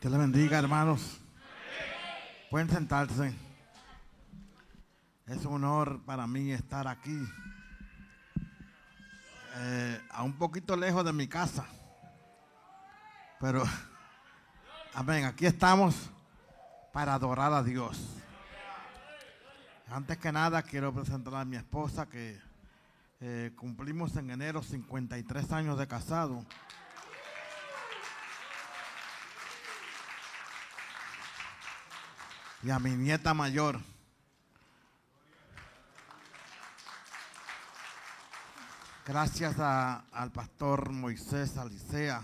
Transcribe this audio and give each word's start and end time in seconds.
Que 0.00 0.08
le 0.08 0.16
bendiga, 0.16 0.58
hermanos. 0.58 1.20
Pueden 2.50 2.70
sentarse. 2.70 3.34
Es 5.26 5.44
un 5.44 5.62
honor 5.62 6.00
para 6.06 6.26
mí 6.26 6.52
estar 6.52 6.88
aquí, 6.88 7.22
eh, 9.56 10.00
a 10.10 10.22
un 10.22 10.32
poquito 10.38 10.74
lejos 10.74 11.04
de 11.04 11.12
mi 11.12 11.28
casa. 11.28 11.66
Pero, 13.40 13.62
amén, 14.94 15.26
aquí 15.26 15.44
estamos 15.44 16.08
para 16.94 17.12
adorar 17.12 17.52
a 17.52 17.62
Dios. 17.62 18.00
Antes 19.90 20.16
que 20.16 20.32
nada, 20.32 20.62
quiero 20.62 20.94
presentar 20.94 21.34
a 21.34 21.44
mi 21.44 21.56
esposa 21.56 22.08
que 22.08 22.40
eh, 23.20 23.52
cumplimos 23.54 24.16
en 24.16 24.30
enero 24.30 24.62
53 24.62 25.52
años 25.52 25.78
de 25.78 25.86
casado. 25.86 26.42
Y 32.62 32.70
a 32.70 32.78
mi 32.78 32.90
nieta 32.90 33.34
mayor. 33.34 33.80
Gracias 39.06 39.58
a- 39.58 40.04
al 40.12 40.30
pastor 40.30 40.90
Moisés 40.90 41.56
Alicea, 41.56 42.22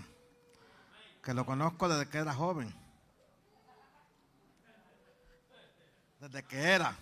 que 1.23 1.33
lo 1.33 1.45
conozco 1.45 1.89
desde 1.89 2.09
que 2.09 2.19
era 2.19 2.33
joven. 2.33 2.73
Desde 6.21 6.43
que 6.43 6.57
era. 6.57 6.95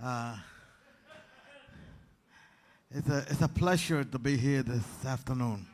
Ah, 0.00 0.42
it's, 2.90 3.08
a, 3.10 3.18
it's 3.30 3.42
a 3.42 3.48
pleasure 3.48 4.04
to 4.04 4.18
be 4.18 4.36
here 4.36 4.62
this 4.62 5.04
afternoon. 5.04 5.66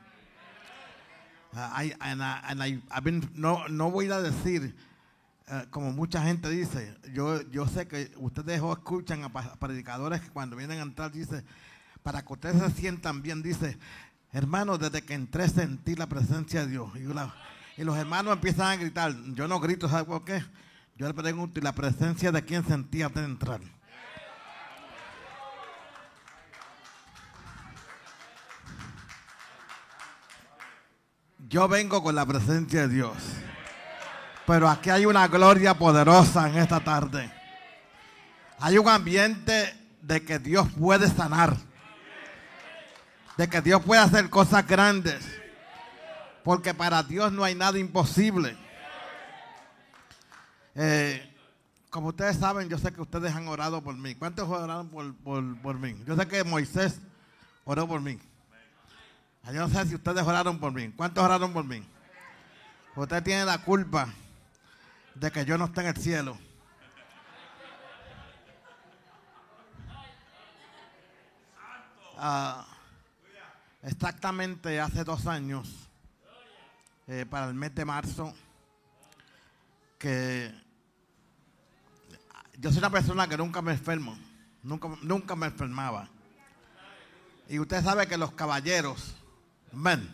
Uh, 1.55 1.59
I, 1.73 1.95
and 2.01 2.23
I, 2.23 2.41
and 2.49 2.63
I, 2.63 2.79
I've 2.91 3.05
been- 3.05 3.31
no, 3.35 3.67
no 3.69 3.91
voy 3.91 4.11
a 4.11 4.21
decir, 4.23 4.73
eh, 5.47 5.67
como 5.69 5.93
mucha 5.93 6.23
gente 6.23 6.49
dice, 6.49 6.97
yo, 7.13 7.43
yo 7.51 7.67
sé 7.67 7.87
que 7.87 8.11
ustedes 8.17 8.63
o 8.63 8.73
escuchan 8.73 9.25
a 9.25 9.59
predicadores 9.59 10.23
que 10.23 10.31
cuando 10.31 10.57
vienen 10.57 10.79
a 10.79 10.83
entrar 10.83 11.13
dice, 11.13 11.45
para 12.03 12.25
que 12.25 12.33
ustedes 12.33 12.63
se 12.63 12.81
sientan 12.81 13.21
bien, 13.21 13.43
dice, 13.43 13.79
hermano, 14.33 14.79
desde 14.79 15.03
que 15.03 15.13
entré 15.13 15.49
sentí 15.49 15.97
la 15.97 16.07
presencia 16.07 16.65
de 16.65 16.71
Dios. 16.71 16.91
Y, 16.97 17.85
los 17.85 17.99
hermanos 17.99 18.33
empiezan 18.33 18.69
a 18.69 18.77
gritar, 18.77 19.15
yo 19.35 19.47
no 19.47 19.61
grito, 19.61 19.87
¿sabe 19.87 20.05
por 20.05 20.25
qué? 20.25 20.43
Yo 20.97 21.07
le 21.09 21.15
pregunto, 21.15 21.61
¿y 21.61 21.63
la 21.63 21.75
presencia 21.75 22.33
de 22.33 22.43
quién 22.43 22.65
sentía 22.65 23.07
antes 23.07 23.23
de 23.23 23.29
entrar? 23.29 23.61
Yo 31.49 31.69
vengo 31.69 32.03
con 32.03 32.15
la 32.15 32.25
presencia 32.25 32.89
de 32.89 32.95
Dios. 32.95 33.17
Pero 34.47 34.69
aquí 34.69 34.91
hay 34.91 35.07
una 35.07 35.27
gloria 35.29 35.75
poderosa 35.75 36.49
en 36.49 36.59
esta 36.59 36.81
tarde. 36.81 37.31
Hay 38.59 38.77
un 38.79 38.89
ambiente 38.89 39.75
de 40.03 40.23
que 40.25 40.39
Dios 40.39 40.69
puede 40.79 41.09
sanar. 41.09 41.57
De 43.37 43.49
que 43.49 43.61
Dios 43.63 43.83
puede 43.83 44.01
hacer 44.03 44.29
cosas 44.31 44.67
grandes. 44.67 45.25
Porque 46.45 46.75
para 46.75 47.03
Dios 47.03 47.33
no 47.33 47.43
hay 47.43 47.55
nada 47.55 47.79
imposible. 47.79 48.57
Eh, 50.75 51.31
como 51.89 52.09
ustedes 52.09 52.37
saben, 52.37 52.69
yo 52.69 52.77
sé 52.79 52.93
que 52.93 53.01
ustedes 53.01 53.35
han 53.35 53.49
orado 53.49 53.81
por 53.83 53.97
mí. 53.97 54.15
¿Cuántos 54.15 54.49
oraron 54.49 54.89
por, 54.89 55.15
por- 55.17 55.57
por 55.63 55.79
mí? 55.79 55.97
Yo 56.07 56.17
sé 56.17 56.27
que 56.29 56.45
Moisés 56.45 57.01
oró 57.65 57.87
por 57.89 58.01
mí. 58.01 58.19
Yo 59.47 59.53
no 59.55 59.69
sé 59.69 59.87
si 59.87 59.95
ustedes 59.95 60.23
oraron 60.23 60.59
por 60.59 60.73
mí. 60.73 60.91
¿Cuántos 60.97 61.23
oraron 61.25 61.53
por 61.53 61.65
mí? 61.65 61.87
Usted 62.97 63.23
tiene 63.23 63.45
la 63.45 63.59
culpa 63.59 64.09
de 65.15 65.31
que 65.31 65.45
yo 65.45 65.57
no 65.57 65.67
esté 65.67 65.83
en 65.83 65.87
el 65.87 65.97
cielo. 65.97 66.39
Ah, 72.17 72.67
exactamente 73.83 74.81
hace 74.81 75.05
dos 75.05 75.27
años, 75.27 75.69
eh, 77.07 77.27
para 77.29 77.49
el 77.49 77.55
mes 77.55 77.75
de 77.75 77.85
marzo, 77.85 78.35
que 79.99 80.55
yo 82.59 82.71
soy 82.71 82.79
una 82.79 82.91
persona 82.91 83.29
que 83.29 83.37
nunca 83.37 83.61
me 83.61 83.73
enfermo, 83.73 84.17
nunca, 84.63 84.89
nunca 85.03 85.37
me 85.37 85.47
enfermaba. 85.47 86.09
Y 87.49 87.59
usted 87.59 87.83
sabe 87.83 88.07
que 88.07 88.17
los 88.17 88.33
caballeros, 88.33 89.15
amén, 89.73 90.09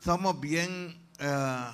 somos 0.00 0.38
bien 0.38 1.00
eh, 1.18 1.70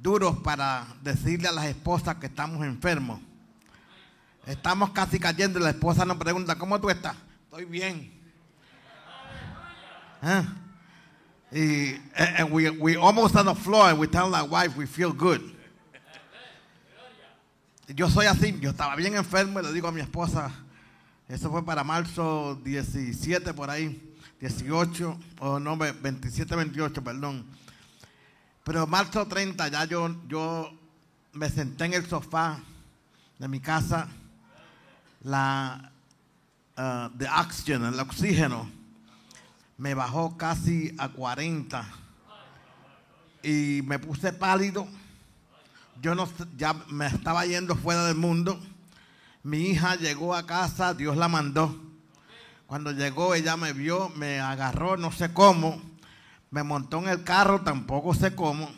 duros 0.00 0.38
para 0.38 0.86
decirle 1.02 1.48
a 1.48 1.52
las 1.52 1.66
esposas 1.66 2.16
que 2.16 2.26
estamos 2.26 2.64
enfermos. 2.64 3.20
Estamos 4.46 4.90
casi 4.90 5.18
cayendo 5.20 5.58
y 5.58 5.62
la 5.62 5.70
esposa 5.70 6.04
nos 6.04 6.16
pregunta, 6.16 6.56
¿cómo 6.56 6.80
tú 6.80 6.88
estás? 6.90 7.16
Estoy 7.44 7.64
bien. 7.66 8.10
¿Eh? 10.22 10.44
Y 11.52 11.94
and- 12.14 12.36
and 12.40 12.52
we, 12.52 12.70
we 12.70 12.96
almost 12.96 13.34
on 13.36 13.46
the 13.46 13.54
floor 13.54 13.90
and 13.90 13.98
we 13.98 14.06
tell 14.06 14.32
our 14.34 14.48
wife 14.48 14.76
we 14.76 14.86
feel 14.86 15.12
good. 15.12 15.40
Yo 17.88 18.08
soy 18.08 18.26
así, 18.26 18.56
yo 18.60 18.70
estaba 18.70 18.94
bien 18.94 19.16
enfermo 19.16 19.58
y 19.58 19.64
le 19.64 19.72
digo 19.72 19.88
a 19.88 19.92
mi 19.92 20.00
esposa, 20.00 20.52
eso 21.28 21.50
fue 21.50 21.64
para 21.64 21.82
marzo 21.82 22.54
17 22.62 23.52
por 23.52 23.68
ahí, 23.68 24.00
18, 24.40 25.18
o 25.40 25.58
no, 25.58 25.76
27, 25.76 26.54
28, 26.54 27.02
perdón. 27.02 27.44
Pero 28.64 28.86
marzo 28.86 29.26
30 29.26 29.68
ya 29.68 29.84
yo, 29.84 30.14
yo 30.28 30.70
me 31.32 31.48
senté 31.48 31.86
en 31.86 31.94
el 31.94 32.06
sofá 32.06 32.60
de 33.38 33.48
mi 33.48 33.60
casa, 33.60 34.08
la 35.22 35.90
de 37.14 37.28
oxygen, 37.28 37.84
el 37.84 38.00
oxígeno, 38.00 38.70
me 39.76 39.94
bajó 39.94 40.36
casi 40.36 40.94
a 40.98 41.08
40 41.08 41.86
y 43.42 43.80
me 43.84 43.98
puse 43.98 44.32
pálido. 44.32 44.86
Yo 46.02 46.14
no, 46.14 46.28
ya 46.56 46.74
me 46.88 47.06
estaba 47.06 47.44
yendo 47.44 47.76
fuera 47.76 48.04
del 48.06 48.16
mundo. 48.16 48.60
Mi 49.42 49.68
hija 49.68 49.96
llegó 49.96 50.34
a 50.34 50.46
casa, 50.46 50.94
Dios 50.94 51.16
la 51.16 51.28
mandó. 51.28 51.78
Cuando 52.66 52.92
llegó, 52.92 53.34
ella 53.34 53.56
me 53.56 53.72
vio, 53.72 54.10
me 54.10 54.40
agarró, 54.40 54.96
no 54.96 55.12
sé 55.12 55.32
cómo, 55.32 55.82
me 56.50 56.62
montó 56.62 56.98
en 56.98 57.08
el 57.08 57.22
carro, 57.22 57.62
tampoco 57.62 58.14
sé 58.14 58.34
cómo. 58.34 58.70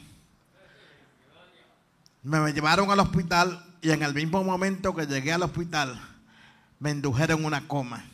Me, 2.22 2.52
llevaron 2.52 2.90
al 2.90 3.00
hospital 3.00 3.64
y 3.80 3.90
en 3.90 4.02
el 4.02 4.14
mismo 4.14 4.44
momento 4.44 4.94
que 4.94 5.06
llegué 5.06 5.32
al 5.32 5.42
hospital, 5.42 6.00
me 6.78 6.90
indujeron 6.90 7.44
una 7.44 7.66
coma. 7.66 8.04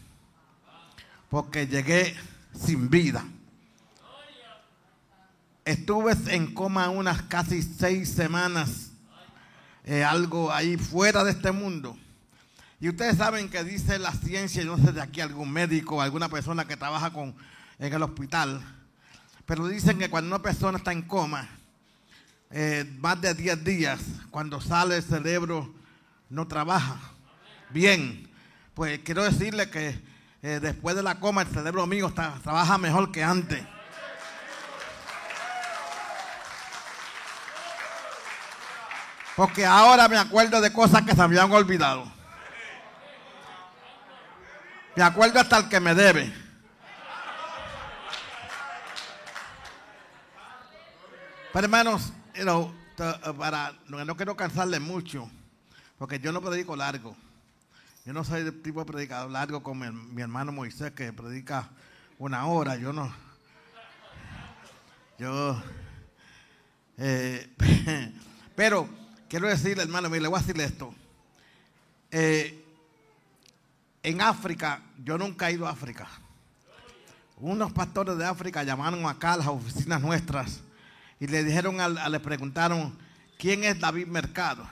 Porque 1.29 1.67
llegué 1.67 2.17
sin 2.55 2.89
vida. 2.89 3.25
Estuve 5.65 6.15
en 6.35 6.55
coma 6.55 6.89
unas 6.89 7.23
casi 7.23 7.61
seis 7.61 8.09
semanas, 8.09 8.93
eh, 9.85 10.03
algo 10.03 10.51
ahí 10.51 10.79
fuera 10.79 11.25
de 11.25 11.33
este 11.33 11.53
mundo. 11.53 11.99
Y 12.81 12.89
ustedes 12.89 13.19
saben 13.19 13.51
que 13.51 13.65
dice 13.65 13.99
la 13.99 14.13
ciencia, 14.13 14.63
yo 14.63 14.77
no 14.77 14.83
sé 14.83 14.93
de 14.93 15.03
aquí 15.03 15.21
algún 15.21 15.51
médico, 15.51 16.01
alguna 16.01 16.29
persona 16.29 16.65
que 16.65 16.77
trabaja 16.77 17.13
con, 17.13 17.35
en 17.79 17.93
el 17.93 18.03
hospital, 18.03 18.63
pero 19.49 19.67
dicen 19.67 19.99
que 19.99 20.11
cuando 20.11 20.29
una 20.29 20.43
persona 20.43 20.77
está 20.77 20.93
en 20.93 21.01
coma, 21.01 21.49
eh, 22.51 22.85
más 22.99 23.19
de 23.19 23.33
10 23.33 23.65
días, 23.65 23.99
cuando 24.31 24.61
sale 24.61 24.97
el 24.99 25.03
cerebro 25.03 25.75
no 26.29 26.47
trabaja 26.47 27.01
bien. 27.71 28.29
Pues 28.75 28.99
quiero 28.99 29.25
decirle 29.25 29.71
que 29.71 29.99
eh, 30.43 30.61
después 30.61 30.95
de 30.97 31.03
la 31.03 31.19
coma 31.19 31.41
el 31.41 31.49
cerebro 31.49 31.87
mío 31.87 32.09
está- 32.09 32.39
trabaja 32.43 32.77
mejor 32.77 33.11
que 33.11 33.25
antes. 33.25 33.65
Porque 39.37 39.65
ahora 39.65 40.09
me 40.09 40.19
acuerdo 40.19 40.61
de 40.61 40.73
cosas 40.73 41.03
que 41.03 41.15
se 41.15 41.23
habían 41.23 41.51
olvidado. 41.53 42.11
Me 44.97 45.03
acuerdo 45.05 45.39
hasta 45.41 45.59
el 45.59 45.69
que 45.69 45.79
me 45.79 45.95
debe. 45.95 46.48
Hermanos, 51.59 52.13
you 52.37 52.45
know, 52.45 52.73
uh, 53.01 53.35
para, 53.35 53.77
no, 53.89 54.17
quiero 54.17 54.37
cansarle 54.37 54.79
mucho, 54.79 55.29
porque 55.99 56.21
yo 56.21 56.31
no 56.31 56.41
predico 56.41 56.77
largo. 56.77 57.17
Yo 58.07 58.13
no 58.13 58.23
soy 58.23 58.43
el 58.43 58.63
tipo 58.63 58.79
de 58.79 58.87
predicador 58.87 59.29
largo 59.29 59.61
como 59.61 59.91
mi 59.91 60.23
hermano 60.23 60.53
Moisés 60.53 60.93
que 60.93 61.13
predica 61.13 61.69
una 62.17 62.47
hora. 62.47 62.77
Yo 62.77 62.93
no. 62.93 63.13
Yo. 65.19 65.61
eh, 66.97 67.53
pero 68.55 68.89
quiero 69.29 69.49
decirle, 69.49 69.83
hermano, 69.83 70.09
mire, 70.09 70.23
le 70.23 70.29
voy 70.29 70.39
a 70.39 70.43
decirle 70.43 70.63
esto. 70.63 70.95
Eh, 72.13 72.65
en 74.05 74.21
África, 74.21 74.81
yo 75.03 75.19
nunca 75.19 75.51
he 75.51 75.55
ido 75.55 75.67
a 75.67 75.71
África. 75.71 76.09
Unos 77.39 77.73
pastores 77.73 78.17
de 78.17 78.27
África 78.27 78.63
llamaron 78.63 79.05
acá 79.07 79.33
a 79.33 79.39
las 79.39 79.49
oficinas 79.49 80.01
nuestras 80.01 80.63
y 81.21 81.27
le 81.27 81.45
dijeron, 81.45 81.81
a- 81.81 82.09
le 82.09 82.21
preguntaron, 82.21 82.97
¿quién 83.39 83.65
es 83.65 83.79
David 83.81 84.07
Mercado? 84.07 84.69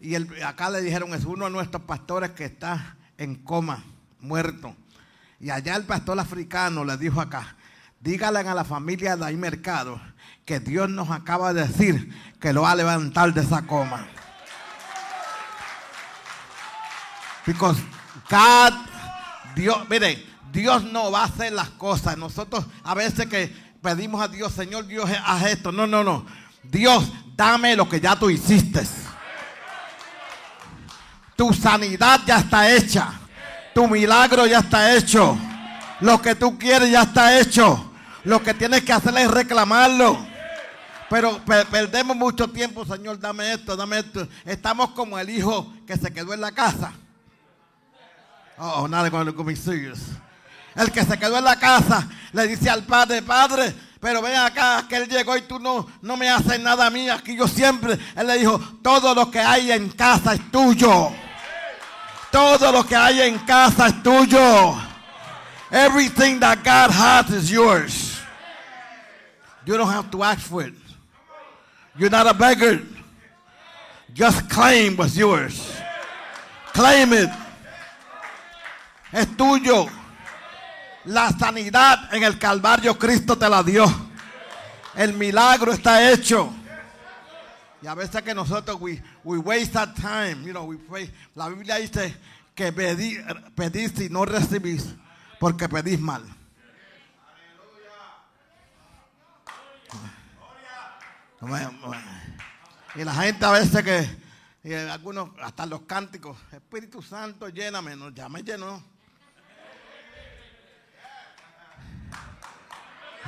Y 0.00 0.14
el- 0.14 0.42
acá 0.44 0.70
le 0.70 0.82
dijeron, 0.82 1.14
es 1.14 1.24
uno 1.24 1.46
de 1.46 1.50
nuestros 1.50 1.82
pastores 1.82 2.30
que 2.32 2.44
está 2.44 2.96
en 3.18 3.34
coma, 3.36 3.82
muerto. 4.20 4.76
Y 5.40 5.50
allá 5.50 5.76
el 5.76 5.84
pastor 5.84 6.18
africano 6.18 6.84
le 6.84 6.96
dijo 6.96 7.20
acá, 7.20 7.56
dígale 8.00 8.40
a 8.40 8.54
la 8.54 8.64
familia 8.64 9.16
de 9.16 9.22
David 9.22 9.38
Mercado 9.38 10.00
que 10.44 10.60
Dios 10.60 10.88
nos 10.88 11.10
acaba 11.10 11.52
de 11.52 11.66
decir 11.66 12.14
que 12.40 12.52
lo 12.52 12.62
va 12.62 12.72
a 12.72 12.76
levantar 12.76 13.32
de 13.34 13.40
esa 13.40 13.62
coma. 13.66 14.06
Because 17.44 17.80
God, 18.28 18.72
Dios, 19.54 19.88
mire, 19.88 20.24
Dios 20.52 20.84
no 20.84 21.10
va 21.12 21.22
a 21.22 21.24
hacer 21.26 21.52
las 21.52 21.70
cosas. 21.70 22.16
Nosotros 22.16 22.66
a 22.82 22.94
veces 22.94 23.26
que 23.26 23.54
pedimos 23.86 24.20
a 24.20 24.26
Dios, 24.26 24.52
Señor 24.52 24.84
Dios, 24.88 25.08
haz 25.24 25.44
esto. 25.44 25.70
No, 25.70 25.86
no, 25.86 26.02
no. 26.02 26.26
Dios, 26.64 27.04
dame 27.36 27.76
lo 27.76 27.88
que 27.88 28.00
ya 28.00 28.16
tú 28.16 28.28
hiciste. 28.28 28.82
Tu 31.36 31.52
sanidad 31.54 32.20
ya 32.26 32.38
está 32.38 32.68
hecha. 32.68 33.12
Tu 33.72 33.86
milagro 33.86 34.44
ya 34.44 34.58
está 34.58 34.92
hecho. 34.96 35.38
Lo 36.00 36.20
que 36.20 36.34
tú 36.34 36.58
quieres 36.58 36.90
ya 36.90 37.02
está 37.02 37.38
hecho. 37.38 37.92
Lo 38.24 38.42
que 38.42 38.54
tienes 38.54 38.82
que 38.82 38.92
hacer 38.92 39.16
es 39.18 39.30
reclamarlo. 39.30 40.18
Pero 41.08 41.38
pe- 41.44 41.64
perdemos 41.66 42.16
mucho 42.16 42.48
tiempo, 42.48 42.84
Señor, 42.84 43.20
dame 43.20 43.52
esto, 43.52 43.76
dame 43.76 44.00
esto. 44.00 44.26
Estamos 44.44 44.90
como 44.90 45.16
el 45.16 45.30
hijo 45.30 45.72
que 45.86 45.96
se 45.96 46.12
quedó 46.12 46.34
en 46.34 46.40
la 46.40 46.50
casa. 46.50 46.92
Oh, 48.58 48.88
nada 48.88 49.08
con 49.12 49.46
mis 49.46 49.60
serious. 49.60 50.00
El 50.76 50.92
que 50.92 51.04
se 51.04 51.18
quedó 51.18 51.38
en 51.38 51.44
la 51.44 51.56
casa 51.56 52.06
le 52.32 52.46
dice 52.46 52.68
al 52.68 52.84
padre, 52.84 53.22
padre, 53.22 53.74
pero 53.98 54.20
ven 54.20 54.36
acá, 54.36 54.84
que 54.86 54.96
él 54.96 55.08
llegó 55.08 55.36
y 55.36 55.42
tú 55.42 55.58
no, 55.58 55.86
no 56.02 56.16
me 56.16 56.28
haces 56.28 56.60
nada 56.60 56.86
a 56.86 56.90
mí. 56.90 57.08
Aquí 57.08 57.34
yo 57.36 57.48
siempre, 57.48 57.98
él 58.14 58.26
le 58.26 58.38
dijo, 58.38 58.58
todo 58.82 59.14
lo 59.14 59.30
que 59.30 59.40
hay 59.40 59.72
en 59.72 59.88
casa 59.90 60.34
es 60.34 60.50
tuyo. 60.50 61.10
Todo 62.30 62.70
lo 62.70 62.84
que 62.86 62.94
hay 62.94 63.22
en 63.22 63.38
casa 63.40 63.86
es 63.86 64.02
tuyo. 64.02 64.76
Everything 65.70 66.38
that 66.40 66.58
God 66.62 66.90
has 66.90 67.30
is 67.30 67.50
yours. 67.50 68.20
You 69.64 69.76
don't 69.76 69.90
have 69.90 70.10
to 70.10 70.22
ask 70.22 70.40
for 70.40 70.62
it. 70.62 70.74
You're 71.96 72.10
not 72.10 72.26
a 72.26 72.34
beggar. 72.34 72.82
Just 74.12 74.48
claim 74.50 74.96
what's 74.96 75.16
yours. 75.16 75.72
Claim 76.72 77.14
it. 77.14 77.30
Es 79.12 79.26
tuyo. 79.36 79.90
La 81.06 81.30
sanidad 81.30 82.12
en 82.12 82.24
el 82.24 82.38
Calvario 82.38 82.98
Cristo 82.98 83.38
te 83.38 83.48
la 83.48 83.62
dio. 83.62 83.84
El 84.96 85.12
milagro 85.12 85.72
está 85.72 86.10
hecho. 86.10 86.52
Y 87.80 87.86
a 87.86 87.94
veces 87.94 88.22
que 88.22 88.34
nosotros 88.34 88.78
we, 88.80 89.00
we 89.22 89.38
waste 89.38 89.72
that 89.72 89.94
time, 89.94 90.44
you 90.44 90.50
know, 90.50 90.64
we. 90.64 91.12
La 91.34 91.48
Biblia 91.48 91.76
dice 91.76 92.16
que 92.54 92.72
pedí, 92.72 93.18
pedís 93.54 94.00
y 94.00 94.08
no 94.08 94.24
recibís 94.24 94.94
porque 95.38 95.68
pedís 95.68 96.00
mal. 96.00 96.24
Y 102.96 103.04
la 103.04 103.14
gente 103.14 103.44
a 103.44 103.50
veces 103.52 103.84
que, 103.84 104.18
y 104.64 104.74
algunos, 104.74 105.30
hasta 105.40 105.66
los 105.66 105.82
cánticos, 105.82 106.36
Espíritu 106.50 107.02
Santo, 107.02 107.48
lléname, 107.48 107.94
no, 107.94 108.08
ya 108.10 108.28
me 108.28 108.42
llenó. 108.42 108.95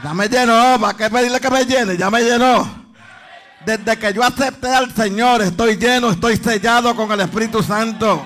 Ya 0.03 0.15
me 0.15 0.29
llenó, 0.29 0.79
¿para 0.81 0.97
qué 0.97 1.11
pedirle 1.11 1.41
que 1.41 1.51
me 1.51 1.65
llene? 1.65 1.97
Ya 1.97 2.09
me 2.09 2.23
llenó. 2.23 2.87
Desde 3.67 3.99
que 3.99 4.13
yo 4.13 4.23
acepté 4.23 4.69
al 4.69 4.95
Señor, 4.95 5.43
estoy 5.43 5.77
lleno, 5.77 6.11
estoy 6.11 6.37
sellado 6.37 6.95
con 6.95 7.11
el 7.11 7.21
Espíritu 7.21 7.63
Santo. 7.65 8.25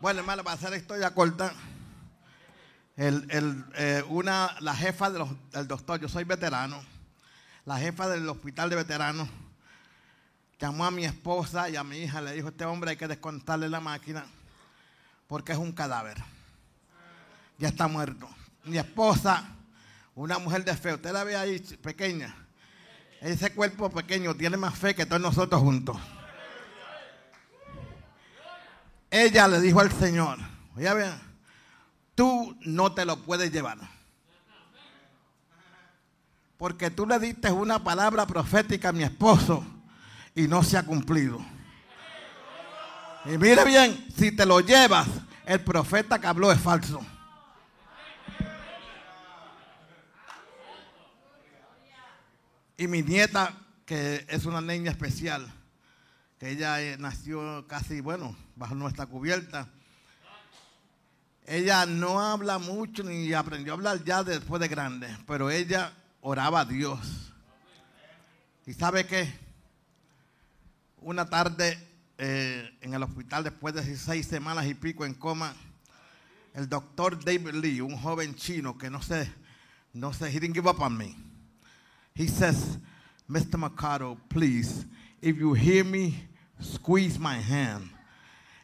Bueno, 0.00 0.20
hermano, 0.20 0.44
para 0.44 0.54
hacer 0.54 0.72
historia 0.74 1.12
corta, 1.12 1.52
el, 2.96 3.26
el, 3.30 3.64
eh, 3.74 4.04
una, 4.08 4.54
la 4.60 4.74
jefa 4.76 5.10
del 5.10 5.66
doctor, 5.66 6.00
yo 6.00 6.08
soy 6.08 6.22
veterano, 6.22 6.80
la 7.64 7.78
jefa 7.78 8.08
del 8.08 8.28
hospital 8.28 8.70
de 8.70 8.76
veteranos 8.76 9.28
llamó 10.60 10.84
a 10.84 10.92
mi 10.92 11.04
esposa 11.04 11.68
y 11.68 11.74
a 11.74 11.82
mi 11.82 11.98
hija, 11.98 12.20
le 12.20 12.34
dijo, 12.34 12.48
este 12.48 12.64
hombre 12.64 12.90
hay 12.90 12.96
que 12.96 13.08
descontarle 13.08 13.68
la 13.68 13.80
máquina 13.80 14.24
porque 15.26 15.50
es 15.50 15.58
un 15.58 15.72
cadáver. 15.72 16.16
Ya 17.58 17.68
está 17.68 17.88
muerto. 17.88 18.28
Mi 18.64 18.78
esposa, 18.78 19.44
una 20.14 20.38
mujer 20.38 20.64
de 20.64 20.76
fe, 20.76 20.94
usted 20.94 21.12
la 21.12 21.24
ve 21.24 21.36
ahí 21.36 21.58
pequeña. 21.82 22.34
Ese 23.20 23.52
cuerpo 23.52 23.90
pequeño 23.90 24.34
tiene 24.34 24.56
más 24.56 24.78
fe 24.78 24.94
que 24.94 25.04
todos 25.04 25.20
nosotros 25.20 25.60
juntos. 25.60 25.96
Ella 29.10 29.48
le 29.48 29.60
dijo 29.60 29.80
al 29.80 29.90
Señor, 29.90 30.38
oye, 30.76 30.94
vean, 30.94 31.20
tú 32.14 32.56
no 32.60 32.92
te 32.92 33.04
lo 33.04 33.24
puedes 33.24 33.50
llevar. 33.50 33.78
Porque 36.58 36.90
tú 36.90 37.06
le 37.06 37.18
diste 37.18 37.50
una 37.50 37.82
palabra 37.82 38.26
profética 38.26 38.90
a 38.90 38.92
mi 38.92 39.02
esposo 39.02 39.64
y 40.34 40.46
no 40.46 40.62
se 40.62 40.76
ha 40.76 40.84
cumplido. 40.84 41.44
Y 43.24 43.36
mire 43.36 43.64
bien, 43.64 44.06
si 44.16 44.30
te 44.30 44.46
lo 44.46 44.60
llevas, 44.60 45.08
el 45.46 45.60
profeta 45.60 46.20
que 46.20 46.26
habló 46.26 46.52
es 46.52 46.60
falso. 46.60 47.00
Y 52.80 52.86
mi 52.86 53.02
nieta, 53.02 53.52
que 53.84 54.24
es 54.28 54.44
una 54.44 54.60
niña 54.60 54.92
especial, 54.92 55.52
que 56.38 56.50
ella 56.50 56.80
eh, 56.80 56.96
nació 56.96 57.66
casi, 57.66 58.00
bueno, 58.00 58.36
bajo 58.54 58.76
nuestra 58.76 59.06
cubierta. 59.06 59.68
Ella 61.44 61.86
no 61.86 62.20
habla 62.20 62.60
mucho 62.60 63.02
ni 63.02 63.32
aprendió 63.32 63.72
a 63.72 63.74
hablar 63.74 64.04
ya 64.04 64.22
después 64.22 64.60
de 64.60 64.68
grande, 64.68 65.08
pero 65.26 65.50
ella 65.50 65.92
oraba 66.20 66.60
a 66.60 66.64
Dios. 66.64 67.32
¿Y 68.64 68.74
sabe 68.74 69.08
qué? 69.08 69.28
Una 71.00 71.28
tarde 71.28 71.84
eh, 72.16 72.78
en 72.80 72.94
el 72.94 73.02
hospital, 73.02 73.42
después 73.42 73.74
de 73.74 73.96
seis 73.96 74.24
semanas 74.28 74.66
y 74.66 74.74
pico 74.74 75.04
en 75.04 75.14
coma, 75.14 75.52
el 76.54 76.68
doctor 76.68 77.18
David 77.24 77.54
Lee, 77.54 77.80
un 77.80 77.96
joven 77.96 78.36
chino 78.36 78.78
que 78.78 78.88
no 78.88 79.02
sé, 79.02 79.28
no 79.94 80.12
sé, 80.12 80.28
he 80.28 80.38
didn't 80.38 80.54
give 80.54 80.70
up 80.70 80.80
on 80.80 80.96
me. 80.96 81.27
He 82.18 82.26
says, 82.26 82.76
Mr. 83.30 83.56
Mercado, 83.56 84.18
please, 84.28 84.84
if 85.22 85.36
you 85.38 85.54
hear 85.54 85.84
me, 85.84 86.16
squeeze 86.60 87.16
my 87.16 87.34
hand. 87.36 87.88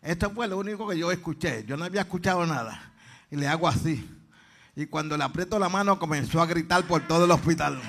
Esto 0.02 0.28
fue 0.30 0.49
lo 0.49 0.58
único 0.61 0.88
que 0.90 0.99
yo 0.99 1.08
escuché. 1.12 1.64
Yo 1.64 1.76
no 1.76 1.84
había 1.84 2.00
escuchado 2.02 2.44
nada. 2.44 2.76
Y 3.30 3.37
le 3.37 3.46
hago 3.46 3.68
así. 3.68 4.04
Y 4.75 4.87
cuando 4.87 5.16
le 5.16 5.23
aprieto 5.23 5.56
la 5.56 5.68
mano, 5.68 5.96
comenzó 6.00 6.42
a 6.42 6.46
gritar 6.46 6.82
por 6.82 7.06
todo 7.06 7.26
el 7.26 7.30
hospital. 7.30 7.80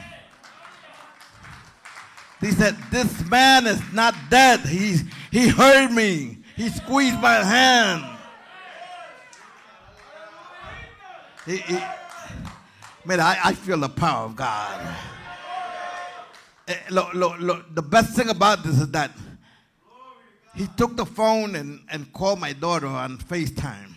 Dice, 2.39 2.73
this 2.91 3.25
man 3.27 3.65
is 3.65 3.81
not 3.91 4.13
dead. 4.29 4.59
He, 4.67 4.97
he 5.31 5.49
heard 5.49 5.91
me. 5.91 6.43
He 6.55 6.69
squeezed 6.69 7.19
my 7.19 7.43
hand. 7.43 8.03
He- 11.47 11.57
he- 11.57 11.83
mira, 13.03 13.23
I, 13.23 13.39
I 13.45 13.53
feel 13.55 13.79
the 13.79 13.89
power 13.89 14.25
of 14.25 14.35
God. 14.35 14.79
Eh, 16.67 16.75
lo- 16.89 17.09
lo- 17.13 17.35
lo- 17.39 17.63
the 17.73 17.81
best 17.81 18.15
thing 18.15 18.29
about 18.29 18.63
this 18.63 18.79
is 18.79 18.89
that 18.89 19.11
he 20.55 20.67
took 20.77 20.95
the 20.95 21.05
phone 21.05 21.55
and, 21.55 21.79
and 21.91 22.11
called 22.11 22.39
my 22.39 22.53
daughter 22.53 22.87
on 22.87 23.17
FaceTime. 23.17 23.93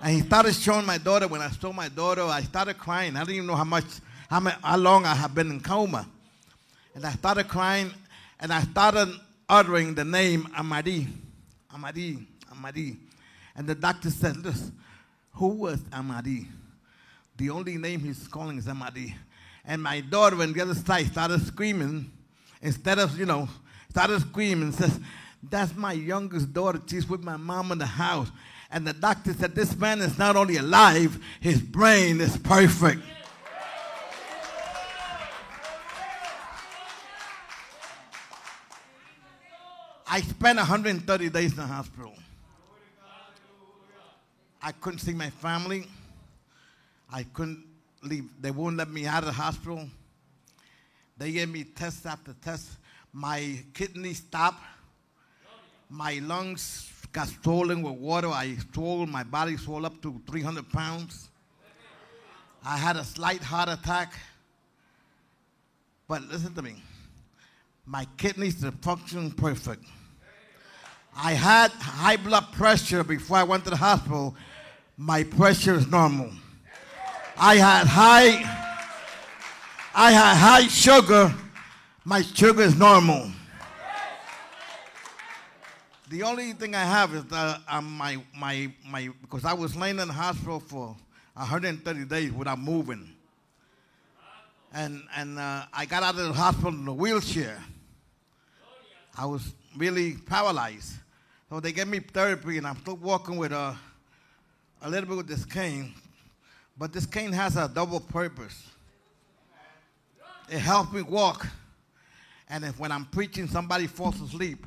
And 0.00 0.14
he 0.14 0.20
started 0.20 0.54
showing 0.54 0.84
my 0.84 0.98
daughter. 0.98 1.26
When 1.26 1.40
I 1.40 1.48
saw 1.48 1.72
my 1.72 1.88
daughter, 1.88 2.22
I 2.22 2.42
started 2.42 2.76
crying. 2.76 3.16
I 3.16 3.20
didn't 3.20 3.36
even 3.36 3.46
know 3.46 3.54
how 3.54 3.64
much, 3.64 3.84
how, 4.28 4.40
how 4.40 4.76
long 4.76 5.06
I 5.06 5.14
have 5.14 5.34
been 5.34 5.50
in 5.50 5.60
coma. 5.60 6.06
And 6.94 7.06
I 7.06 7.12
started 7.12 7.48
crying, 7.48 7.90
and 8.40 8.52
I 8.52 8.60
started 8.62 9.08
uttering 9.48 9.94
the 9.94 10.04
name 10.04 10.46
Amadi, 10.56 11.06
Amadi, 11.74 12.26
Amadi. 12.52 12.96
And 13.56 13.66
the 13.66 13.74
doctor 13.74 14.10
said, 14.10 14.36
listen, 14.36 14.76
who 15.32 15.48
was 15.48 15.80
Amadi? 15.92 16.46
The 17.36 17.50
only 17.50 17.78
name 17.78 18.00
he's 18.00 18.28
calling 18.28 18.58
is 18.58 18.66
Amadi. 18.66 19.14
And 19.64 19.82
my 19.82 20.00
daughter 20.00 20.40
on 20.42 20.52
the 20.52 20.60
other 20.60 20.74
side 20.74 21.06
started 21.06 21.46
screaming, 21.46 22.10
instead 22.60 22.98
of, 22.98 23.18
you 23.18 23.26
know, 23.26 23.48
started 23.90 24.20
screaming, 24.20 24.72
says, 24.72 25.00
that's 25.42 25.74
my 25.74 25.92
youngest 25.92 26.52
daughter. 26.52 26.80
She's 26.86 27.08
with 27.08 27.22
my 27.22 27.36
mom 27.36 27.72
in 27.72 27.78
the 27.78 27.86
house. 27.86 28.30
And 28.70 28.86
the 28.86 28.92
doctor 28.92 29.32
said, 29.32 29.54
this 29.54 29.76
man 29.76 30.00
is 30.00 30.18
not 30.18 30.36
only 30.36 30.56
alive, 30.56 31.18
his 31.40 31.60
brain 31.60 32.20
is 32.20 32.36
perfect. 32.36 33.02
I 40.06 40.20
spent 40.20 40.58
130 40.58 41.28
days 41.30 41.50
in 41.52 41.56
the 41.56 41.66
hospital. 41.66 42.12
I 44.62 44.72
couldn't 44.72 45.00
see 45.00 45.12
my 45.12 45.30
family. 45.30 45.86
I 47.12 47.24
couldn't 47.24 47.64
leave. 48.04 48.28
They 48.40 48.50
wouldn't 48.50 48.76
let 48.76 48.90
me 48.90 49.06
out 49.06 49.20
of 49.20 49.26
the 49.26 49.32
hospital. 49.32 49.88
They 51.16 51.32
gave 51.32 51.48
me 51.48 51.64
test 51.64 52.06
after 52.06 52.34
test. 52.42 52.68
My 53.12 53.58
kidney 53.72 54.14
stopped. 54.14 54.62
My 55.88 56.20
lungs 56.22 56.90
got 57.12 57.28
swollen 57.28 57.82
with 57.82 57.94
water. 57.94 58.28
I 58.28 58.56
swole, 58.72 59.06
my 59.06 59.22
body 59.22 59.56
swelled 59.56 59.84
up 59.84 60.02
to 60.02 60.20
300 60.28 60.68
pounds. 60.70 61.28
I 62.64 62.76
had 62.76 62.96
a 62.96 63.04
slight 63.04 63.42
heart 63.42 63.68
attack. 63.68 64.14
But 66.08 66.22
listen 66.22 66.54
to 66.54 66.62
me. 66.62 66.74
My 67.86 68.06
kidneys 68.16 68.64
are 68.64 68.72
functioning 68.72 69.30
perfect. 69.30 69.84
I 71.16 71.32
had 71.32 71.70
high 71.70 72.16
blood 72.16 72.52
pressure 72.52 73.04
before 73.04 73.36
I 73.36 73.44
went 73.44 73.64
to 73.64 73.70
the 73.70 73.76
hospital. 73.76 74.34
My 74.96 75.22
pressure 75.22 75.74
is 75.74 75.86
normal. 75.86 76.32
I 77.36 77.56
had 77.56 77.86
high 77.86 78.64
I 79.96 80.10
had 80.10 80.34
high 80.34 80.66
sugar. 80.66 81.32
My 82.04 82.22
sugar 82.22 82.62
is 82.62 82.76
normal. 82.76 83.30
The 86.10 86.22
only 86.24 86.52
thing 86.52 86.74
I 86.74 86.84
have 86.84 87.14
is 87.14 87.24
that 87.26 87.60
um, 87.68 87.96
my, 87.96 88.18
my, 88.36 88.72
my, 88.84 89.08
because 89.22 89.44
I 89.44 89.52
was 89.52 89.76
laying 89.76 90.00
in 90.00 90.08
the 90.08 90.14
hospital 90.14 90.58
for 90.58 90.96
130 91.34 92.04
days 92.06 92.32
without 92.32 92.58
moving. 92.58 93.08
And, 94.72 95.02
and 95.16 95.38
uh, 95.38 95.64
I 95.72 95.86
got 95.86 96.02
out 96.02 96.18
of 96.18 96.26
the 96.26 96.32
hospital 96.32 96.72
in 96.72 96.86
a 96.88 96.92
wheelchair. 96.92 97.62
I 99.16 99.26
was 99.26 99.54
really 99.76 100.14
paralyzed. 100.14 100.94
So 101.50 101.60
they 101.60 101.70
gave 101.70 101.86
me 101.86 102.00
therapy, 102.00 102.58
and 102.58 102.66
I'm 102.66 102.78
still 102.80 102.96
walking 102.96 103.36
with 103.36 103.52
a, 103.52 103.76
a 104.82 104.90
little 104.90 105.08
bit 105.08 105.16
with 105.18 105.28
this 105.28 105.44
cane. 105.44 105.94
But 106.76 106.92
this 106.92 107.06
cane 107.06 107.32
has 107.32 107.56
a 107.56 107.68
double 107.68 108.00
purpose. 108.00 108.68
It 110.50 110.58
helps 110.58 110.92
me 110.92 111.02
walk. 111.02 111.46
And 112.48 112.64
if 112.64 112.78
when 112.78 112.92
I'm 112.92 113.06
preaching, 113.06 113.48
somebody 113.48 113.86
falls 113.86 114.20
asleep, 114.20 114.66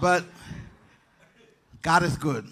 But 0.00 0.24
God 1.82 2.02
is 2.02 2.16
good. 2.16 2.46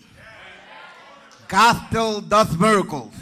God 1.49 1.81
still 1.89 2.21
does 2.21 2.57
miracles. 2.59 3.15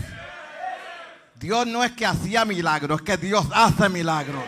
Dios 1.44 1.66
no 1.66 1.84
es 1.84 1.92
que 1.92 2.06
hacía 2.06 2.46
milagros, 2.46 3.00
es 3.00 3.04
que 3.04 3.18
Dios 3.18 3.46
hace 3.52 3.90
milagros. 3.90 4.42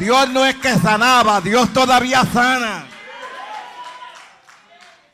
Dios 0.00 0.28
no 0.30 0.44
es 0.44 0.56
que 0.56 0.74
sanaba, 0.74 1.40
Dios 1.40 1.72
todavía 1.72 2.24
sana. 2.24 2.86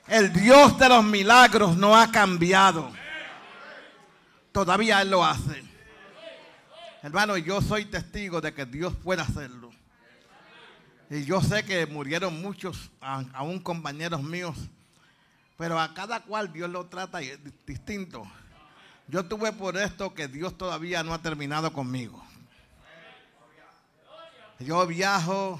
El 0.06 0.32
Dios 0.32 0.78
de 0.78 0.88
los 0.88 1.04
milagros 1.04 1.76
no 1.76 1.94
ha 1.94 2.10
cambiado. 2.10 2.90
Todavía 4.50 5.02
Él 5.02 5.10
lo 5.10 5.22
hace. 5.22 5.62
Hermano, 7.02 7.36
yo 7.36 7.60
soy 7.60 7.84
testigo 7.84 8.40
de 8.40 8.54
que 8.54 8.64
Dios 8.64 8.94
puede 9.04 9.20
hacerlo. 9.20 9.70
Y 11.10 11.22
yo 11.26 11.42
sé 11.42 11.66
que 11.66 11.84
murieron 11.84 12.40
muchos, 12.40 12.90
aún 13.02 13.60
compañeros 13.60 14.22
míos, 14.22 14.56
pero 15.58 15.78
a 15.78 15.92
cada 15.92 16.20
cual 16.20 16.50
Dios 16.50 16.70
lo 16.70 16.86
trata 16.86 17.18
distinto. 17.66 18.26
Yo 19.08 19.24
tuve 19.24 19.52
por 19.52 19.78
esto 19.78 20.12
que 20.12 20.28
Dios 20.28 20.58
todavía 20.58 21.02
no 21.02 21.14
ha 21.14 21.22
terminado 21.22 21.72
conmigo. 21.72 22.22
Yo 24.60 24.86
viajo 24.86 25.58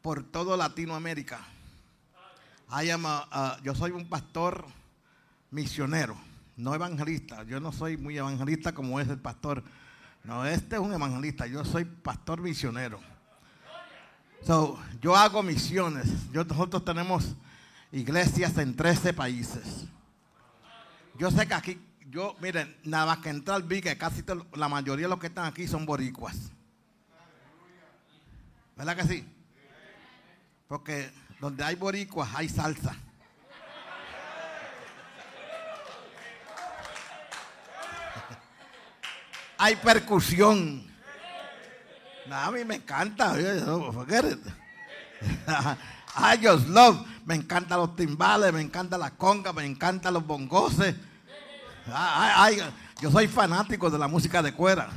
por 0.00 0.22
todo 0.22 0.56
Latinoamérica. 0.56 1.40
yo 3.62 3.74
soy 3.74 3.90
un 3.90 4.08
pastor 4.08 4.64
misionero, 5.50 6.16
no 6.56 6.72
evangelista. 6.72 7.42
Yo 7.42 7.58
no 7.58 7.72
soy 7.72 7.96
muy 7.96 8.16
evangelista 8.16 8.72
como 8.72 9.00
es 9.00 9.08
el 9.08 9.18
pastor. 9.18 9.64
No, 10.22 10.46
este 10.46 10.76
es 10.76 10.80
un 10.80 10.92
evangelista. 10.92 11.48
Yo 11.48 11.64
soy 11.64 11.84
pastor 11.84 12.40
misionero. 12.40 13.00
So, 14.46 14.78
yo 15.00 15.16
hago 15.16 15.42
misiones. 15.42 16.30
Yo, 16.30 16.44
nosotros 16.44 16.84
tenemos 16.84 17.34
iglesias 17.90 18.56
en 18.58 18.76
13 18.76 19.12
países. 19.14 19.86
Yo 21.18 21.30
sé 21.30 21.48
que 21.48 21.54
aquí, 21.54 21.85
yo, 22.08 22.36
miren, 22.40 22.76
nada 22.84 23.06
más 23.06 23.18
que 23.18 23.30
entrar 23.30 23.62
vi 23.62 23.80
que 23.80 23.98
casi 23.98 24.22
la 24.54 24.68
mayoría 24.68 25.06
de 25.06 25.10
los 25.10 25.18
que 25.18 25.26
están 25.26 25.46
aquí 25.46 25.66
son 25.66 25.84
boricuas. 25.84 26.36
¿Verdad 28.76 28.96
que 28.96 29.04
sí? 29.04 29.26
Porque 30.68 31.10
donde 31.40 31.64
hay 31.64 31.74
boricuas 31.74 32.28
hay 32.34 32.48
salsa. 32.48 32.94
hay 39.58 39.74
percusión. 39.76 40.86
a 42.30 42.50
mí 42.50 42.64
me 42.64 42.76
encanta. 42.76 43.34
I 46.18 46.38
just 46.40 46.68
love. 46.68 47.06
Me 47.24 47.34
encantan 47.34 47.80
los 47.80 47.96
timbales, 47.96 48.52
me 48.52 48.60
encantan 48.60 49.00
las 49.00 49.10
congas, 49.12 49.52
me 49.54 49.64
encantan 49.64 50.14
los 50.14 50.24
bongoses. 50.24 50.94
Yo 53.00 53.10
soy 53.10 53.28
fanático 53.28 53.90
de 53.90 53.98
la 53.98 54.08
música 54.08 54.42
de 54.42 54.52
cuera. 54.52 54.90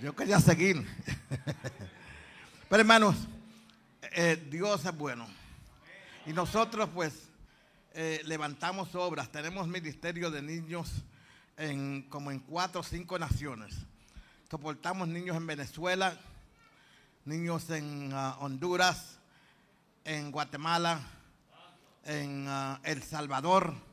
Yo 0.00 0.14
quería 0.14 0.40
seguir. 0.40 0.86
Pero 2.68 2.80
hermanos, 2.80 3.16
eh, 4.12 4.46
Dios 4.50 4.84
es 4.84 4.96
bueno. 4.96 5.26
Y 6.26 6.32
nosotros 6.32 6.88
pues 6.94 7.28
eh, 7.94 8.22
levantamos 8.24 8.94
obras. 8.94 9.32
Tenemos 9.32 9.66
ministerio 9.66 10.30
de 10.30 10.42
niños 10.42 11.02
en, 11.56 12.02
como 12.08 12.30
en 12.30 12.38
cuatro 12.38 12.80
o 12.80 12.84
cinco 12.84 13.18
naciones. 13.18 13.74
Soportamos 14.50 15.08
niños 15.08 15.36
en 15.36 15.46
Venezuela, 15.46 16.18
niños 17.24 17.68
en 17.70 18.12
uh, 18.12 18.36
Honduras, 18.40 19.18
en 20.04 20.30
Guatemala, 20.30 21.00
en 22.04 22.48
uh, 22.48 22.78
El 22.82 23.02
Salvador. 23.02 23.87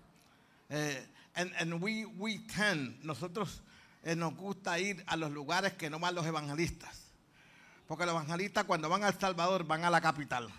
Eh, 0.70 1.08
and, 1.36 1.82
we, 1.82 2.06
we 2.18 2.40
tend, 2.40 3.04
nosotros 3.04 3.62
eh, 4.04 4.16
nos 4.16 4.36
gusta 4.36 4.80
ir 4.80 5.04
a 5.08 5.16
los 5.16 5.32
lugares 5.32 5.74
que 5.74 5.90
no 5.90 6.00
van 6.00 6.16
los 6.16 6.26
evangelistas. 6.26 7.06
Porque 7.88 8.06
los 8.06 8.16
evangelistas 8.16 8.64
cuando 8.64 8.90
van 8.90 9.04
a 9.04 9.10
El 9.10 9.20
Salvador 9.20 9.66
van 9.66 9.84
a 9.84 9.90
la 9.90 10.02
capital. 10.02 10.50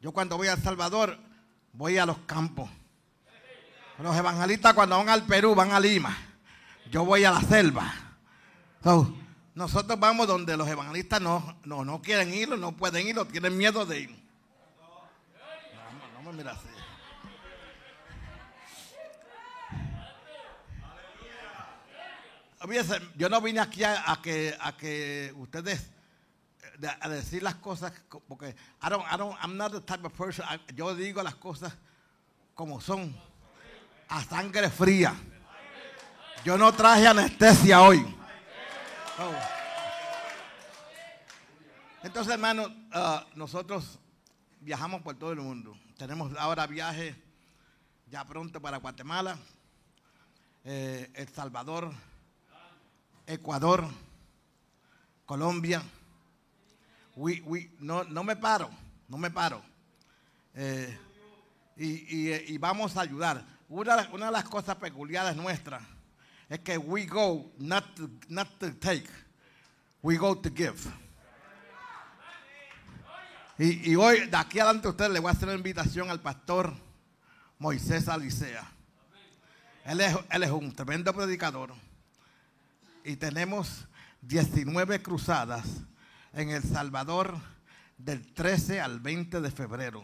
Yo 0.00 0.12
cuando 0.12 0.36
voy 0.36 0.48
a 0.48 0.54
El 0.54 0.62
Salvador 0.62 1.18
voy 1.72 1.98
a 1.98 2.06
los 2.06 2.18
campos. 2.20 2.68
Los 3.98 4.14
evangelistas 4.14 4.74
cuando 4.74 4.98
van 4.98 5.08
al 5.08 5.24
Perú 5.24 5.54
van 5.54 5.72
a 5.72 5.80
Lima. 5.80 6.16
Yo 6.90 7.04
voy 7.04 7.24
a 7.24 7.30
la 7.30 7.40
selva. 7.40 7.92
nosotros 9.54 9.98
vamos 9.98 10.26
donde 10.26 10.56
los 10.56 10.68
evangelistas 10.68 11.20
no, 11.20 11.58
no, 11.64 11.84
no 11.84 12.02
quieren 12.02 12.32
ir, 12.34 12.50
no 12.58 12.76
pueden 12.76 13.06
ir, 13.06 13.18
o 13.18 13.24
tienen 13.26 13.56
miedo 13.56 13.86
de 13.86 14.00
ir. 14.00 14.26
No, 16.22 16.30
me 16.30 16.36
mira 16.36 16.52
así. 16.52 16.75
Yo 23.16 23.28
no 23.28 23.40
vine 23.40 23.60
aquí 23.60 23.84
a, 23.84 24.18
que, 24.22 24.56
a 24.58 24.76
que 24.76 25.32
ustedes 25.36 25.90
eh, 26.82 26.88
a 27.00 27.08
decir 27.08 27.42
las 27.42 27.56
cosas 27.56 27.92
porque 28.26 28.54
I 28.82 28.88
don't, 28.88 29.04
I 29.10 29.16
don't, 29.16 29.36
I'm 29.42 29.56
not 29.56 29.72
the 29.72 29.80
type 29.80 30.06
of 30.06 30.12
person. 30.12 30.44
yo 30.74 30.94
digo 30.94 31.22
las 31.22 31.36
cosas 31.36 31.72
como 32.54 32.80
son, 32.80 33.14
a 34.08 34.22
sangre 34.24 34.70
fría. 34.70 35.14
Yo 36.44 36.56
no 36.56 36.72
traje 36.72 37.06
anestesia 37.06 37.82
hoy. 37.82 37.98
Oh. 39.18 39.32
Entonces, 42.02 42.32
hermano, 42.32 42.66
uh, 42.66 43.20
nosotros 43.34 43.98
viajamos 44.60 45.02
por 45.02 45.16
todo 45.16 45.32
el 45.32 45.40
mundo. 45.40 45.76
Tenemos 45.98 46.32
ahora 46.38 46.66
viaje 46.66 47.14
ya 48.08 48.24
pronto 48.24 48.60
para 48.60 48.78
Guatemala, 48.78 49.36
eh, 50.64 51.10
El 51.14 51.28
Salvador, 51.28 51.92
Ecuador, 53.26 53.84
Colombia. 55.24 55.82
no, 57.80 58.04
no, 58.04 58.24
me 58.24 58.36
paro, 58.36 58.70
no 59.08 59.18
me 59.18 59.30
paro. 59.30 59.62
Eh, 60.54 60.98
y, 61.76 62.56
vamos 62.58 62.96
a 62.96 63.00
ayudar. 63.00 63.44
Una, 63.68 64.08
una, 64.12 64.26
de 64.26 64.32
las 64.32 64.44
cosas 64.44 64.76
peculiares 64.76 65.34
nuestras 65.36 65.82
es 66.48 66.60
que 66.60 66.78
we 66.78 67.04
go 67.06 67.50
not 67.58 67.84
to, 67.96 68.08
not 68.28 68.48
to 68.58 68.72
take, 68.76 69.08
we 70.02 70.16
go 70.16 70.36
to 70.36 70.48
give. 70.54 70.78
Y, 73.58 73.90
y, 73.90 73.96
hoy, 73.96 74.28
de 74.28 74.36
aquí 74.36 74.60
adelante, 74.60 74.86
a 74.86 74.90
usted 74.90 75.10
le 75.10 75.18
voy 75.18 75.30
a 75.30 75.32
hacer 75.32 75.48
una 75.48 75.56
invitación 75.56 76.10
al 76.10 76.20
pastor 76.20 76.74
Moisés 77.58 78.06
Alicea. 78.08 78.70
Él 79.84 80.00
es, 80.00 80.16
él 80.30 80.42
es 80.42 80.50
un 80.50 80.74
tremendo 80.74 81.12
predicador 81.12 81.72
y 83.06 83.16
tenemos 83.16 83.86
19 84.22 85.00
cruzadas 85.00 85.64
en 86.32 86.50
El 86.50 86.62
Salvador 86.64 87.38
del 87.96 88.34
13 88.34 88.80
al 88.80 88.98
20 88.98 89.40
de 89.40 89.50
febrero 89.52 90.02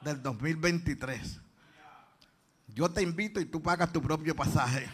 del 0.00 0.22
2023. 0.22 1.40
Yo 2.68 2.88
te 2.88 3.02
invito 3.02 3.40
y 3.40 3.44
tú 3.44 3.62
pagas 3.62 3.92
tu 3.92 4.00
propio 4.00 4.34
pasaje. 4.34 4.88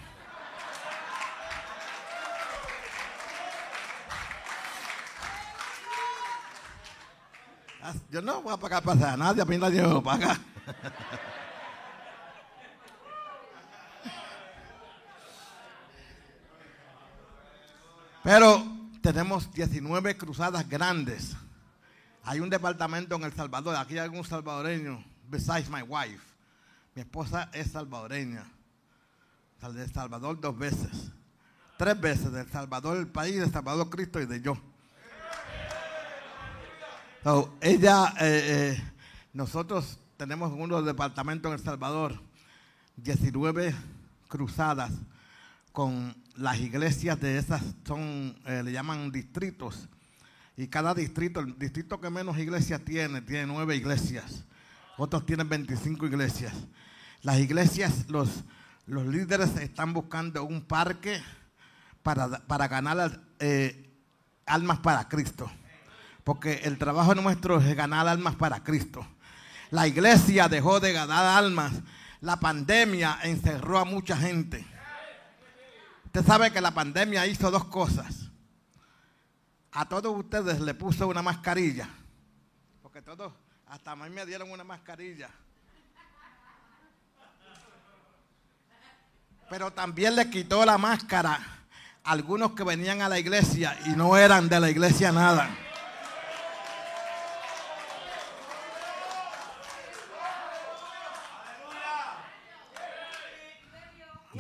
Yo 8.11 8.21
no 8.21 8.43
voy 8.43 8.53
a 8.53 8.57
pagar 8.57 8.83
pasaje 8.83 9.13
a 9.13 9.17
nadie, 9.17 9.43
a 9.43 9.45
mí 9.45 9.57
nadie 9.57 9.83
me 9.83 9.89
lo 9.89 10.03
paga. 10.03 10.37
Pero 18.23 18.63
tenemos 19.01 19.51
19 19.53 20.17
cruzadas 20.17 20.69
grandes. 20.69 21.35
Hay 22.23 22.41
un 22.41 22.51
departamento 22.51 23.17
en 23.17 23.25
El 23.25 23.33
Salvador. 23.33 23.77
Aquí 23.77 23.95
hay 23.95 24.01
algún 24.01 24.25
salvadoreño, 24.25 25.03
besides 25.29 25.71
my 25.71 25.83
wife. 25.83 26.23
Mi 26.95 27.03
esposa 27.03 27.49
es 27.53 27.71
salvadoreña. 27.71 28.45
De 29.61 29.83
El 29.83 29.93
Salvador 29.93 30.41
dos 30.41 30.57
veces. 30.59 31.11
Tres 31.79 31.99
veces. 31.99 32.31
De 32.33 32.43
El 32.43 32.51
Salvador, 32.51 32.99
el 32.99 33.09
país, 33.09 33.41
de 33.41 33.49
Salvador, 33.49 33.89
Cristo 33.89 34.21
y 34.21 34.27
de 34.27 34.41
yo. 34.43 34.57
ella, 37.61 38.15
eh, 38.21 38.77
eh, 38.77 38.93
nosotros 39.33 39.99
tenemos 40.19 40.53
uno 40.53 40.83
departamentos 40.83 41.51
en 41.51 41.59
El 41.59 41.65
Salvador, 41.65 42.21
19 42.97 43.75
cruzadas 44.29 44.93
con 45.73 46.15
las 46.41 46.59
iglesias 46.59 47.21
de 47.21 47.37
esas 47.37 47.63
son, 47.87 48.35
eh, 48.47 48.63
le 48.65 48.73
llaman 48.73 49.13
distritos. 49.13 49.91
Y 50.57 50.69
cada 50.69 50.95
distrito, 50.95 51.41
el 51.41 51.59
distrito 51.59 52.01
que 52.01 52.09
menos 52.09 52.39
iglesias 52.39 52.81
tiene, 52.83 53.21
tiene 53.21 53.47
nueve 53.47 53.77
iglesias. 53.77 54.45
Otros 54.97 55.27
tienen 55.27 55.51
25 55.51 56.07
iglesias. 56.07 56.55
Las 57.21 57.39
iglesias, 57.41 58.07
los, 58.09 58.45
los 58.87 59.07
líderes 59.07 59.55
están 59.57 59.93
buscando 59.93 60.43
un 60.45 60.63
parque 60.63 61.21
para, 62.03 62.69
ganar 62.69 63.21
eh, 63.39 63.91
almas 64.47 64.79
para 64.79 65.09
Cristo. 65.09 65.51
Porque 66.25 66.63
el 66.65 66.79
trabajo 66.79 67.15
nuestro 67.15 67.61
es 67.61 67.77
ganar 67.77 68.09
almas 68.09 68.35
para 68.37 68.65
Cristo. 68.65 69.07
La 69.71 69.87
iglesia 69.87 70.49
dejó 70.49 70.81
de 70.81 70.95
ganar 70.95 71.27
almas. 71.27 71.75
La 72.23 72.41
pandemia 72.41 73.19
encerró 73.25 73.79
a 73.79 73.85
mucha 73.85 74.17
gente. 74.17 74.70
Usted 76.13 76.27
sabe 76.27 76.51
que 76.51 76.61
la 76.61 76.73
pandemia 76.73 77.25
hizo 77.29 77.53
dos 77.53 77.67
cosas. 77.67 78.29
A 79.71 79.89
todos 79.89 80.13
ustedes 80.19 80.59
le 80.59 80.75
puso 80.75 81.07
una 81.07 81.23
mascarilla. 81.23 81.89
Porque 82.83 83.01
todos, 83.01 83.33
hasta 83.69 83.93
a 83.93 83.95
mí 83.97 84.11
me 84.11 84.27
dieron 84.27 84.51
una 84.51 84.65
mascarilla. 84.65 85.31
Pero 89.49 89.71
también 89.71 90.17
le 90.17 90.29
quitó 90.29 90.65
la 90.65 90.79
máscara 90.79 91.35
a 92.03 92.11
algunos 92.11 92.55
que 92.55 92.65
venían 92.65 93.03
a 93.03 93.09
la 93.09 93.21
iglesia 93.21 93.79
y 93.87 93.91
no 93.91 94.17
eran 94.17 94.49
de 94.49 94.59
la 94.59 94.69
iglesia 94.69 95.13
nada. 95.13 95.49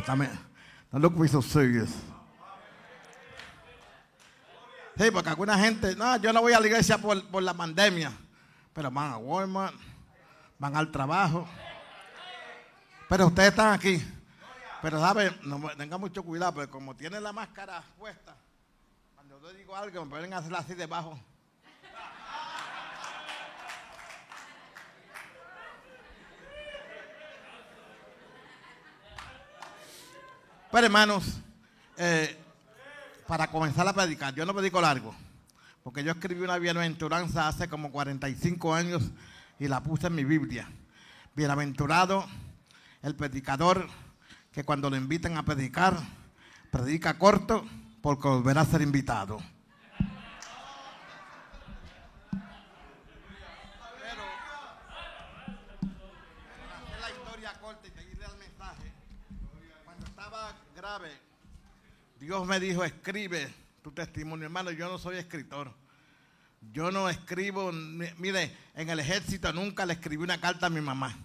También. 0.04 0.50
No 0.92 0.99
look 0.99 1.16
me 1.16 1.28
so 1.28 1.40
serious. 1.40 1.90
Sí, 4.97 5.11
porque 5.11 5.30
alguna 5.30 5.56
gente, 5.56 5.94
no, 5.97 6.16
yo 6.18 6.32
no 6.32 6.42
voy 6.42 6.52
a 6.52 6.61
la 6.61 6.66
iglesia 6.66 6.99
por, 6.99 7.43
la 7.43 7.54
pandemia, 7.54 8.12
pero 8.75 8.91
van 8.91 9.12
a 9.12 9.17
Walmart, 9.17 9.75
van 10.58 10.76
al 10.76 10.91
trabajo. 10.91 11.49
Pero 13.08 13.28
ustedes 13.28 13.49
están 13.50 13.73
aquí. 13.73 14.02
Pero 14.82 15.00
saben, 15.00 15.34
tengan 15.78 16.00
mucho 16.00 16.23
cuidado, 16.23 16.54
porque 16.54 16.71
como 16.71 16.95
tienen 16.95 17.23
la 17.23 17.32
máscara 17.32 17.82
puesta, 17.99 18.36
cuando 19.14 19.41
yo 19.41 19.52
digo 19.52 19.75
algo, 19.76 20.04
me 20.04 20.10
pueden 20.10 20.34
hacer 20.34 20.54
así 20.54 20.75
debajo. 20.75 21.19
Pero 30.73 30.87
hermanos, 30.87 31.41
eh, 31.97 32.37
para 33.26 33.49
comenzar 33.49 33.89
a 33.89 33.93
predicar, 33.93 34.33
yo 34.35 34.47
no 34.47 34.54
predico 34.54 34.80
largo, 34.80 35.13
porque 35.83 36.04
yo 36.04 36.13
escribí 36.13 36.43
una 36.43 36.59
bienaventuranza 36.59 37.49
hace 37.49 37.69
como 37.69 37.91
45 37.91 38.73
años 38.73 39.02
y 39.59 39.67
la 39.67 39.83
puse 39.83 40.06
en 40.06 40.15
mi 40.15 40.25
Biblia. 40.25 40.71
Bienaventurado 41.35 42.25
el 43.02 43.17
predicador 43.17 43.89
que 44.52 44.63
cuando 44.63 44.91
lo 44.91 44.97
inviten 44.97 45.37
a 45.37 45.45
predicar, 45.45 45.97
predica 46.71 47.19
corto 47.19 47.67
porque 48.00 48.28
volverá 48.28 48.61
a 48.61 48.67
ser 48.67 48.83
invitado. 48.83 49.41
Dios 62.18 62.46
me 62.46 62.58
dijo, 62.58 62.82
escribe 62.84 63.52
tu 63.82 63.92
testimonio. 63.92 64.46
Hermano, 64.46 64.70
yo 64.72 64.88
no 64.88 64.98
soy 64.98 65.16
escritor. 65.16 65.72
Yo 66.72 66.90
no 66.90 67.08
escribo, 67.08 67.70
mire, 67.72 68.54
en 68.74 68.90
el 68.90 68.98
ejército 69.00 69.52
nunca 69.52 69.86
le 69.86 69.94
escribí 69.94 70.22
una 70.22 70.40
carta 70.40 70.66
a 70.66 70.70
mi 70.70 70.80
mamá. 70.80 71.16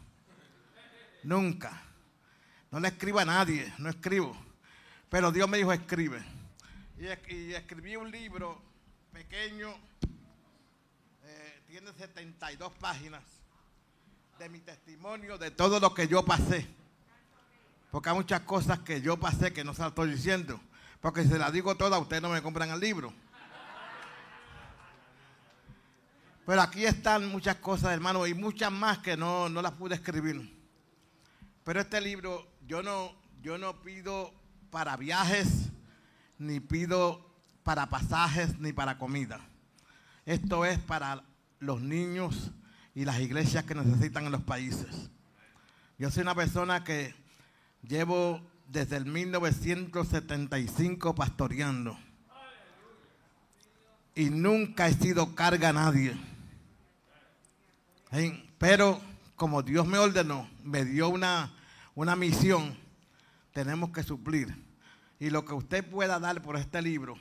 Nunca. 1.24 1.82
No 2.72 2.80
le 2.80 2.90
escribo 2.90 3.20
a 3.20 3.26
nadie, 3.26 3.74
no 3.78 3.90
escribo. 3.90 4.38
Pero 5.10 5.32
Dios 5.32 5.50
me 5.50 5.58
dijo, 5.58 5.74
escribe. 5.74 6.24
Y, 6.98 7.54
escribí 7.54 7.96
un 7.96 8.12
libro 8.12 8.62
pequeño, 9.12 9.74
eh, 11.24 11.64
tiene 11.68 11.92
72 11.92 12.72
páginas 12.80 13.24
de 14.40 14.48
mi 14.50 14.60
testimonio, 14.60 15.38
de 15.38 15.52
todo 15.52 15.80
lo 15.80 15.94
que 15.94 16.08
yo 16.08 16.24
pasé. 16.24 16.68
Porque 17.96 18.10
hay 18.10 18.16
muchas 18.16 18.42
cosas 18.42 18.80
que 18.80 19.00
yo 19.00 19.18
pasé 19.18 19.54
que 19.54 19.64
no 19.64 19.74
se 19.74 19.80
las 19.80 19.92
estoy 19.92 20.12
diciendo. 20.12 20.60
Porque 21.00 21.24
si 21.24 21.30
se 21.30 21.40
las 21.40 21.54
digo 21.54 21.76
todas, 21.76 22.02
ustedes 22.02 22.22
no 22.22 22.28
me 22.28 22.42
compran 22.42 22.70
el 22.72 22.80
libro. 22.82 23.14
Pero 26.46 26.62
aquí 26.62 26.86
están 26.86 27.30
muchas 27.30 27.56
cosas, 27.56 27.94
hermano, 27.94 28.28
y 28.28 28.34
muchas 28.34 28.70
más 28.70 28.98
que 28.98 29.16
no, 29.16 29.48
las 29.48 29.72
pude 29.72 29.96
escribir. 29.96 30.62
Pero 31.64 31.80
este 31.80 32.02
libro 32.02 32.46
yo 32.68 32.84
no, 32.84 33.16
yo 33.42 33.58
no 33.58 33.82
pido 33.82 34.34
para 34.72 34.98
viajes, 34.98 35.70
ni 36.38 36.60
pido 36.60 37.26
para 37.64 37.90
pasajes, 37.90 38.60
ni 38.60 38.74
para 38.74 38.98
comida. 38.98 39.40
Esto 40.26 40.66
es 40.66 40.80
para 40.80 41.24
los 41.60 41.80
niños 41.80 42.52
y 42.94 43.06
las 43.06 43.22
iglesias 43.22 43.64
que 43.64 43.74
necesitan 43.74 44.26
en 44.26 44.34
los 44.34 44.44
países. 44.44 45.10
Yo 45.98 46.12
soy 46.12 46.24
una 46.24 46.36
persona 46.36 46.84
que 46.84 47.24
Llevo 47.88 48.42
desde 48.68 48.98
el 48.98 49.06
1975 49.06 51.14
pastoreando. 51.14 51.96
Y 54.16 54.32
nunca 54.32 54.88
he 54.88 54.94
sido 54.94 55.36
carga 55.36 55.70
a 55.70 55.74
nadie. 55.74 56.18
Pero 58.58 59.00
como 59.36 59.62
Dios 59.62 59.86
me 59.86 60.00
ordenó, 60.00 60.50
me 60.64 60.84
dio 60.86 61.10
una, 61.10 61.54
una 61.94 62.16
misión, 62.16 62.76
tenemos 63.54 63.92
que 63.92 64.02
suplir. 64.04 64.56
Y 65.20 65.30
lo 65.30 65.46
que 65.46 65.54
usted 65.54 65.88
pueda 65.88 66.20
dar 66.20 66.42
por 66.42 66.56
este 66.56 66.82
libro, 66.82 67.20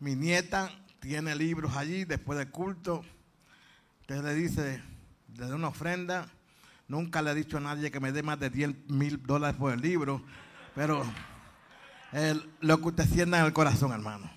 mi 0.00 0.14
nieta 0.14 0.70
tiene 1.00 1.34
libros 1.36 1.74
allí 1.76 2.04
después 2.04 2.38
del 2.38 2.50
culto. 2.50 3.02
Usted 4.00 4.22
le 4.22 4.34
dice, 4.34 4.82
le 5.36 5.46
da 5.46 5.54
una 5.54 5.68
ofrenda 5.68 6.28
Nunca 6.88 7.20
le 7.22 7.32
he 7.32 7.34
dicho 7.34 7.56
a 7.58 7.60
nadie 7.60 7.90
que 7.90 8.00
me 8.00 8.12
dé 8.12 8.22
más 8.22 8.38
de 8.38 8.50
10 8.50 8.88
mil 8.88 9.22
dólares 9.22 9.56
por 9.56 9.72
el 9.72 9.80
libro, 9.80 10.22
pero 10.74 11.04
lo 12.60 12.80
que 12.80 12.88
usted 12.88 13.06
sienta 13.06 13.40
en 13.40 13.46
el 13.46 13.52
corazón, 13.52 13.92
hermano. 13.92 14.30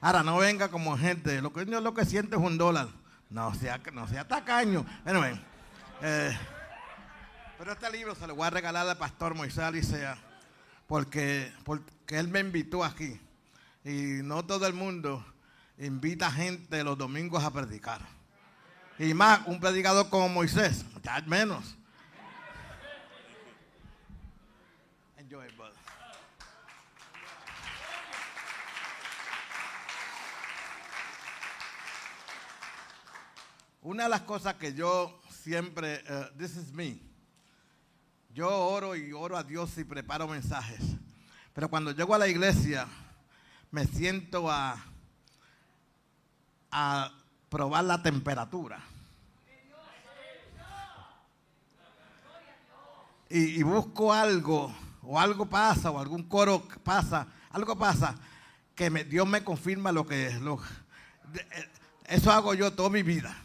Ahora, 0.00 0.22
no 0.22 0.38
venga 0.38 0.70
como 0.70 0.96
gente, 0.96 1.40
lo 1.40 1.52
que 1.52 1.66
yo 1.66 1.80
lo 1.80 1.94
que 1.94 2.04
siente 2.04 2.36
es 2.36 2.42
un 2.42 2.58
dólar. 2.58 2.88
No 3.30 3.54
sea, 3.54 3.80
no 3.92 4.08
sea 4.08 4.26
tacaño. 4.26 4.86
Eh, 6.02 6.36
pero 7.58 7.72
este 7.72 7.90
libro 7.90 8.14
se 8.14 8.26
lo 8.26 8.34
voy 8.34 8.46
a 8.46 8.50
regalar 8.50 8.88
al 8.88 8.96
pastor 8.96 9.34
Moisés 9.34 9.58
Alicea, 9.58 10.16
porque, 10.86 11.52
porque 11.64 12.18
él 12.18 12.28
me 12.28 12.40
invitó 12.40 12.84
aquí. 12.84 13.20
Y 13.84 14.22
no 14.22 14.44
todo 14.44 14.66
el 14.66 14.74
mundo 14.74 15.24
invita 15.78 16.30
gente 16.30 16.82
los 16.84 16.96
domingos 16.96 17.44
a 17.44 17.52
predicar. 17.52 18.00
Y 18.98 19.14
más, 19.14 19.46
un 19.46 19.60
predicador 19.60 20.10
como 20.10 20.28
Moisés, 20.28 20.84
tal 21.02 21.24
menos. 21.28 21.76
Enjoy, 25.16 25.46
brother. 25.56 25.78
Una 33.82 34.02
de 34.02 34.08
las 34.08 34.22
cosas 34.22 34.54
que 34.54 34.74
yo 34.74 35.22
siempre, 35.30 36.02
eh, 36.04 36.30
this 36.36 36.56
is 36.56 36.72
me, 36.72 36.98
yo 38.34 38.50
oro 38.50 38.96
y 38.96 39.12
oro 39.12 39.36
a 39.36 39.44
Dios 39.44 39.78
y 39.78 39.84
preparo 39.84 40.26
mensajes. 40.26 40.80
Pero 41.54 41.68
cuando 41.68 41.92
llego 41.92 42.16
a 42.16 42.18
la 42.18 42.26
iglesia, 42.26 42.88
me 43.70 43.86
siento 43.86 44.50
a, 44.50 44.76
a 46.72 47.12
probar 47.48 47.84
la 47.84 48.02
temperatura. 48.02 48.80
Y, 53.30 53.62
busco 53.62 54.12
algo, 54.12 54.74
o 55.02 55.20
algo 55.20 55.46
pasa, 55.46 55.90
o 55.90 55.98
algún 56.00 56.22
coro 56.22 56.66
pasa, 56.82 57.26
algo 57.50 57.76
pasa, 57.76 58.14
que 58.74 58.88
me- 58.88 59.04
Dios 59.04 59.26
me 59.28 59.44
confirma 59.44 59.92
lo 59.92 60.06
que 60.06 60.28
es. 60.28 60.40
Lo, 60.40 60.58
eh, 61.34 61.68
eso 62.06 62.32
hago 62.32 62.54
yo 62.54 62.72
toda 62.72 62.88
mi 62.88 63.02
vida. 63.02 63.36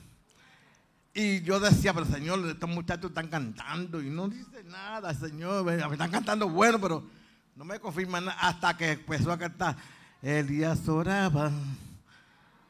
Y 1.14 1.42
yo 1.42 1.60
decía, 1.60 1.94
pero 1.94 2.06
Señor, 2.06 2.48
estos 2.48 2.70
muchachos 2.70 3.12
están 3.12 3.28
cantando 3.28 4.02
y 4.02 4.10
no 4.10 4.30
dice 4.30 4.64
nada, 4.64 5.14
Señor. 5.14 5.64
Me 5.66 5.76
están 5.76 6.10
cantando 6.12 6.48
bueno, 6.50 6.80
pero 6.80 7.06
no 7.56 7.66
me 7.66 7.80
confirman 7.80 8.26
nada 8.26 8.40
hasta 8.40 8.76
que 8.78 8.94
empezó 8.94 9.32
a 9.32 9.38
cantar. 9.38 9.76
Elías 10.22 10.88
oraba. 10.88 11.52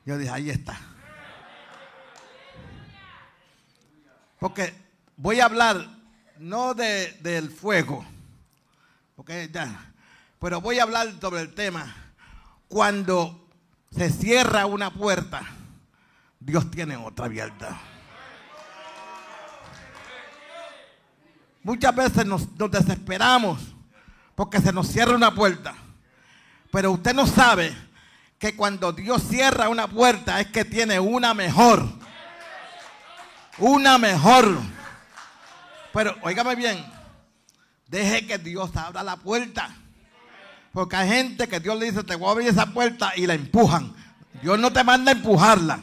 Yo 0.06 0.18
dije, 0.18 0.32
ahí 0.32 0.50
está. 0.50 0.78
Porque 4.40 4.74
voy 5.16 5.40
a 5.40 5.46
hablar 5.46 5.88
no 6.44 6.74
de, 6.74 7.18
del 7.22 7.50
fuego, 7.50 8.06
porque 9.16 9.50
ya, 9.52 9.94
pero 10.40 10.60
voy 10.60 10.78
a 10.78 10.84
hablar 10.84 11.08
sobre 11.22 11.42
el 11.42 11.54
tema. 11.54 11.96
Cuando 12.68 13.48
se 13.92 14.10
cierra 14.10 14.66
una 14.66 14.94
puerta, 14.94 15.42
Dios 16.40 16.70
tiene 16.70 16.98
otra 16.98 17.26
abierta. 17.26 17.80
Muchas 21.64 21.96
veces 21.96 22.26
nos, 22.26 22.52
nos 22.58 22.70
desesperamos 22.70 23.62
porque 24.36 24.60
se 24.60 24.74
nos 24.74 24.88
cierra 24.90 25.16
una 25.16 25.34
puerta. 25.34 25.74
Pero 26.74 26.92
usted 26.92 27.14
no 27.14 27.26
sabe 27.26 27.74
que 28.38 28.54
cuando 28.58 28.92
Dios 28.92 29.24
cierra 29.30 29.70
una 29.70 29.88
puerta 29.88 30.42
es 30.42 30.48
que 30.48 30.66
tiene 30.66 31.00
una 31.00 31.34
mejor. 31.34 31.88
Una 33.60 33.98
mejor. 33.98 34.58
Pero 35.94 36.18
óigame 36.22 36.56
bien, 36.56 36.84
deje 37.88 38.26
que 38.26 38.38
Dios 38.40 38.76
abra 38.76 39.04
la 39.04 39.18
puerta. 39.18 39.70
Porque 40.74 40.96
hay 40.96 41.08
gente 41.08 41.48
que 41.48 41.60
Dios 41.60 41.78
le 41.78 41.86
dice, 41.86 42.04
te 42.04 42.16
voy 42.16 42.28
a 42.28 42.32
abrir 42.32 42.48
esa 42.48 42.66
puerta 42.66 43.14
y 43.16 43.28
la 43.28 43.36
empujan. 43.36 43.94
Dios 44.42 44.58
no 44.58 44.74
te 44.74 44.84
manda 44.84 45.12
a 45.12 45.16
empujarla. 45.16 45.80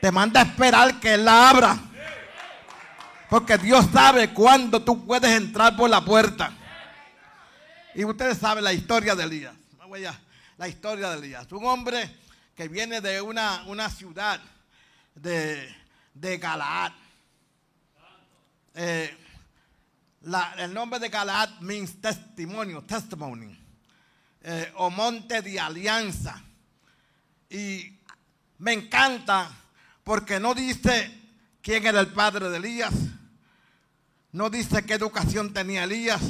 Te 0.00 0.12
manda 0.12 0.40
a 0.40 0.44
esperar 0.44 1.00
que 1.00 1.14
Él 1.14 1.24
la 1.24 1.50
abra. 1.50 1.76
Porque 3.28 3.58
Dios 3.58 3.86
sabe 3.92 4.32
cuándo 4.32 4.82
tú 4.82 5.04
puedes 5.04 5.30
entrar 5.30 5.76
por 5.76 5.90
la 5.90 6.04
puerta. 6.04 6.52
Y 7.94 8.04
ustedes 8.04 8.38
saben 8.38 8.62
la 8.62 8.72
historia 8.72 9.16
de 9.16 9.24
Elías. 9.24 9.54
La 10.56 10.68
historia 10.68 11.10
de 11.10 11.18
Elías. 11.18 11.50
Un 11.50 11.66
hombre 11.66 12.16
que 12.54 12.68
viene 12.68 13.00
de 13.00 13.20
una, 13.20 13.64
una 13.66 13.90
ciudad 13.90 14.40
de, 15.16 15.68
de 16.14 16.38
Galaad. 16.38 16.92
Eh, 18.82 19.14
el 20.56 20.72
nombre 20.72 20.98
de 20.98 21.10
Galaad 21.10 21.60
means 21.60 22.00
testimonio, 22.00 22.80
testimony. 22.80 23.54
Eh, 24.42 24.72
o 24.76 24.88
monte 24.88 25.42
de 25.42 25.60
alianza. 25.60 26.42
Y 27.50 28.00
me 28.56 28.72
encanta 28.72 29.50
porque 30.02 30.40
no 30.40 30.54
dice 30.54 31.12
quién 31.60 31.84
era 31.84 32.00
el 32.00 32.06
padre 32.06 32.48
de 32.48 32.56
Elías. 32.56 32.94
No 34.32 34.48
dice 34.48 34.82
qué 34.86 34.94
educación 34.94 35.52
tenía 35.52 35.84
Elías. 35.84 36.22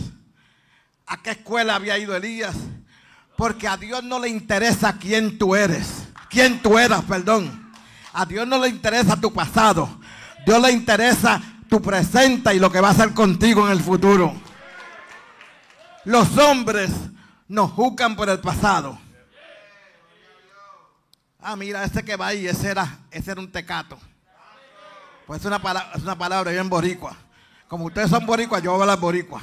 A 1.07 1.23
qué 1.23 1.31
escuela 1.31 1.77
había 1.77 1.99
ido 1.99 2.17
Elías. 2.17 2.57
Porque 3.37 3.69
a 3.69 3.77
Dios 3.77 4.03
no 4.03 4.19
le 4.19 4.29
interesa 4.29 4.99
quién 4.99 5.39
tú 5.39 5.55
eres. 5.55 5.87
Quién 6.29 6.61
tú 6.61 6.81
eras, 6.81 7.05
perdón. 7.05 7.73
A 8.13 8.27
Dios 8.27 8.45
no 8.45 8.59
le 8.59 8.71
interesa 8.71 9.21
tu 9.21 9.33
pasado. 9.33 10.01
Dios 10.45 10.61
le 10.61 10.73
interesa 10.73 11.41
tu 11.71 11.81
presente 11.81 12.53
y 12.53 12.59
lo 12.59 12.71
que 12.71 12.81
va 12.81 12.89
a 12.89 12.91
hacer 12.91 13.15
contigo 13.15 13.65
en 13.65 13.73
el 13.73 13.81
futuro. 13.81 14.35
Los 16.05 16.37
hombres 16.37 16.91
nos 17.47 17.71
juzgan 17.71 18.17
por 18.17 18.29
el 18.29 18.41
pasado. 18.41 18.99
Ah, 21.39 21.57
mira, 21.57 21.85
ese 21.85 22.05
que 22.05 22.17
va 22.17 22.27
ahí, 22.27 22.47
ese 22.47 22.71
era, 22.71 22.99
ese 23.11 23.31
era 23.31 23.41
un 23.41 23.51
tecato. 23.51 23.97
Pues 25.27 25.41
es 25.41 25.47
una, 25.47 25.63
palabra, 25.63 25.93
es 25.95 26.03
una 26.03 26.19
palabra 26.19 26.51
bien 26.51 26.69
boricua. 26.69 27.17
Como 27.69 27.87
ustedes 27.87 28.11
son 28.11 28.27
boricuas, 28.27 28.61
yo 28.63 28.73
voy 28.73 28.81
a 28.81 28.83
hablar 28.83 28.99
boricua. 28.99 29.41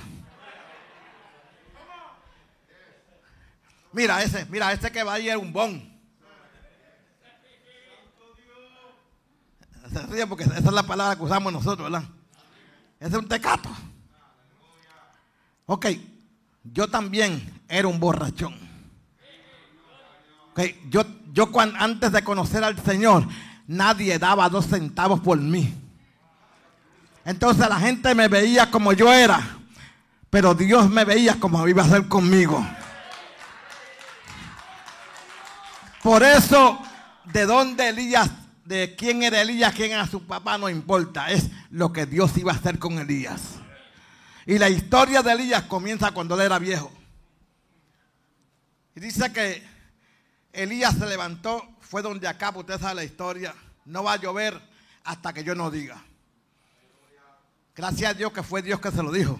Mira 3.94 4.22
ese, 4.22 4.46
mira, 4.48 4.74
ese 4.74 4.92
que 4.92 5.02
va 5.02 5.14
ahí 5.14 5.30
es 5.30 5.38
un 5.38 5.54
bon. 5.54 5.98
Porque 10.28 10.44
esa 10.44 10.58
es 10.58 10.66
la 10.66 10.84
palabra 10.84 11.16
que 11.16 11.24
usamos 11.24 11.54
nosotros, 11.54 11.90
¿verdad? 11.90 12.08
Ese 13.00 13.10
es 13.10 13.14
un 13.22 13.28
tecato. 13.28 13.70
Ok, 15.66 15.88
yo 16.64 16.88
también 16.90 17.62
era 17.68 17.88
un 17.88 18.00
borrachón. 18.00 18.56
Ok, 20.52 20.62
yo, 20.90 21.04
yo 21.34 21.52
cuan- 21.52 21.76
antes 21.78 22.12
de 22.12 22.24
conocer 22.24 22.64
al 22.64 22.80
Señor, 22.84 23.28
nadie 23.68 24.18
daba 24.18 24.50
dos 24.50 24.66
centavos 24.68 25.20
por 25.20 25.38
mí. 25.38 25.74
Entonces 27.26 27.68
la 27.68 27.80
gente 27.80 28.16
me 28.16 28.28
veía 28.30 28.72
como 28.72 28.94
yo 28.94 29.12
era, 29.14 29.42
pero 30.30 30.56
Dios 30.56 30.90
me 30.90 31.04
veía 31.04 31.40
como 31.40 31.68
iba 31.68 31.84
a 31.84 31.86
hacer 31.86 32.08
conmigo. 32.08 32.66
Por 36.02 36.24
eso, 36.24 36.80
de 37.26 37.46
dónde 37.46 37.90
Elías, 37.90 38.30
de 38.68 38.96
quién 38.98 39.24
era 39.24 39.42
Elías, 39.42 39.74
quién 39.74 39.94
era 39.94 40.06
su 40.06 40.28
papá, 40.28 40.58
no 40.58 40.70
importa. 40.70 41.32
Es 41.32 41.50
lo 41.72 41.94
que 41.94 42.06
Dios 42.06 42.38
iba 42.38 42.52
a 42.52 42.56
hacer 42.56 42.78
con 42.78 43.00
Elías. 43.00 43.56
Y 44.46 44.58
la 44.58 44.70
historia 44.70 45.24
de 45.24 45.32
Elías 45.32 45.64
comienza 45.64 46.12
cuando 46.12 46.36
él 46.36 46.42
era 46.42 46.60
viejo. 46.60 46.92
Y 48.94 49.00
dice 49.00 49.32
que 49.32 49.64
Elías 50.52 50.96
se 50.96 51.06
levantó, 51.06 51.64
fue 51.80 52.02
donde 52.02 52.28
acá, 52.28 52.52
usted 52.56 52.80
sabe 52.80 52.96
la 52.96 53.04
historia. 53.06 53.56
No 53.86 54.04
va 54.04 54.14
a 54.14 54.18
llover 54.18 54.60
hasta 55.06 55.32
que 55.32 55.46
yo 55.46 55.56
no 55.56 55.72
diga. 55.72 56.04
Gracias 57.74 58.12
a 58.12 58.14
Dios 58.14 58.34
que 58.34 58.44
fue 58.44 58.62
Dios 58.62 58.82
que 58.82 58.92
se 58.92 59.02
lo 59.02 59.12
dijo. 59.12 59.40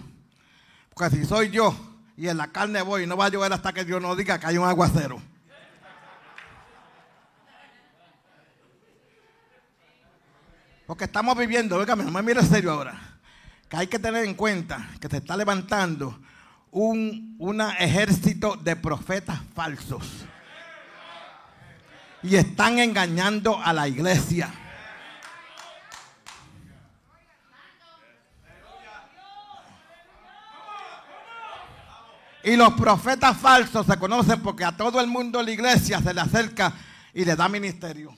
Porque 0.94 1.14
si 1.16 1.26
soy 1.26 1.50
yo 1.50 1.76
y 2.16 2.28
en 2.28 2.38
la 2.38 2.50
carne 2.50 2.80
voy, 2.80 3.06
no 3.06 3.16
va 3.16 3.26
a 3.26 3.28
llover 3.28 3.52
hasta 3.52 3.74
que 3.74 3.84
Dios 3.84 4.00
no 4.00 4.16
diga 4.16 4.38
que 4.38 4.46
hay 4.46 4.56
un 4.56 4.66
aguacero. 4.66 5.20
Porque 10.88 11.04
estamos 11.04 11.36
viviendo, 11.36 11.76
óigame, 11.76 12.02
no 12.02 12.10
me 12.10 12.22
mire 12.22 12.42
serio 12.42 12.72
ahora, 12.72 12.98
que 13.68 13.76
hay 13.76 13.88
que 13.88 13.98
tener 13.98 14.24
en 14.24 14.32
cuenta 14.32 14.88
que 14.98 15.06
se 15.06 15.18
está 15.18 15.36
levantando 15.36 16.18
un 16.70 17.36
una 17.38 17.74
ejército 17.74 18.56
de 18.56 18.74
profetas 18.74 19.38
falsos. 19.54 20.24
Y 22.22 22.36
están 22.36 22.78
engañando 22.78 23.62
a 23.62 23.74
la 23.74 23.86
iglesia. 23.86 24.50
Y 32.42 32.56
los 32.56 32.72
profetas 32.72 33.36
falsos 33.36 33.84
se 33.84 33.98
conocen 33.98 34.40
porque 34.40 34.64
a 34.64 34.74
todo 34.74 35.02
el 35.02 35.06
mundo 35.06 35.42
la 35.42 35.50
iglesia 35.50 36.00
se 36.00 36.14
le 36.14 36.22
acerca 36.22 36.72
y 37.12 37.26
le 37.26 37.36
da 37.36 37.46
ministerio. 37.46 38.16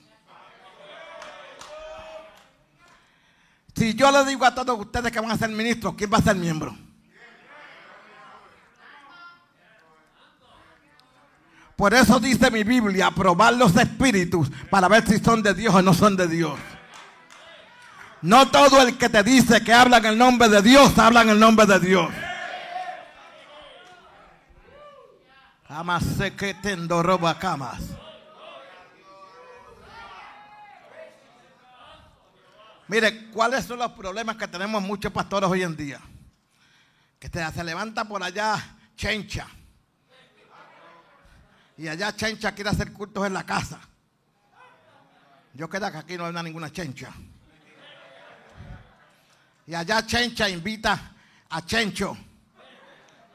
Si 3.81 3.95
yo 3.95 4.11
le 4.11 4.23
digo 4.25 4.45
a 4.45 4.53
todos 4.53 4.79
ustedes 4.79 5.11
que 5.11 5.19
van 5.19 5.31
a 5.31 5.37
ser 5.39 5.49
ministros, 5.49 5.95
¿quién 5.95 6.13
va 6.13 6.19
a 6.19 6.21
ser 6.21 6.35
miembro? 6.35 6.77
Por 11.75 11.91
eso 11.95 12.19
dice 12.19 12.51
mi 12.51 12.63
Biblia, 12.63 13.09
probar 13.09 13.55
los 13.55 13.75
espíritus 13.75 14.51
para 14.69 14.87
ver 14.87 15.07
si 15.07 15.17
son 15.17 15.41
de 15.41 15.55
Dios 15.55 15.73
o 15.73 15.81
no 15.81 15.95
son 15.95 16.15
de 16.15 16.27
Dios. 16.27 16.59
No 18.21 18.49
todo 18.49 18.83
el 18.83 18.99
que 18.99 19.09
te 19.09 19.23
dice 19.23 19.63
que 19.63 19.73
habla 19.73 19.97
en 19.97 20.05
el 20.05 20.17
nombre 20.19 20.47
de 20.47 20.61
Dios, 20.61 20.95
habla 20.99 21.23
en 21.23 21.29
el 21.29 21.39
nombre 21.39 21.65
de 21.65 21.79
Dios. 21.79 22.07
Jamás 25.67 26.03
sé 26.03 26.35
que 26.35 26.53
tendo 26.53 27.01
roba 27.01 27.39
camas. 27.39 27.79
Mire, 32.91 33.27
¿cuáles 33.27 33.63
son 33.63 33.79
los 33.79 33.93
problemas 33.93 34.35
que 34.35 34.49
tenemos 34.49 34.83
muchos 34.83 35.13
pastores 35.13 35.49
hoy 35.49 35.63
en 35.63 35.77
día? 35.77 36.01
Que 37.17 37.29
se, 37.29 37.63
levanta 37.63 38.03
por 38.03 38.21
allá 38.21 38.61
Chencha. 38.97 39.47
Y 41.77 41.87
allá 41.87 42.13
Chencha 42.13 42.53
quiere 42.53 42.69
hacer 42.69 42.91
cultos 42.91 43.25
en 43.25 43.33
la 43.33 43.45
casa. 43.45 43.79
Yo 45.53 45.69
creo 45.69 45.89
que 45.89 45.97
aquí 45.99 46.17
no 46.17 46.25
hay 46.25 46.43
ninguna 46.43 46.69
Chencha. 46.69 47.13
Y 49.67 49.73
allá 49.73 50.05
Chencha 50.05 50.49
invita 50.49 51.13
a 51.49 51.65
Chencho 51.65 52.17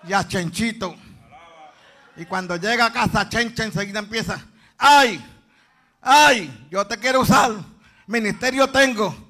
y 0.06 0.12
a 0.12 0.28
Chenchito. 0.28 0.94
Y 2.16 2.26
cuando 2.26 2.56
llega 2.56 2.84
a 2.84 2.92
casa, 2.92 3.26
Chencha 3.26 3.64
enseguida 3.64 4.00
empieza, 4.00 4.38
ay, 4.76 5.18
ay, 6.02 6.68
yo 6.70 6.86
te 6.86 6.98
quiero 6.98 7.22
usar, 7.22 7.52
ministerio 8.06 8.70
tengo. 8.70 9.25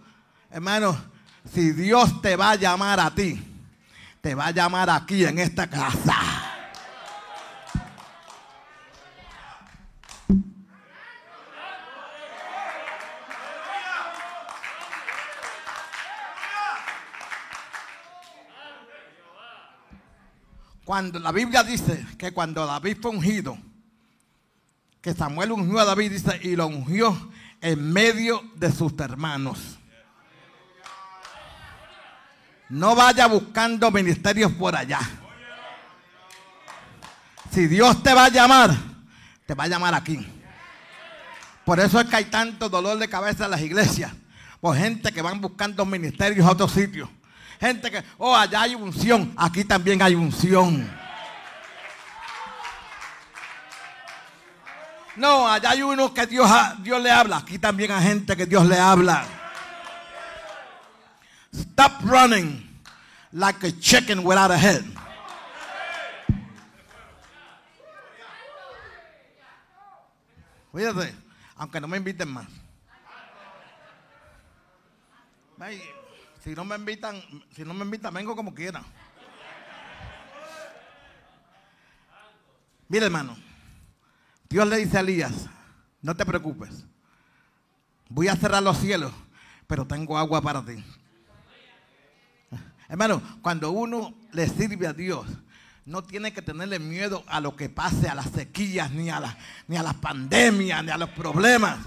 Hermano, 0.57 0.97
si 1.53 1.73
Dios 1.73 2.23
te 2.23 2.35
va 2.35 2.53
a 2.53 2.57
llamar 2.57 2.99
a 2.99 3.14
ti, 3.14 3.38
te 4.23 4.35
va 4.35 4.47
a 4.47 4.51
llamar 4.53 4.88
aquí 4.88 5.23
en 5.23 5.38
esta 5.38 5.69
casa. 5.69 6.16
Cuando 20.87 21.19
la 21.19 21.33
Biblia 21.33 21.62
dice 21.62 22.07
que 22.16 22.33
cuando 22.33 22.64
David 22.64 22.97
fue 23.03 23.11
ungido, 23.11 23.59
que 25.03 25.12
Samuel 25.12 25.53
ungió 25.53 25.81
a 25.81 25.85
David, 25.85 26.12
dice, 26.12 26.40
y 26.42 26.57
lo 26.57 26.69
ungió 26.69 27.31
en 27.61 27.92
medio 27.92 28.42
de 28.55 28.73
sus 28.73 28.99
hermanos. 28.99 29.77
No 32.68 32.94
vaya 32.94 33.26
buscando 33.26 33.90
ministerios 33.90 34.52
por 34.52 34.74
allá. 34.74 35.00
Si 37.50 37.66
Dios 37.68 38.02
te 38.02 38.12
va 38.12 38.24
a 38.24 38.29
llamar, 38.29 38.74
te 39.46 39.55
va 39.55 39.64
a 39.64 39.68
llamar 39.68 39.94
aquí. 39.94 40.26
Por 41.64 41.81
eso 41.81 42.00
es 42.00 42.07
que 42.07 42.16
hay 42.16 42.24
tanto 42.26 42.68
dolor 42.68 42.98
de 42.98 43.09
cabeza 43.09 43.44
en 43.44 43.52
las 43.52 43.61
iglesias. 43.61 44.12
Por 44.61 44.76
gente 44.76 45.12
que 45.12 45.22
van 45.22 45.40
buscando 45.40 45.85
ministerios 45.85 46.46
a 46.46 46.52
otros 46.52 46.72
sitios. 46.72 47.09
Gente 47.61 47.90
que, 47.90 48.05
oh, 48.18 48.37
allá 48.37 48.62
hay 48.62 48.74
unción, 48.74 49.33
aquí 49.37 49.64
también 49.64 50.02
hay 50.02 50.14
unción. 50.14 50.90
No, 55.16 55.48
allá 55.48 55.70
hay 55.70 55.83
uno 55.83 56.12
que 56.12 56.26
Dios, 56.26 56.50
Dios 56.81 57.02
le 57.02 57.11
habla, 57.11 57.38
aquí 57.38 57.59
también 57.59 57.90
hay 57.92 58.02
gente 58.02 58.37
que 58.37 58.44
Dios 58.44 58.66
le 58.66 58.79
habla. 58.79 59.24
Stop 61.57 62.03
running 62.05 62.69
like 63.33 63.62
a 63.64 63.73
chicken 63.73 64.23
without 64.23 64.51
a 64.51 64.59
head. 64.59 64.85
Fíjate, 70.73 71.14
aunque 71.57 71.81
no 71.81 71.88
me 71.88 71.97
inviten 71.97 72.29
más. 72.29 72.47
Si 76.45 76.55
no 76.55 76.64
me 76.64 76.77
invitan, 76.77 77.23
si 77.55 77.64
no 77.64 77.73
me 77.73 77.85
invitan, 77.85 78.12
vengo 78.12 78.37
como 78.37 78.55
quiera. 78.55 78.83
Mira, 82.88 83.07
hermano. 83.07 83.37
Dios 84.49 84.69
le 84.69 84.77
dice 84.77 84.99
a 84.99 85.01
Elías, 85.01 85.47
no 86.03 86.14
te 86.14 86.25
preocupes. 86.25 86.85
Voy 88.09 88.29
a 88.29 88.37
cerrar 88.37 88.62
los 88.62 88.79
cielos, 88.79 89.12
pero 89.66 89.87
tengo 89.87 90.16
agua 90.16 90.40
para 90.40 90.64
ti. 90.64 90.85
Hermano, 92.88 93.22
cuando 93.42 93.70
uno 93.70 94.14
le 94.33 94.49
sirve 94.49 94.87
a 94.87 94.92
Dios, 94.92 95.27
no 95.85 96.03
tiene 96.03 96.33
que 96.33 96.42
tenerle 96.42 96.79
miedo 96.79 97.25
a 97.29 97.40
lo 97.40 97.57
que 97.57 97.68
pase, 97.68 98.09
a 98.09 98.14
las 98.14 98.31
sequías, 98.31 98.90
ni 98.90 99.09
a, 99.09 99.38
ni 99.68 99.77
a 99.77 99.83
las 99.83 99.94
pandemias, 99.94 100.85
ni 100.85 100.90
a 100.90 100.99
los 100.99 101.11
problemas. 101.11 101.79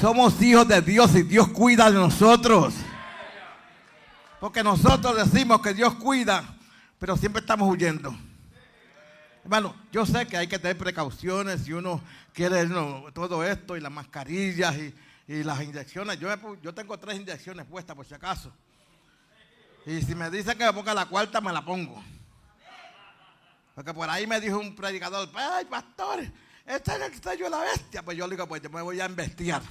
Somos 0.00 0.40
hijos 0.42 0.68
de 0.68 0.80
Dios 0.82 1.14
y 1.14 1.22
Dios 1.22 1.48
cuida 1.48 1.90
de 1.90 1.96
nosotros. 1.96 2.74
Porque 4.38 4.62
nosotros 4.62 5.16
decimos 5.16 5.60
que 5.60 5.74
Dios 5.74 5.94
cuida, 5.94 6.56
pero 6.98 7.16
siempre 7.16 7.40
estamos 7.40 7.68
huyendo. 7.68 8.14
Hermano, 9.42 9.74
yo 9.90 10.04
sé 10.04 10.26
que 10.26 10.36
hay 10.36 10.46
que 10.46 10.58
tener 10.58 10.76
precauciones 10.76 11.62
si 11.62 11.72
uno 11.72 12.02
quiere 12.32 12.68
todo 13.14 13.44
esto 13.44 13.76
y 13.76 13.80
las 13.80 13.92
mascarillas 13.92 14.76
y, 14.76 14.94
las 15.26 15.62
inyecciones. 15.62 16.18
Yo, 16.18 16.28
yo 16.60 16.74
tengo 16.74 16.98
tres 16.98 17.18
inyecciones 17.18 17.64
puestas 17.64 17.94
por 17.94 18.04
si 18.04 18.14
acaso. 18.14 18.52
Y 19.86 20.02
si 20.02 20.14
me 20.14 20.30
dice 20.30 20.56
que 20.56 20.64
me 20.64 20.72
ponga 20.72 20.94
la 20.94 21.06
cuarta, 21.06 21.40
me 21.40 21.52
la 21.52 21.64
pongo. 21.64 22.02
Porque 23.74 23.94
por 23.94 24.10
ahí 24.10 24.26
me 24.26 24.40
dijo 24.40 24.58
un 24.58 24.74
predicador, 24.74 25.28
ay, 25.34 25.64
pastor, 25.64 26.20
esta 26.66 26.96
es 26.96 27.02
el 27.02 27.22
sello 27.22 27.44
de 27.44 27.50
la 27.50 27.60
bestia. 27.60 28.02
Pues 28.02 28.16
yo 28.16 28.26
le 28.26 28.36
digo, 28.36 28.46
pues 28.46 28.60
yo 28.62 28.70
me 28.70 28.82
voy 28.82 29.00
a 29.00 29.06
investigar. 29.06 29.62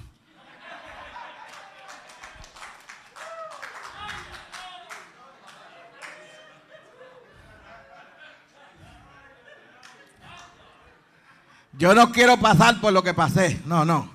Yo 11.80 11.96
no 11.96 12.12
quiero 12.12 12.36
pasar 12.38 12.82
por 12.82 12.92
lo 12.92 13.02
que 13.02 13.14
pasé. 13.14 13.62
No, 13.66 13.86
no. 13.86 14.12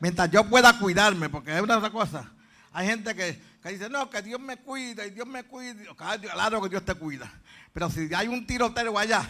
Mientras 0.00 0.30
yo 0.30 0.44
pueda 0.44 0.78
cuidarme, 0.78 1.30
porque 1.30 1.56
es 1.56 1.62
una 1.62 1.78
otra 1.78 1.90
cosa. 1.90 2.30
Hay 2.72 2.86
gente 2.86 3.14
que, 3.14 3.40
dice, 3.72 3.88
no, 3.88 4.08
que 4.08 4.22
Dios 4.22 4.40
me 4.40 4.56
cuida 4.56 5.06
y 5.06 5.10
Dios 5.10 5.26
me 5.26 5.44
cuida. 5.44 5.94
Claro 6.20 6.62
que 6.62 6.68
Dios 6.68 6.84
te 6.84 6.94
cuida. 6.94 7.30
Pero 7.72 7.90
si 7.90 8.12
hay 8.14 8.28
un 8.28 8.46
tiroteo 8.46 8.98
allá 8.98 9.28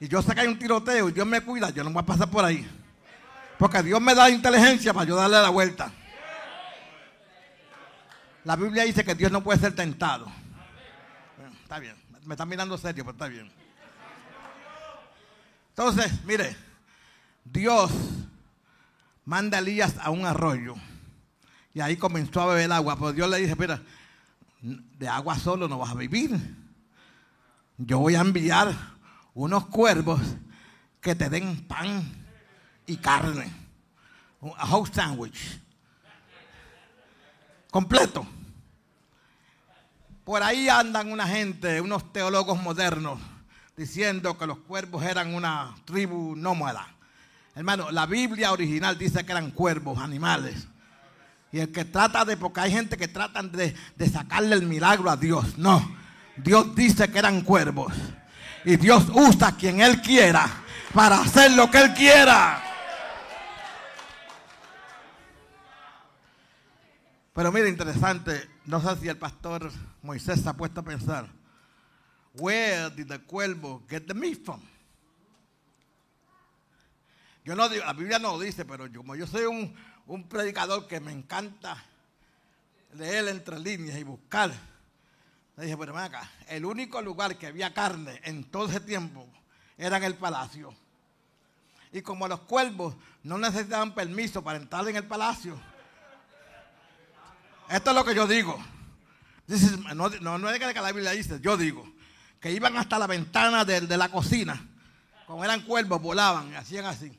y 0.00 0.08
yo 0.08 0.20
sé 0.20 0.34
que 0.34 0.40
hay 0.40 0.48
un 0.48 0.58
tiroteo 0.58 1.08
y 1.08 1.12
Dios 1.12 1.26
me 1.26 1.40
cuida, 1.40 1.70
yo 1.70 1.84
no 1.84 1.90
voy 1.90 2.02
a 2.02 2.06
pasar 2.06 2.30
por 2.30 2.44
ahí. 2.44 2.68
Porque 3.58 3.82
Dios 3.82 4.00
me 4.00 4.14
da 4.14 4.28
inteligencia 4.28 4.92
para 4.92 5.06
yo 5.06 5.16
darle 5.16 5.40
la 5.40 5.48
vuelta. 5.48 5.92
La 8.44 8.56
Biblia 8.56 8.82
dice 8.82 9.04
que 9.04 9.14
Dios 9.14 9.30
no 9.30 9.44
puede 9.44 9.60
ser 9.60 9.74
tentado. 9.74 10.26
está 11.62 11.78
bien. 11.78 11.94
Me 12.24 12.34
están 12.34 12.48
mirando 12.48 12.76
serio, 12.76 13.04
pero 13.04 13.12
está 13.12 13.28
bien. 13.28 13.50
Entonces, 15.70 16.24
mire, 16.24 16.56
Dios 17.44 17.90
manda 19.24 19.58
a 19.58 19.60
Elías 19.60 19.94
a 20.00 20.10
un 20.10 20.26
arroyo. 20.26 20.74
Y 21.74 21.80
ahí 21.80 21.96
comenzó 21.96 22.42
a 22.42 22.46
beber 22.46 22.72
agua. 22.72 22.96
Pero 22.96 23.12
Dios 23.12 23.30
le 23.30 23.38
dice, 23.38 23.56
mira, 23.56 23.82
de 24.60 25.08
agua 25.08 25.38
solo 25.38 25.68
no 25.68 25.78
vas 25.78 25.90
a 25.90 25.94
vivir. 25.94 26.30
Yo 27.78 27.98
voy 27.98 28.14
a 28.14 28.20
enviar 28.20 28.74
unos 29.34 29.66
cuervos 29.66 30.20
que 31.00 31.14
te 31.14 31.28
den 31.28 31.66
pan 31.66 32.02
y 32.86 32.96
carne. 32.96 33.50
Un 34.40 34.52
house 34.52 34.90
sandwich. 34.92 35.60
Completo. 37.70 38.26
Por 40.24 40.42
ahí 40.42 40.68
andan 40.68 41.10
una 41.10 41.26
gente, 41.26 41.80
unos 41.80 42.12
teólogos 42.12 42.60
modernos 42.60 43.18
diciendo 43.76 44.38
que 44.38 44.46
los 44.46 44.58
cuervos 44.58 45.02
eran 45.02 45.34
una 45.34 45.74
tribu 45.84 46.36
nómada. 46.36 46.86
Hermano, 47.54 47.90
la 47.90 48.06
Biblia 48.06 48.52
original 48.52 48.96
dice 48.96 49.24
que 49.24 49.32
eran 49.32 49.50
cuervos, 49.50 49.98
animales. 49.98 50.68
Y 51.52 51.60
el 51.60 51.70
que 51.70 51.84
trata 51.84 52.24
de, 52.24 52.38
porque 52.38 52.60
hay 52.60 52.72
gente 52.72 52.96
que 52.96 53.08
tratan 53.08 53.52
de, 53.52 53.74
de 53.94 54.08
sacarle 54.08 54.54
el 54.54 54.66
milagro 54.66 55.10
a 55.10 55.16
Dios. 55.16 55.58
No, 55.58 55.96
Dios 56.36 56.74
dice 56.74 57.10
que 57.10 57.18
eran 57.18 57.42
cuervos. 57.42 57.92
Y 58.64 58.76
Dios 58.76 59.04
usa 59.12 59.48
a 59.48 59.56
quien 59.56 59.80
Él 59.80 60.00
quiera 60.00 60.48
para 60.94 61.20
hacer 61.20 61.52
lo 61.52 61.70
que 61.70 61.78
Él 61.78 61.92
quiera. 61.92 62.62
Pero 67.34 67.50
mira, 67.50 67.68
interesante, 67.68 68.48
no 68.66 68.80
sé 68.80 69.00
si 69.00 69.08
el 69.08 69.16
pastor 69.16 69.70
Moisés 70.02 70.40
se 70.40 70.48
ha 70.48 70.52
puesto 70.54 70.80
a 70.80 70.84
pensar. 70.84 71.28
Where 72.34 72.90
did 72.90 73.08
the 73.08 73.18
cuervo 73.18 73.82
get 73.88 74.06
the 74.06 74.14
meat 74.14 74.44
from? 74.44 74.60
Yo 77.44 77.56
no 77.56 77.68
la 77.68 77.92
Biblia 77.92 78.18
no 78.18 78.32
lo 78.32 78.40
dice, 78.40 78.64
pero 78.64 78.86
yo, 78.86 79.00
como 79.00 79.16
yo 79.16 79.26
soy 79.26 79.44
un, 79.44 79.74
un 80.06 80.28
predicador 80.28 80.86
que 80.86 81.00
me 81.00 81.12
encanta 81.12 81.82
leer 82.94 83.28
entre 83.28 83.58
líneas 83.58 83.98
y 83.98 84.02
buscar, 84.02 84.52
le 85.56 85.64
dije, 85.64 85.76
pero 85.76 85.92
ven 85.92 86.04
acá, 86.04 86.30
el 86.48 86.64
único 86.64 87.00
lugar 87.02 87.36
que 87.36 87.46
había 87.46 87.72
carne 87.72 88.20
en 88.24 88.44
todo 88.44 88.68
ese 88.68 88.80
tiempo 88.80 89.26
era 89.76 89.96
en 89.96 90.04
el 90.04 90.14
palacio. 90.14 90.74
Y 91.92 92.02
como 92.02 92.26
los 92.26 92.40
cuervos 92.40 92.94
no 93.22 93.38
necesitaban 93.38 93.94
permiso 93.94 94.42
para 94.42 94.58
entrar 94.58 94.88
en 94.88 94.96
el 94.96 95.04
palacio, 95.06 95.60
esto 97.68 97.90
es 97.90 97.96
lo 97.96 98.04
que 98.04 98.14
yo 98.14 98.26
digo. 98.26 98.58
no, 99.94 100.08
no, 100.08 100.38
no 100.38 100.50
es 100.50 100.58
que 100.58 100.80
la 100.80 100.92
Biblia 100.92 101.12
dice, 101.12 101.38
yo 101.40 101.56
digo 101.56 101.86
que 102.42 102.50
iban 102.50 102.76
hasta 102.76 102.98
la 102.98 103.06
ventana 103.06 103.64
de, 103.64 103.96
la 103.96 104.10
cocina. 104.10 104.60
Como 105.26 105.44
eran 105.44 105.62
cuervos, 105.62 106.02
volaban 106.02 106.50
y 106.50 106.56
hacían 106.56 106.84
así. 106.86 107.16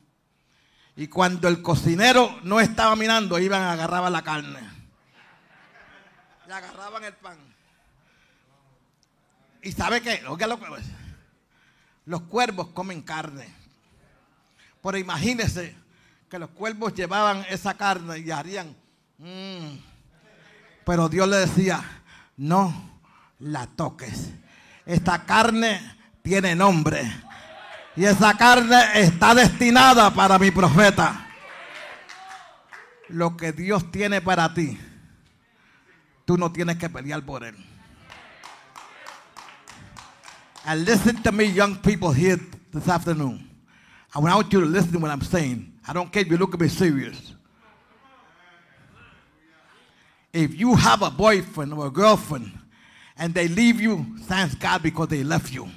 Y 0.95 1.07
cuando 1.07 1.47
el 1.47 1.61
cocinero 1.61 2.39
no 2.43 2.59
estaba 2.59 2.95
mirando, 2.95 3.39
iban 3.39 3.63
a 3.63 3.73
agarrar 3.73 4.11
la 4.11 4.21
carne. 4.21 4.59
Y 6.47 6.51
agarraban 6.51 7.03
el 7.03 7.13
pan. 7.13 7.37
¿Y 9.63 9.71
sabe 9.71 10.01
qué? 10.01 10.21
Los 12.05 12.21
cuervos 12.23 12.67
comen 12.69 13.01
carne. 13.01 13.47
Pero 14.83 14.97
imagínese 14.97 15.75
que 16.29 16.37
los 16.37 16.49
cuervos 16.49 16.93
llevaban 16.93 17.45
esa 17.49 17.75
carne 17.75 18.19
y 18.19 18.29
harían. 18.29 18.75
Mm. 19.17 19.77
Pero 20.85 21.07
Dios 21.07 21.27
le 21.27 21.37
decía, 21.37 22.03
no 22.37 22.99
la 23.39 23.67
toques. 23.67 24.31
Esta 24.85 25.25
carne 25.25 25.79
tiene 26.21 26.55
nombre. 26.55 27.22
Y 27.95 28.05
esa 28.05 28.33
carne 28.35 28.81
está 28.95 29.35
destinada 29.35 30.11
para 30.11 30.39
mi 30.39 30.49
profeta. 30.49 31.27
Lo 33.09 33.37
que 33.37 33.51
Dios 33.51 33.91
tiene 33.91 34.21
para 34.21 34.51
ti, 34.53 34.79
tú 36.25 36.37
no 36.37 36.51
tienes 36.51 36.77
que 36.77 36.89
pelear 36.89 37.23
por 37.23 37.43
él. 37.43 37.55
And 40.65 40.85
listen 40.85 41.21
to 41.21 41.31
me, 41.31 41.45
young 41.45 41.75
people 41.75 42.11
here 42.11 42.39
this 42.71 42.87
afternoon. 42.87 43.47
I 44.15 44.19
want 44.19 44.51
you 44.53 44.61
to 44.61 44.65
listen 44.65 44.93
to 44.93 44.99
what 44.99 45.11
I'm 45.11 45.21
saying. 45.21 45.73
I 45.87 45.93
don't 45.93 46.11
care 46.11 46.21
if 46.21 46.29
you 46.29 46.37
look 46.37 46.53
at 46.53 46.59
me 46.59 46.69
serious. 46.69 47.33
If 50.31 50.57
you 50.57 50.75
have 50.75 51.03
a 51.03 51.11
boyfriend 51.11 51.73
or 51.73 51.87
a 51.87 51.91
girlfriend 51.91 52.51
and 53.17 53.33
they 53.33 53.47
leave 53.47 53.79
you, 53.79 54.05
thank 54.21 54.59
God 54.59 54.81
because 54.81 55.09
they 55.09 55.23
left 55.23 55.53
you. 55.53 55.69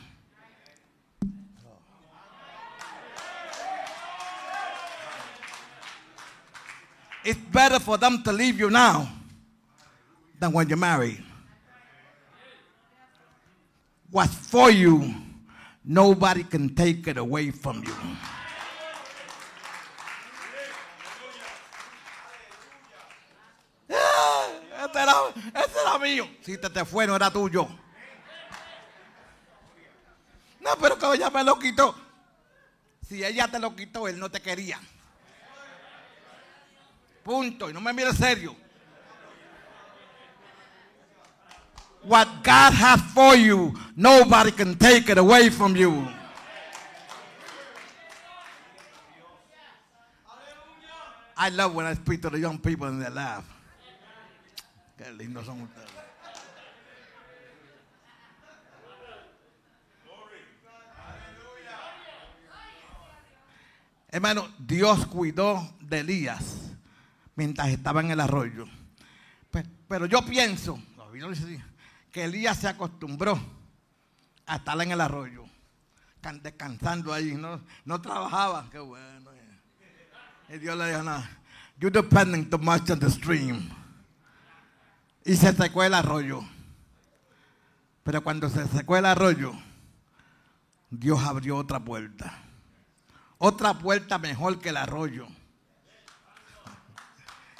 It's 7.26 7.40
better 7.50 7.80
for 7.80 7.98
them 7.98 8.22
to 8.22 8.30
leave 8.30 8.56
you 8.56 8.70
now 8.70 9.08
than 10.38 10.52
when 10.52 10.68
you're 10.68 10.78
married. 10.78 11.20
What's 14.12 14.32
for 14.32 14.70
you, 14.70 15.12
nobody 15.84 16.44
can 16.44 16.72
take 16.72 17.08
it 17.08 17.16
away 17.16 17.50
from 17.50 17.82
you. 17.82 17.94
Ah, 23.90 24.46
este 24.84 24.96
era, 24.96 25.12
este 25.52 25.78
era 25.80 25.98
mío. 25.98 26.28
Si 26.42 26.56
te, 26.56 26.70
te 26.70 26.84
fue, 26.84 27.08
no 27.08 27.16
era 27.16 27.28
tuyo. 27.28 27.66
No, 30.60 30.76
pero 30.80 30.96
que 30.96 31.06
ella 31.12 31.28
me 31.30 31.42
lo 31.42 31.58
quitó. 31.58 31.92
Si 33.02 33.24
ella 33.24 33.48
te 33.48 33.58
lo 33.58 33.74
quitó, 33.74 34.06
él 34.06 34.16
no 34.20 34.30
te 34.30 34.40
quería. 34.40 34.78
Punto. 37.26 37.66
Y 37.66 37.72
no 37.72 37.80
me 37.80 37.92
mires 37.92 38.16
serio. 38.16 38.54
What 42.04 42.28
God 42.44 42.72
has 42.72 43.00
for 43.12 43.34
you, 43.34 43.74
nobody 43.96 44.52
can 44.52 44.78
take 44.78 45.08
it 45.08 45.18
away 45.18 45.50
from 45.50 45.74
you. 45.74 46.06
I 51.36 51.48
love 51.48 51.74
when 51.74 51.84
I 51.84 51.94
speak 51.94 52.22
to 52.22 52.30
the 52.30 52.38
young 52.38 52.58
people 52.58 52.86
and 52.86 53.02
they 53.02 53.10
laugh. 53.10 53.44
Qué 54.96 55.10
lindos 55.18 55.46
son 55.46 55.62
ustedes. 55.62 55.90
Hermano, 64.12 64.48
Dios 64.64 65.04
cuidó 65.06 65.68
de 65.80 65.98
Elías 65.98 66.65
mientras 67.36 67.68
estaba 67.68 68.00
en 68.00 68.10
el 68.10 68.20
arroyo. 68.20 68.66
Pero 69.88 70.06
yo 70.06 70.22
pienso, 70.26 70.82
que 72.10 72.24
Elías 72.24 72.58
se 72.58 72.68
acostumbró 72.68 73.38
a 74.46 74.56
estar 74.56 74.80
en 74.80 74.90
el 74.90 75.00
arroyo, 75.00 75.44
descansando 76.42 77.12
ahí, 77.12 77.34
no, 77.34 77.60
no 77.84 78.00
trabajaba. 78.00 78.68
Qué 78.70 78.78
bueno. 78.78 79.30
Y 80.48 80.58
Dios 80.58 80.76
le 80.76 80.88
dijo, 80.88 81.02
no, 81.02 81.24
you're 81.78 81.90
depending 81.90 82.48
too 82.48 82.58
much 82.58 82.90
on 82.90 82.98
the 82.98 83.10
stream. 83.10 83.68
Y 85.24 85.36
se 85.36 85.52
secó 85.52 85.82
el 85.82 85.94
arroyo. 85.94 86.42
Pero 88.02 88.22
cuando 88.22 88.48
se 88.48 88.66
secó 88.68 88.96
el 88.96 89.06
arroyo, 89.06 89.52
Dios 90.90 91.20
abrió 91.24 91.56
otra 91.56 91.80
puerta. 91.80 92.38
Otra 93.38 93.74
puerta 93.74 94.18
mejor 94.18 94.60
que 94.60 94.68
el 94.68 94.76
arroyo. 94.76 95.26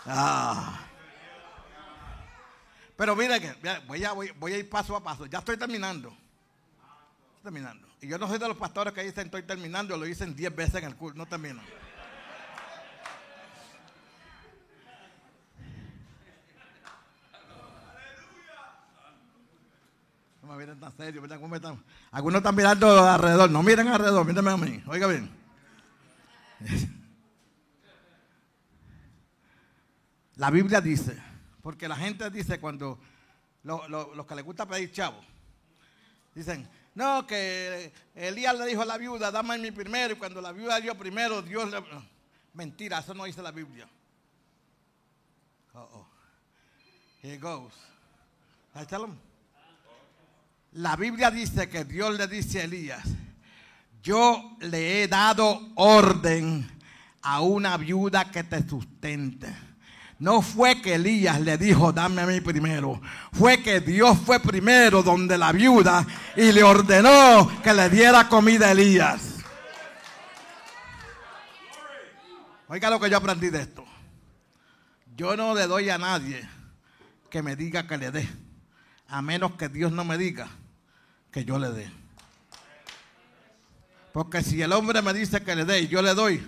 Ah. 0.06 0.80
Pero 2.96 3.14
mire 3.14 3.40
que 3.40 3.54
voy 3.86 4.04
a, 4.52 4.58
ir 4.58 4.70
paso 4.70 4.96
a 4.96 5.02
paso. 5.02 5.26
Ya 5.26 5.38
estoy 5.38 5.56
terminando. 5.56 6.16
Terminando. 7.42 7.86
Y 8.00 8.08
yo 8.08 8.18
no 8.18 8.26
soy 8.28 8.38
de 8.38 8.48
los 8.48 8.56
pastores 8.56 8.92
que 8.92 9.02
dicen 9.02 9.26
estoy 9.26 9.42
terminando, 9.42 9.96
lo 9.96 10.04
dicen 10.04 10.34
diez 10.34 10.54
veces 10.54 10.76
en 10.76 10.84
el 10.84 10.96
culto. 10.96 11.18
No 11.18 11.26
termino. 11.26 11.60
No 20.42 20.52
me 20.52 20.58
miren 20.58 20.78
tan 20.78 20.96
serio, 20.96 21.22
están? 21.24 21.84
Algunos 22.12 22.38
están 22.38 22.54
mirando 22.54 23.04
alrededor. 23.04 23.50
No 23.50 23.62
miren 23.62 23.88
alrededor, 23.88 24.24
mírenme 24.24 24.50
a 24.52 24.56
mí. 24.56 24.82
Oiga 24.86 25.06
bien. 25.08 25.28
La 30.36 30.50
Biblia 30.50 30.80
dice, 30.80 31.16
porque 31.62 31.88
la 31.88 31.96
gente 31.96 32.30
dice 32.30 32.60
cuando 32.60 32.98
los 33.62 34.26
que 34.26 34.34
les 34.34 34.44
gusta 34.44 34.66
pedir 34.66 34.92
chavo, 34.92 35.20
dicen, 36.34 36.68
no, 36.94 37.26
que 37.26 37.92
Elías 38.14 38.56
le 38.58 38.66
dijo 38.66 38.82
a 38.82 38.86
la 38.86 38.98
viuda, 38.98 39.30
dame 39.30 39.58
mi 39.58 39.70
primero, 39.70 40.14
y 40.14 40.16
cuando 40.16 40.40
la 40.40 40.52
viuda 40.52 40.80
dio 40.80 40.96
primero, 40.96 41.42
Dios 41.42 41.70
le... 41.70 41.82
Mentira, 42.54 43.00
eso 43.00 43.12
no 43.12 43.24
dice 43.24 43.42
la 43.42 43.50
Biblia. 43.50 43.86
Uh 45.74 45.78
oh. 45.78 46.08
Here 47.22 47.38
goes. 47.38 47.74
La 50.72 50.96
Biblia 50.96 51.30
dice 51.30 51.68
que 51.68 51.84
Dios 51.84 52.16
le 52.16 52.26
dice 52.28 52.60
a 52.60 52.64
Elías, 52.64 53.04
yo 54.02 54.56
le 54.60 55.02
he 55.02 55.08
dado 55.08 55.72
orden 55.76 56.70
a 57.22 57.40
una 57.40 57.76
viuda 57.76 58.30
que 58.30 58.44
te 58.44 58.66
sustente. 58.68 59.65
No 60.18 60.40
fue 60.40 60.80
que 60.80 60.94
Elías 60.94 61.40
le 61.40 61.58
dijo, 61.58 61.92
dame 61.92 62.22
a 62.22 62.26
mí 62.26 62.40
primero. 62.40 63.00
Fue 63.32 63.62
que 63.62 63.80
Dios 63.80 64.16
fue 64.24 64.40
primero 64.40 65.02
donde 65.02 65.36
la 65.36 65.52
viuda 65.52 66.06
y 66.34 66.52
le 66.52 66.62
ordenó 66.62 67.50
que 67.62 67.74
le 67.74 67.90
diera 67.90 68.28
comida 68.28 68.68
a 68.68 68.72
Elías. 68.72 69.36
Oiga 72.68 72.90
lo 72.90 72.98
que 72.98 73.10
yo 73.10 73.18
aprendí 73.18 73.50
de 73.50 73.60
esto. 73.60 73.84
Yo 75.16 75.36
no 75.36 75.54
le 75.54 75.66
doy 75.66 75.90
a 75.90 75.98
nadie 75.98 76.48
que 77.30 77.42
me 77.42 77.54
diga 77.54 77.86
que 77.86 77.98
le 77.98 78.10
dé. 78.10 78.28
A 79.08 79.20
menos 79.22 79.52
que 79.52 79.68
Dios 79.68 79.92
no 79.92 80.04
me 80.04 80.16
diga 80.16 80.48
que 81.30 81.44
yo 81.44 81.58
le 81.58 81.70
dé. 81.70 81.90
Porque 84.12 84.42
si 84.42 84.62
el 84.62 84.72
hombre 84.72 85.02
me 85.02 85.12
dice 85.12 85.42
que 85.42 85.54
le 85.54 85.66
dé 85.66 85.80
y 85.80 85.88
yo 85.88 86.00
le 86.00 86.14
doy, 86.14 86.42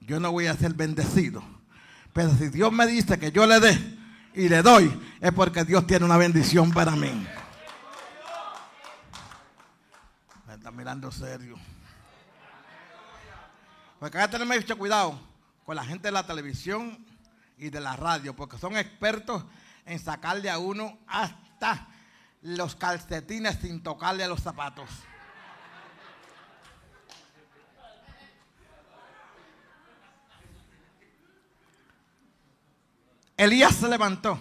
yo 0.00 0.18
no 0.18 0.32
voy 0.32 0.48
a 0.48 0.56
ser 0.56 0.74
bendecido. 0.74 1.42
Pero 2.12 2.30
si 2.36 2.48
Dios 2.48 2.72
me 2.72 2.86
dice 2.86 3.18
que 3.18 3.32
yo 3.32 3.46
le 3.46 3.58
dé 3.60 3.98
y 4.34 4.48
le 4.48 4.62
doy, 4.62 5.00
es 5.20 5.32
porque 5.32 5.64
Dios 5.64 5.86
tiene 5.86 6.04
una 6.04 6.16
bendición 6.16 6.70
para 6.72 6.92
mí. 6.92 7.26
Me 10.46 10.54
está 10.54 10.70
mirando 10.70 11.10
serio. 11.10 11.56
Porque 13.98 14.18
hay 14.18 14.26
que 14.26 14.32
tener 14.32 14.46
mucho 14.46 14.76
cuidado 14.76 15.18
con 15.64 15.76
la 15.76 15.84
gente 15.84 16.08
de 16.08 16.12
la 16.12 16.26
televisión 16.26 16.98
y 17.56 17.70
de 17.70 17.80
la 17.80 17.96
radio, 17.96 18.34
porque 18.34 18.58
son 18.58 18.76
expertos 18.76 19.44
en 19.86 19.98
sacarle 19.98 20.50
a 20.50 20.58
uno 20.58 20.98
hasta 21.06 21.88
los 22.42 22.74
calcetines 22.74 23.58
sin 23.60 23.82
tocarle 23.82 24.24
a 24.24 24.28
los 24.28 24.42
zapatos. 24.42 24.90
Elías 33.36 33.74
se 33.74 33.88
levantó. 33.88 34.38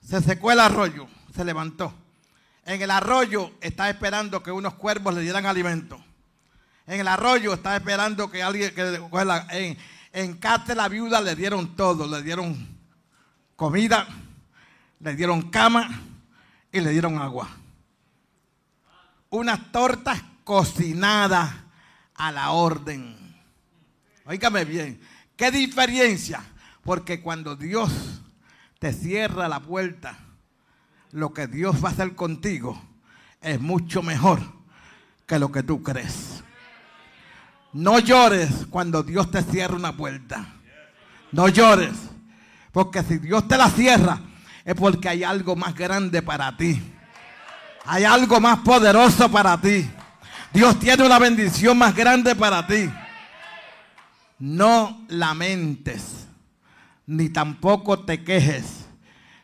Se 0.00 0.20
secó 0.20 0.52
el 0.52 0.60
arroyo. 0.60 1.08
Se 1.34 1.44
levantó. 1.44 1.92
En 2.64 2.82
el 2.82 2.90
arroyo 2.90 3.52
estaba 3.60 3.88
esperando 3.88 4.42
que 4.42 4.50
unos 4.50 4.74
cuervos 4.74 5.14
le 5.14 5.20
dieran 5.20 5.46
alimento. 5.46 6.02
En 6.86 7.00
el 7.00 7.08
arroyo 7.08 7.54
estaba 7.54 7.76
esperando 7.76 8.30
que 8.30 8.42
alguien 8.42 8.74
que 8.74 9.00
en, 9.50 9.78
en 10.12 10.36
casa 10.36 10.74
la 10.74 10.88
viuda 10.88 11.20
le 11.20 11.34
dieron 11.36 11.76
todo, 11.76 12.06
le 12.06 12.22
dieron 12.22 12.76
comida, 13.54 14.06
le 15.00 15.14
dieron 15.14 15.50
cama 15.50 15.88
y 16.72 16.80
le 16.80 16.90
dieron 16.90 17.18
agua. 17.18 17.48
Unas 19.30 19.72
tortas 19.72 20.22
cocinadas 20.44 21.52
a 22.14 22.32
la 22.32 22.50
orden. 22.50 23.16
Óigame 24.24 24.64
bien, 24.64 25.00
¿qué 25.36 25.50
diferencia? 25.50 26.42
Porque 26.86 27.20
cuando 27.20 27.56
Dios 27.56 27.90
te 28.78 28.92
cierra 28.92 29.48
la 29.48 29.58
puerta, 29.58 30.16
lo 31.10 31.34
que 31.34 31.48
Dios 31.48 31.84
va 31.84 31.88
a 31.88 31.92
hacer 31.92 32.14
contigo 32.14 32.80
es 33.42 33.60
mucho 33.60 34.02
mejor 34.02 34.40
que 35.26 35.40
lo 35.40 35.50
que 35.50 35.64
tú 35.64 35.82
crees. 35.82 36.44
No 37.72 37.98
llores 37.98 38.66
cuando 38.70 39.02
Dios 39.02 39.32
te 39.32 39.42
cierra 39.42 39.74
una 39.74 39.96
puerta. 39.96 40.46
No 41.32 41.48
llores. 41.48 41.92
Porque 42.70 43.02
si 43.02 43.18
Dios 43.18 43.48
te 43.48 43.56
la 43.56 43.68
cierra, 43.68 44.20
es 44.64 44.74
porque 44.76 45.08
hay 45.08 45.24
algo 45.24 45.56
más 45.56 45.74
grande 45.74 46.22
para 46.22 46.56
ti. 46.56 46.80
Hay 47.84 48.04
algo 48.04 48.40
más 48.40 48.60
poderoso 48.60 49.28
para 49.28 49.60
ti. 49.60 49.90
Dios 50.52 50.78
tiene 50.78 51.04
una 51.04 51.18
bendición 51.18 51.76
más 51.76 51.96
grande 51.96 52.36
para 52.36 52.64
ti. 52.64 52.88
No 54.38 55.04
lamentes, 55.08 56.15
ni 57.06 57.28
tampoco 57.28 57.98
te 57.98 58.22
quejes, 58.22 58.86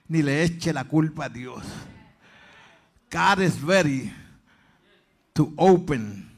ni 0.08 0.22
le 0.22 0.42
eche 0.42 0.72
la 0.72 0.84
culpa 0.84 1.26
a 1.26 1.28
Dios. 1.28 1.64
God 3.10 3.40
is 3.40 3.60
ready 3.62 4.12
to 5.34 5.52
open 5.56 6.30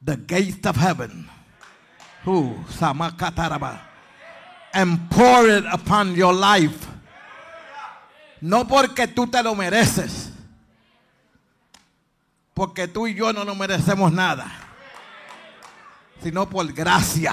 the 0.00 0.16
gates 0.16 0.66
of 0.66 0.76
heaven. 0.76 1.28
Who 2.24 2.54
Samakataraba 2.68 3.80
and 4.72 5.10
pour 5.10 5.48
it 5.48 5.64
upon 5.70 6.14
your 6.14 6.32
life. 6.32 6.88
No 8.40 8.64
porque 8.64 9.06
tú 9.06 9.30
te 9.30 9.42
lo 9.42 9.54
mereces. 9.54 10.30
Porque 12.54 12.88
tú 12.88 13.06
y 13.06 13.14
yo 13.14 13.32
no 13.32 13.44
nos 13.44 13.56
merecemos 13.56 14.12
nada. 14.12 14.50
Sino 16.22 16.48
por 16.48 16.66
gracia. 16.72 17.32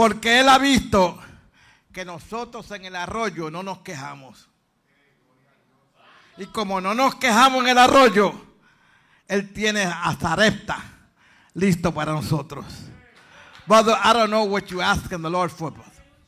Porque 0.00 0.40
Él 0.40 0.48
ha 0.48 0.56
visto 0.56 1.20
que 1.92 2.06
nosotros 2.06 2.70
en 2.70 2.86
el 2.86 2.96
arroyo 2.96 3.50
no 3.50 3.62
nos 3.62 3.80
quejamos. 3.80 4.48
Y 6.38 6.46
como 6.46 6.80
no 6.80 6.94
nos 6.94 7.16
quejamos 7.16 7.60
en 7.64 7.68
el 7.68 7.76
arroyo, 7.76 8.32
Él 9.28 9.52
tiene 9.52 9.82
a 9.82 10.16
Zarepta 10.18 10.82
listo 11.52 11.92
para 11.92 12.12
nosotros. 12.12 12.64
But 13.66 13.88
I 14.02 14.14
don't 14.14 14.30
know 14.30 14.44
what 14.44 14.70
you 14.70 14.80
asking 14.80 15.20
the 15.20 15.28
Lord 15.28 15.50
for. 15.50 15.70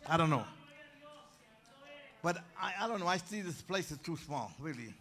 I 0.07 0.19
don't 0.19 0.29
know. 0.29 0.45
But 2.23 2.45
I, 2.61 2.85
I 2.85 2.87
don't 2.87 3.01
know. 3.01 3.09
I 3.09 3.17
see 3.17 3.41
this 3.41 3.63
place 3.63 3.91
is 3.91 3.97
too 4.01 4.19
small, 4.19 4.53
really. 4.61 4.93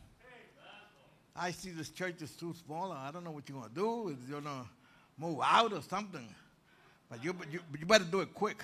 I 1.35 1.51
see 1.51 1.71
this 1.71 1.89
church 1.89 2.21
is 2.21 2.31
too 2.37 2.55
small. 2.65 2.93
I 2.93 3.11
don't 3.11 3.25
know 3.25 3.31
what 3.31 3.49
you're 3.49 3.59
going 3.59 3.69
to 3.69 3.75
do. 3.75 4.07
Is 4.11 4.29
you're 4.29 4.39
going 4.39 4.63
to 4.63 4.69
move 5.17 5.41
out 5.43 5.73
or 5.73 5.81
something. 5.81 6.33
But 7.11 7.21
you, 7.21 7.35
you, 7.51 7.59
you 7.77 7.85
better 7.85 8.05
do 8.05 8.21
it 8.21 8.33
quick. 8.33 8.63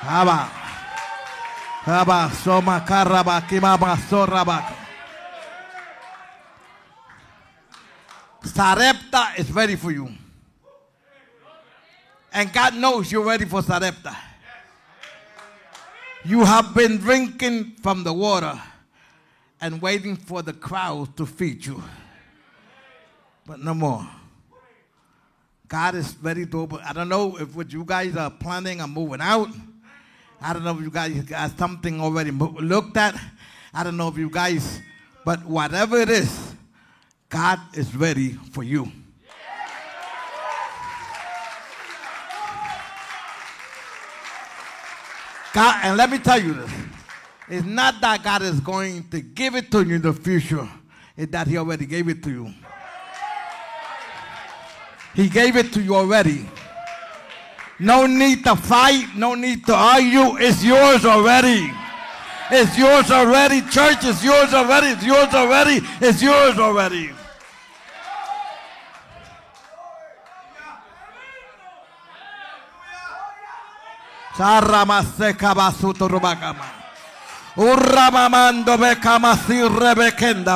Abba. 0.00 0.50
Abba, 1.86 2.34
Soma, 2.34 2.82
Karaba, 2.88 3.42
Kimaba, 3.42 3.94
Soraba. 4.08 4.74
Sarepta 8.42 9.34
is 9.36 9.52
ready 9.52 9.76
for 9.76 9.90
you. 9.90 10.08
And 12.32 12.50
God 12.50 12.74
knows 12.74 13.12
you're 13.12 13.22
ready 13.24 13.44
for 13.44 13.60
Sarepta. 13.60 14.16
You 16.26 16.42
have 16.42 16.74
been 16.74 16.96
drinking 16.96 17.76
from 17.82 18.02
the 18.02 18.12
water 18.12 18.58
and 19.60 19.82
waiting 19.82 20.16
for 20.16 20.40
the 20.40 20.54
crowd 20.54 21.14
to 21.18 21.26
feed 21.26 21.66
you. 21.66 21.82
But 23.46 23.60
no 23.60 23.74
more. 23.74 24.08
God 25.68 25.96
is 25.96 26.16
ready 26.22 26.46
to 26.46 26.60
open. 26.62 26.80
I 26.82 26.94
don't 26.94 27.10
know 27.10 27.36
if 27.36 27.54
what 27.54 27.70
you 27.72 27.84
guys 27.84 28.16
are 28.16 28.30
planning 28.30 28.80
on 28.80 28.90
moving 28.90 29.20
out. 29.20 29.48
I 30.40 30.54
don't 30.54 30.64
know 30.64 30.76
if 30.76 30.80
you 30.80 30.90
guys 30.90 31.12
got 31.24 31.58
something 31.58 32.00
already 32.00 32.30
looked 32.30 32.96
at. 32.96 33.20
I 33.74 33.84
don't 33.84 33.98
know 33.98 34.08
if 34.08 34.16
you 34.16 34.30
guys, 34.30 34.80
but 35.26 35.44
whatever 35.44 35.98
it 35.98 36.08
is, 36.08 36.54
God 37.28 37.60
is 37.74 37.94
ready 37.94 38.30
for 38.30 38.62
you. 38.62 38.90
God, 45.54 45.80
and 45.84 45.96
let 45.96 46.10
me 46.10 46.18
tell 46.18 46.42
you 46.42 46.52
this. 46.52 46.70
It's 47.48 47.64
not 47.64 48.00
that 48.00 48.24
God 48.24 48.42
is 48.42 48.58
going 48.58 49.08
to 49.10 49.20
give 49.20 49.54
it 49.54 49.70
to 49.70 49.84
you 49.84 49.94
in 49.94 50.02
the 50.02 50.12
future. 50.12 50.68
It's 51.16 51.30
that 51.30 51.46
He 51.46 51.56
already 51.56 51.86
gave 51.86 52.08
it 52.08 52.24
to 52.24 52.30
you. 52.30 52.52
He 55.14 55.28
gave 55.28 55.54
it 55.56 55.72
to 55.74 55.80
you 55.80 55.94
already. 55.94 56.48
No 57.78 58.06
need 58.06 58.42
to 58.44 58.56
fight. 58.56 59.06
No 59.16 59.36
need 59.36 59.64
to 59.66 59.74
argue. 59.74 60.36
It's 60.38 60.64
yours 60.64 61.04
already. 61.04 61.70
It's 62.50 62.76
yours 62.76 63.12
already. 63.12 63.60
Church 63.62 64.04
is 64.04 64.24
yours 64.24 64.52
already. 64.52 64.88
It's 64.88 65.04
yours 65.04 65.32
already. 65.34 65.86
It's 66.00 66.20
yours 66.20 66.58
already. 66.58 67.12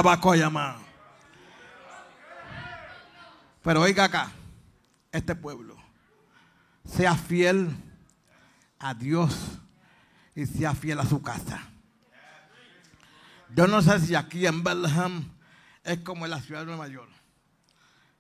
Bakoyama. 0.03 0.79
Pero 3.63 3.83
oiga 3.83 4.05
acá, 4.05 4.33
este 5.13 5.37
pueblo, 5.37 5.77
sea 6.85 7.15
fiel 7.15 7.71
a 8.81 8.95
Dios 8.95 9.37
y 10.35 10.47
sea 10.47 10.75
fiel 10.75 10.99
a 10.99 11.05
su 11.05 11.23
casa. 11.23 11.61
Yo 13.55 13.69
no 13.69 13.81
sé 13.81 14.01
si 14.01 14.17
aquí 14.17 14.45
en 14.45 14.65
Bethlehem 14.65 15.25
es 15.85 16.01
como 16.01 16.25
en 16.25 16.33
la 16.33 16.41
ciudad 16.41 16.63
de 16.63 16.67
Nueva 16.67 16.89
York, 16.89 17.13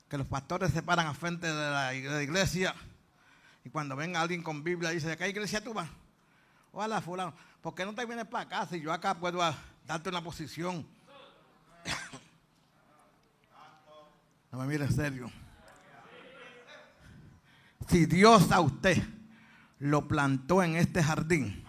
que 0.09 0.19
los 0.19 0.29
pastores 0.29 0.71
se 0.71 0.83
paran 0.85 1.09
a 1.09 1.15
frente 1.15 1.49
de 1.49 1.71
la 1.71 1.95
iglesia 1.95 2.77
y 3.65 3.71
cuando 3.71 3.97
venga 3.97 4.21
alguien 4.21 4.43
con 4.43 4.63
Biblia 4.63 4.91
dice, 4.91 5.09
¿de 5.09 5.17
qué 5.17 5.29
iglesia 5.29 5.63
tú 5.63 5.75
vas? 5.75 5.89
Hola, 6.73 7.01
fulano. 7.01 7.35
¿Por 7.61 7.75
qué 7.75 7.85
no 7.85 7.95
te 7.95 8.07
vienes 8.07 8.27
para 8.27 8.45
acá 8.45 8.67
si 8.67 8.81
yo 8.81 8.93
acá 8.93 9.15
puedo 9.15 9.41
darte 9.87 10.09
una 10.09 10.23
posición? 10.23 10.87
no 14.53 14.59
me 14.59 14.67
mire 14.67 14.85
en 14.85 14.93
serio. 14.93 15.31
Si 17.89 18.07
Dios 18.07 18.53
a 18.53 18.61
usted 18.61 19.03
lo 19.79 20.07
plantó 20.07 20.63
en 20.63 20.77
este 20.77 21.03
jardín, 21.03 21.65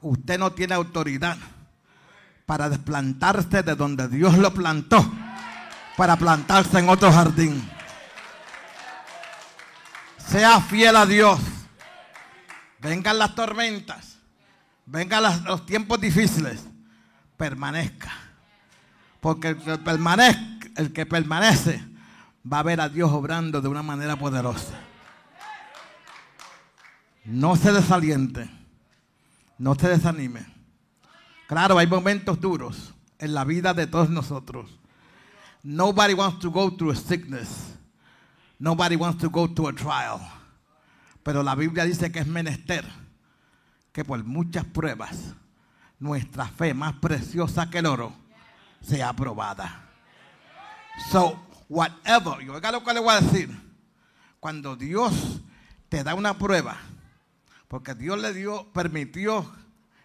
usted 0.00 0.38
no 0.38 0.52
tiene 0.52 0.74
autoridad 0.74 1.36
para 2.46 2.68
desplantarse 2.68 3.62
de 3.62 3.74
donde 3.74 4.08
Dios 4.08 4.38
lo 4.38 4.54
plantó, 4.54 5.04
para 5.96 6.16
plantarse 6.16 6.78
en 6.78 6.88
otro 6.88 7.12
jardín. 7.12 7.68
Sea 10.28 10.60
fiel 10.60 10.96
a 10.96 11.06
Dios. 11.06 11.40
Vengan 12.80 13.18
las 13.18 13.34
tormentas. 13.34 14.18
Vengan 14.84 15.44
los 15.44 15.66
tiempos 15.66 16.00
difíciles. 16.00 16.64
Permanezca. 17.36 18.12
Porque 19.20 19.48
el 19.48 19.58
que, 19.62 20.72
el 20.76 20.92
que 20.92 21.06
permanece 21.06 21.82
va 22.50 22.60
a 22.60 22.62
ver 22.62 22.80
a 22.80 22.88
Dios 22.88 23.10
obrando 23.12 23.60
de 23.60 23.68
una 23.68 23.82
manera 23.82 24.16
poderosa. 24.16 24.74
No 27.24 27.56
se 27.56 27.72
desaliente. 27.72 28.48
No 29.58 29.74
se 29.74 29.88
desanime. 29.88 30.46
Claro, 31.46 31.78
hay 31.78 31.86
momentos 31.86 32.40
duros 32.40 32.94
en 33.18 33.34
la 33.34 33.44
vida 33.44 33.72
de 33.74 33.86
todos 33.86 34.10
nosotros. 34.10 34.78
Nobody 35.62 36.14
wants 36.14 36.40
to 36.40 36.50
go 36.50 36.70
through 36.70 36.96
sickness. 36.96 37.75
Nobody 38.58 38.96
wants 38.96 39.20
to 39.22 39.28
go 39.28 39.46
to 39.46 39.68
a 39.68 39.72
trial. 39.72 40.20
Pero 41.22 41.42
la 41.42 41.54
Biblia 41.54 41.84
dice 41.84 42.10
que 42.10 42.20
es 42.20 42.26
menester 42.26 42.84
que 43.92 44.04
por 44.04 44.22
muchas 44.24 44.64
pruebas 44.64 45.34
nuestra 45.98 46.46
fe 46.46 46.74
más 46.74 46.94
preciosa 46.94 47.68
que 47.68 47.78
el 47.78 47.86
oro 47.86 48.12
sea 48.80 49.08
aprobada. 49.08 49.90
So, 51.10 51.38
whatever, 51.68 52.42
y 52.42 52.48
oiga 52.48 52.70
lo 52.70 52.84
que 52.84 52.94
le 52.94 53.00
voy 53.00 53.14
a 53.14 53.20
decir, 53.20 53.50
cuando 54.40 54.76
Dios 54.76 55.40
te 55.88 56.04
da 56.04 56.14
una 56.14 56.38
prueba, 56.38 56.76
porque 57.68 57.94
Dios 57.94 58.18
le 58.20 58.32
dio, 58.32 58.70
permitió 58.72 59.50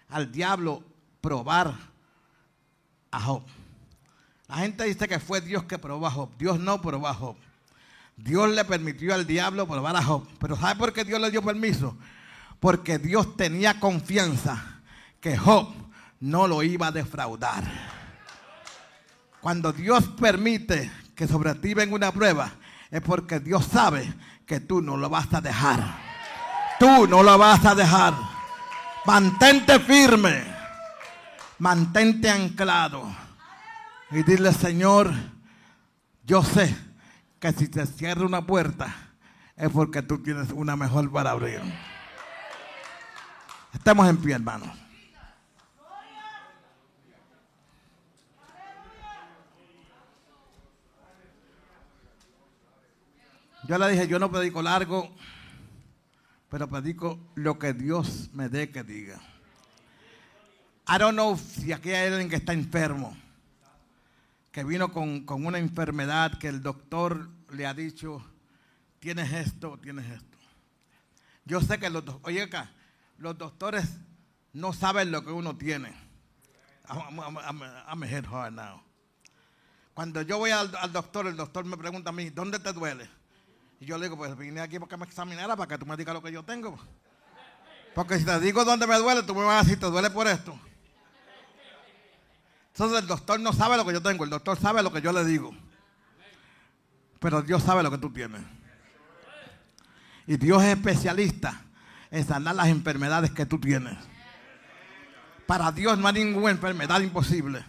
al 0.09 0.31
diablo 0.31 0.83
probar 1.21 1.75
a 3.11 3.21
Job. 3.21 3.43
La 4.47 4.57
gente 4.57 4.83
dice 4.85 5.07
que 5.07 5.19
fue 5.19 5.39
Dios 5.41 5.63
que 5.63 5.77
probó 5.77 6.07
a 6.07 6.11
Job. 6.11 6.29
Dios 6.37 6.59
no 6.59 6.81
probó 6.81 7.07
a 7.07 7.13
Job. 7.13 7.37
Dios 8.23 8.49
le 8.49 8.63
permitió 8.65 9.13
al 9.15 9.25
diablo 9.25 9.67
probar 9.67 9.95
a 9.95 10.03
Job. 10.03 10.27
Pero 10.39 10.55
¿sabe 10.55 10.75
por 10.75 10.93
qué 10.93 11.03
Dios 11.03 11.19
le 11.19 11.31
dio 11.31 11.41
permiso? 11.41 11.97
Porque 12.59 12.99
Dios 12.99 13.35
tenía 13.35 13.79
confianza 13.79 14.81
que 15.19 15.37
Job 15.37 15.67
no 16.19 16.47
lo 16.47 16.61
iba 16.61 16.87
a 16.87 16.91
defraudar. 16.91 17.63
Cuando 19.41 19.73
Dios 19.73 20.03
permite 20.19 20.91
que 21.15 21.27
sobre 21.27 21.55
ti 21.55 21.73
venga 21.73 21.95
una 21.95 22.11
prueba, 22.11 22.51
es 22.91 23.01
porque 23.01 23.39
Dios 23.39 23.65
sabe 23.65 24.13
que 24.45 24.59
tú 24.59 24.81
no 24.81 24.97
lo 24.97 25.09
vas 25.09 25.33
a 25.33 25.41
dejar. 25.41 25.79
Tú 26.79 27.07
no 27.07 27.23
lo 27.23 27.37
vas 27.39 27.65
a 27.65 27.73
dejar. 27.73 28.13
Mantente 29.05 29.79
firme. 29.79 30.43
Mantente 31.57 32.29
anclado. 32.29 33.03
Y 34.11 34.21
dile, 34.23 34.53
Señor, 34.53 35.11
Yo 36.23 36.43
sé 36.43 36.90
que 37.41 37.51
si 37.53 37.67
te 37.67 37.85
cierra 37.87 38.23
una 38.23 38.45
puerta 38.45 38.95
es 39.57 39.69
porque 39.71 40.03
tú 40.03 40.21
tienes 40.21 40.51
una 40.51 40.75
mejor 40.75 41.11
para 41.11 41.31
abrir. 41.31 41.59
Estamos 43.73 44.07
en 44.07 44.17
pie, 44.17 44.35
hermanos. 44.35 44.69
Yo 53.67 53.77
le 53.77 53.89
dije, 53.89 54.07
yo 54.07 54.19
no 54.19 54.29
predico 54.29 54.61
largo, 54.61 55.09
pero 56.49 56.67
predico 56.67 57.19
lo 57.33 57.57
que 57.57 57.73
Dios 57.73 58.29
me 58.33 58.49
dé 58.49 58.69
que 58.69 58.83
diga. 58.83 59.19
I 60.87 60.99
don't 60.99 61.13
know 61.13 61.37
si 61.37 61.71
aquí 61.71 61.89
hay 61.89 62.11
alguien 62.11 62.29
que 62.29 62.35
está 62.35 62.53
enfermo, 62.53 63.17
que 64.51 64.63
vino 64.63 64.91
con, 64.91 65.25
con 65.25 65.45
una 65.45 65.59
enfermedad 65.59 66.37
que 66.37 66.47
el 66.47 66.61
doctor 66.61 67.29
le 67.51 67.65
ha 67.65 67.73
dicho, 67.73 68.23
tienes 68.99 69.31
esto, 69.31 69.79
tienes 69.81 70.09
esto. 70.09 70.37
Yo 71.45 71.61
sé 71.61 71.79
que 71.79 71.89
los, 71.89 72.03
oye 72.23 72.43
acá, 72.43 72.71
los 73.17 73.37
doctores 73.37 73.89
no 74.53 74.73
saben 74.73 75.11
lo 75.11 75.23
que 75.23 75.31
uno 75.31 75.57
tiene. 75.57 75.93
I'm, 76.87 77.19
I'm, 77.19 78.03
hard 78.25 78.53
now. 78.53 78.83
Cuando 79.93 80.21
yo 80.21 80.37
voy 80.37 80.51
al, 80.51 80.73
al, 80.75 80.91
doctor, 80.91 81.27
el 81.27 81.37
doctor 81.37 81.63
me 81.63 81.77
pregunta 81.77 82.09
a 82.09 82.13
mí, 82.13 82.29
¿dónde 82.29 82.59
te 82.59 82.73
duele? 82.73 83.09
Y 83.79 83.85
yo 83.85 83.97
le 83.97 84.05
digo, 84.05 84.17
pues 84.17 84.37
vine 84.37 84.59
aquí 84.59 84.79
porque 84.79 84.97
me 84.97 85.05
examinara 85.05 85.55
para 85.55 85.67
que 85.67 85.77
tú 85.77 85.85
me 85.85 85.95
digas 85.95 86.13
lo 86.13 86.21
que 86.21 86.31
yo 86.31 86.43
tengo. 86.43 86.77
Porque 87.95 88.19
si 88.19 88.25
te 88.25 88.39
digo 88.39 88.63
dónde 88.65 88.87
me 88.87 88.97
duele, 88.97 89.23
tú 89.23 89.33
me 89.33 89.43
vas 89.43 89.61
a 89.61 89.63
decir, 89.63 89.79
¿te 89.79 89.85
duele 89.87 90.09
por 90.09 90.27
esto? 90.27 90.57
Entonces 92.73 92.99
el 92.99 93.07
doctor 93.07 93.39
no 93.39 93.53
sabe 93.53 93.77
lo 93.77 93.85
que 93.85 93.93
yo 93.93 94.01
tengo, 94.01 94.23
el 94.23 94.29
doctor 94.29 94.57
sabe 94.57 94.81
lo 94.81 94.91
que 94.91 95.01
yo 95.01 95.11
le 95.11 95.25
digo. 95.25 95.53
Pero 97.19 97.41
Dios 97.41 97.61
sabe 97.63 97.83
lo 97.83 97.91
que 97.91 97.97
tú 97.97 98.11
tienes. 98.11 98.41
Y 100.25 100.37
Dios 100.37 100.63
es 100.63 100.77
especialista 100.77 101.61
en 102.09 102.25
sanar 102.25 102.55
las 102.55 102.67
enfermedades 102.67 103.31
que 103.31 103.45
tú 103.45 103.59
tienes. 103.59 103.97
Para 105.45 105.71
Dios 105.71 105.97
no 105.97 106.07
hay 106.07 106.13
ninguna 106.13 106.51
enfermedad 106.51 107.01
imposible. 107.01 107.63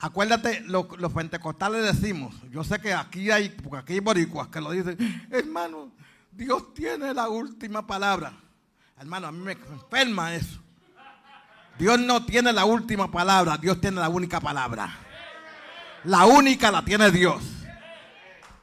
Acuérdate, 0.00 0.60
los, 0.60 0.86
pentecostales 1.12 2.00
decimos, 2.00 2.34
yo 2.50 2.62
sé 2.62 2.78
que 2.80 2.94
aquí 2.94 3.32
hay, 3.32 3.48
porque 3.48 3.78
aquí 3.78 3.92
hay 3.94 4.00
boricuas 4.00 4.46
que 4.46 4.60
lo 4.60 4.70
dicen, 4.70 4.96
hermano, 5.30 5.90
Dios 6.30 6.72
tiene 6.72 7.12
la 7.12 7.28
última 7.28 7.84
palabra. 7.84 8.32
Hermano, 8.96 9.26
a 9.26 9.32
mí 9.32 9.40
me 9.40 9.52
enferma 9.52 10.34
eso. 10.34 10.60
Dios 11.78 11.98
no 12.00 12.24
tiene 12.24 12.52
la 12.52 12.64
última 12.64 13.10
palabra, 13.10 13.56
Dios 13.56 13.80
tiene 13.80 14.00
la 14.00 14.08
única 14.08 14.40
palabra. 14.40 14.98
La 16.04 16.26
única 16.26 16.70
la 16.70 16.84
tiene 16.84 17.10
Dios. 17.10 17.42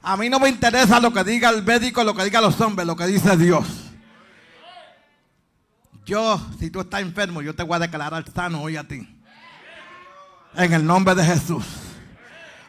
A 0.02 0.18
mí 0.18 0.30
no 0.30 0.40
me 0.40 0.50
interesa 0.50 1.00
lo 1.00 1.12
que 1.12 1.24
diga 1.24 1.50
el 1.50 1.64
médico, 1.64 2.04
lo 2.04 2.14
que 2.14 2.24
diga 2.24 2.42
los 2.42 2.60
hombres, 2.62 2.86
lo 2.86 2.96
que 2.96 3.08
dice 3.08 3.36
Dios. 3.38 3.66
Yo, 6.06 6.40
si 6.60 6.70
tú 6.70 6.82
estás 6.82 7.02
enfermo, 7.02 7.42
yo 7.42 7.56
te 7.56 7.64
voy 7.64 7.78
a 7.78 7.80
declarar 7.80 8.24
sano 8.32 8.62
hoy 8.62 8.78
a 8.78 8.84
ti. 8.88 9.08
En 10.54 10.74
el 10.74 10.86
nombre 10.86 11.16
de 11.16 11.24
Jesús. 11.24 11.66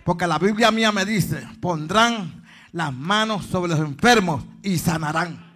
Porque 0.04 0.26
la 0.26 0.38
Biblia 0.38 0.70
mía 0.70 0.92
me 0.92 1.04
dice, 1.04 1.46
pondrán 1.60 2.44
las 2.72 2.92
manos 2.92 3.44
sobre 3.46 3.72
los 3.72 3.80
enfermos 3.80 4.44
y 4.62 4.78
sanarán. 4.78 5.54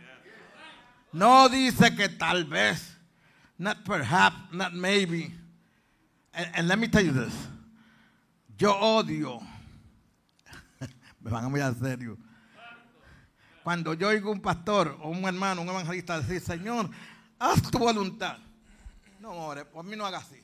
No 1.13 1.49
dice 1.49 1.95
que 1.95 2.09
tal 2.09 2.45
vez, 2.45 2.90
not 3.61 3.85
perhaps, 3.85 4.37
not 4.53 4.75
maybe. 4.75 5.31
And, 6.33 6.67
let 6.67 6.79
me 6.79 6.89
tell 6.89 7.03
you 7.03 7.13
this. 7.13 7.35
Yo 8.57 8.73
odio, 8.73 9.41
me 11.21 11.31
van 11.31 11.45
a 11.45 11.49
mirar 11.49 11.75
serio. 11.79 12.17
Cuando 13.63 13.93
yo 13.93 14.09
oigo 14.09 14.33
un 14.33 14.41
pastor 14.41 14.97
o 15.03 15.11
un 15.11 15.25
hermano, 15.25 15.61
un 15.61 15.69
evangelista 15.69 16.19
decir, 16.21 16.41
Señor, 16.41 16.89
haz 17.39 17.63
tu 17.71 17.79
voluntad. 17.79 18.39
No, 19.21 19.35
more, 19.35 19.67
por 19.67 19.85
mí 19.85 19.95
no 19.95 20.07
haga 20.07 20.19
así. 20.19 20.43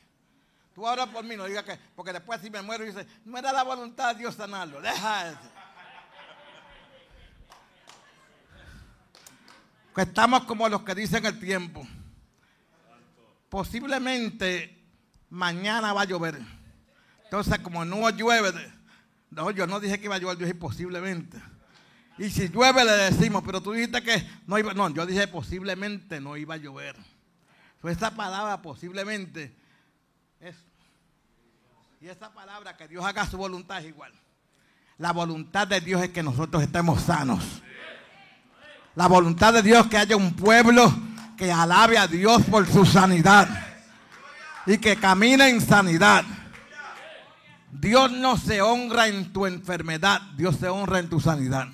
Tú 0.75 0.87
ahora 0.87 1.07
por 1.07 1.25
mí 1.25 1.37
no 1.37 1.47
digas 1.47 1.64
que, 1.64 1.79
porque 1.95 2.12
después 2.12 2.39
si 2.43 2.51
me 2.51 2.61
muero 2.61 2.85
dice, 2.85 3.07
no 3.25 3.39
era 3.39 3.51
la 3.51 3.62
voluntad 3.62 4.12
de 4.12 4.21
Dios 4.21 4.35
sanarlo. 4.35 4.83
Deja 4.83 5.31
eso. 5.31 5.39
Estamos 9.97 10.45
como 10.45 10.69
los 10.69 10.83
que 10.83 10.95
dicen 10.95 11.25
el 11.25 11.41
tiempo. 11.41 11.87
Posiblemente 13.57 14.85
mañana 15.31 15.95
va 15.95 16.03
a 16.03 16.05
llover. 16.05 16.39
Entonces, 17.25 17.59
como 17.61 17.87
no 17.87 18.11
llueve, 18.11 18.53
no, 19.31 19.51
yo 19.51 19.67
no 19.67 19.81
dije 19.81 19.99
que 19.99 20.05
iba 20.05 20.17
a 20.17 20.19
llover, 20.19 20.37
yo 20.37 20.45
dije 20.45 20.59
posiblemente. 20.59 21.41
Y 22.19 22.29
si 22.29 22.51
llueve 22.51 22.85
le 22.85 22.93
decimos, 22.93 23.43
pero 23.47 23.63
tú 23.63 23.73
dijiste 23.73 24.03
que 24.03 24.29
no 24.47 24.59
iba, 24.59 24.75
no, 24.75 24.91
yo 24.91 25.07
dije 25.07 25.27
posiblemente 25.27 26.21
no 26.21 26.37
iba 26.37 26.53
a 26.53 26.59
llover. 26.59 26.97
esa 27.85 28.15
palabra 28.15 28.61
posiblemente 28.61 29.57
es, 30.39 30.55
y 32.03 32.09
esa 32.09 32.35
palabra 32.35 32.77
que 32.77 32.89
Dios 32.89 33.03
haga 33.07 33.25
su 33.25 33.39
voluntad 33.39 33.79
es 33.79 33.87
igual. 33.87 34.13
La 34.99 35.15
voluntad 35.15 35.67
de 35.67 35.81
Dios 35.81 36.03
es 36.03 36.11
que 36.11 36.23
nosotros 36.23 36.63
estemos 36.63 37.01
sanos. 37.01 37.63
La 38.95 39.07
voluntad 39.07 39.55
de 39.55 39.63
Dios 39.63 39.87
es 39.87 39.91
que 39.91 39.97
haya 39.97 40.15
un 40.15 40.35
pueblo 40.35 40.93
que 41.37 41.53
alabe 41.53 41.99
a 41.99 42.07
Dios 42.07 42.43
por 42.45 42.66
su 42.66 42.84
sanidad 42.84 43.49
y 44.66 44.78
que 44.78 44.97
camine 44.97 45.49
en 45.49 45.61
sanidad. 45.61 46.24
Dios 47.70 48.11
no 48.11 48.37
se 48.37 48.62
honra 48.62 49.09
en 49.09 49.32
tu 49.32 49.47
enfermedad, 49.47 50.20
Dios 50.37 50.57
se 50.57 50.68
honra 50.68 50.99
en 50.99 51.09
tu 51.09 51.20
sanidad. 51.20 51.68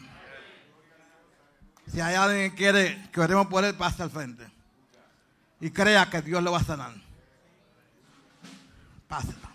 Si 1.86 2.00
hay 2.00 2.14
alguien 2.14 2.50
que 2.50 2.56
quiere 2.56 3.08
que 3.12 3.20
oremos 3.20 3.46
por 3.46 3.64
él, 3.64 3.74
pase 3.74 4.02
al 4.02 4.10
frente. 4.10 4.46
Y 5.60 5.70
crea 5.70 6.08
que 6.10 6.22
Dios 6.22 6.42
lo 6.42 6.52
va 6.52 6.58
a 6.58 6.64
sanar. 6.64 6.92
Páselo. 9.06 9.48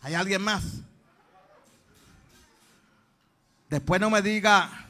¿Hay 0.00 0.14
alguien 0.14 0.42
más? 0.42 0.64
Después 3.68 4.00
no 4.00 4.08
me 4.08 4.22
diga, 4.22 4.86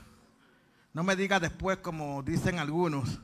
no 0.95 1.03
me 1.03 1.17
diga 1.17 1.41
después 1.41 1.79
como 1.79 2.23
dicen 2.23 2.61
algunos, 2.61 3.19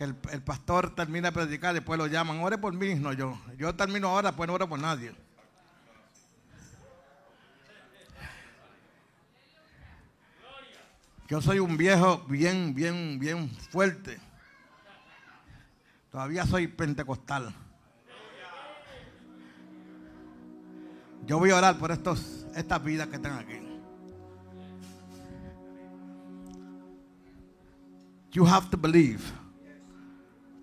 que 0.00 0.04
el, 0.04 0.14
pastor 0.14 0.94
termina 0.94 1.28
de 1.28 1.32
predicar 1.32 1.72
y 1.72 1.74
después 1.74 1.98
lo 1.98 2.06
llaman, 2.06 2.40
ore 2.40 2.56
por 2.56 2.72
mí, 2.72 2.94
no 2.94 3.12
yo. 3.12 3.38
Yo 3.58 3.74
termino 3.74 4.08
ahora, 4.08 4.32
pues 4.32 4.48
no 4.48 4.54
oro 4.54 4.66
por 4.66 4.78
nadie. 4.78 5.12
Yo 11.28 11.42
soy 11.42 11.58
un 11.58 11.76
viejo 11.76 12.24
bien, 12.28 12.74
bien, 12.74 13.18
bien 13.18 13.50
fuerte. 13.50 14.18
Todavía 16.10 16.46
soy 16.46 16.66
pentecostal. 16.66 17.54
Yo 21.26 21.38
voy 21.38 21.50
a 21.50 21.56
orar 21.56 21.76
por 21.76 21.90
estos, 21.90 22.46
estas 22.56 22.82
vidas 22.82 23.06
que 23.08 23.16
están 23.16 23.38
aquí. 23.38 23.58
You 28.32 28.46
have 28.46 28.70
to 28.70 28.78
believe 28.78 29.39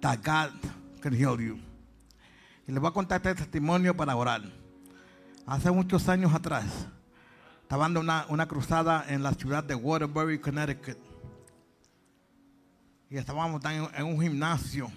that 0.02 0.20
God 0.24 0.52
can 1.02 1.14
heal 1.14 1.40
you. 1.40 1.60
Y 2.68 2.72
les 2.72 2.82
voy 2.82 2.90
a 2.90 2.94
contar 2.94 3.18
este 3.18 3.36
testimonio 3.36 3.96
para 3.96 4.16
orar. 4.16 4.42
Hace 5.46 5.72
muchos 5.72 6.10
años 6.10 6.34
atrás, 6.34 6.66
estaba 7.62 7.84
dando 7.84 8.02
una, 8.02 8.48
cruzada 8.48 9.06
en 9.08 9.24
la 9.24 9.34
ciudad 9.34 9.64
de 9.64 9.76
Waterbury, 9.76 10.40
Connecticut. 10.40 10.98
Y 13.10 13.18
estábamos 13.18 13.64
en, 13.66 13.88
en 13.96 14.06
un 14.06 14.22
gimnasio. 14.22 14.92